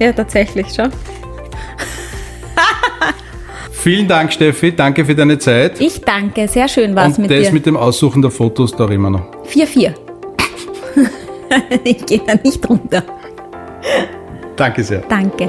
Ja, 0.00 0.12
tatsächlich 0.12 0.66
schon. 0.74 0.90
Vielen 3.70 4.08
Dank, 4.08 4.32
Steffi. 4.32 4.74
Danke 4.74 5.04
für 5.04 5.14
deine 5.14 5.38
Zeit. 5.38 5.80
Ich 5.80 6.00
danke. 6.00 6.48
Sehr 6.48 6.66
schön 6.66 6.96
war 6.96 7.06
es 7.06 7.16
Und 7.16 7.28
mit 7.28 7.30
das 7.30 7.46
dir. 7.46 7.52
mit 7.52 7.66
dem 7.66 7.76
Aussuchen 7.76 8.20
der 8.20 8.32
Fotos, 8.32 8.72
da 8.72 8.90
wir 8.90 8.98
noch. 8.98 9.44
4-4. 9.44 9.94
ich 11.84 12.04
gehe 12.04 12.22
da 12.26 12.34
nicht 12.42 12.68
runter. 12.68 13.04
Danke 14.56 14.82
sehr. 14.82 15.02
Danke. 15.08 15.48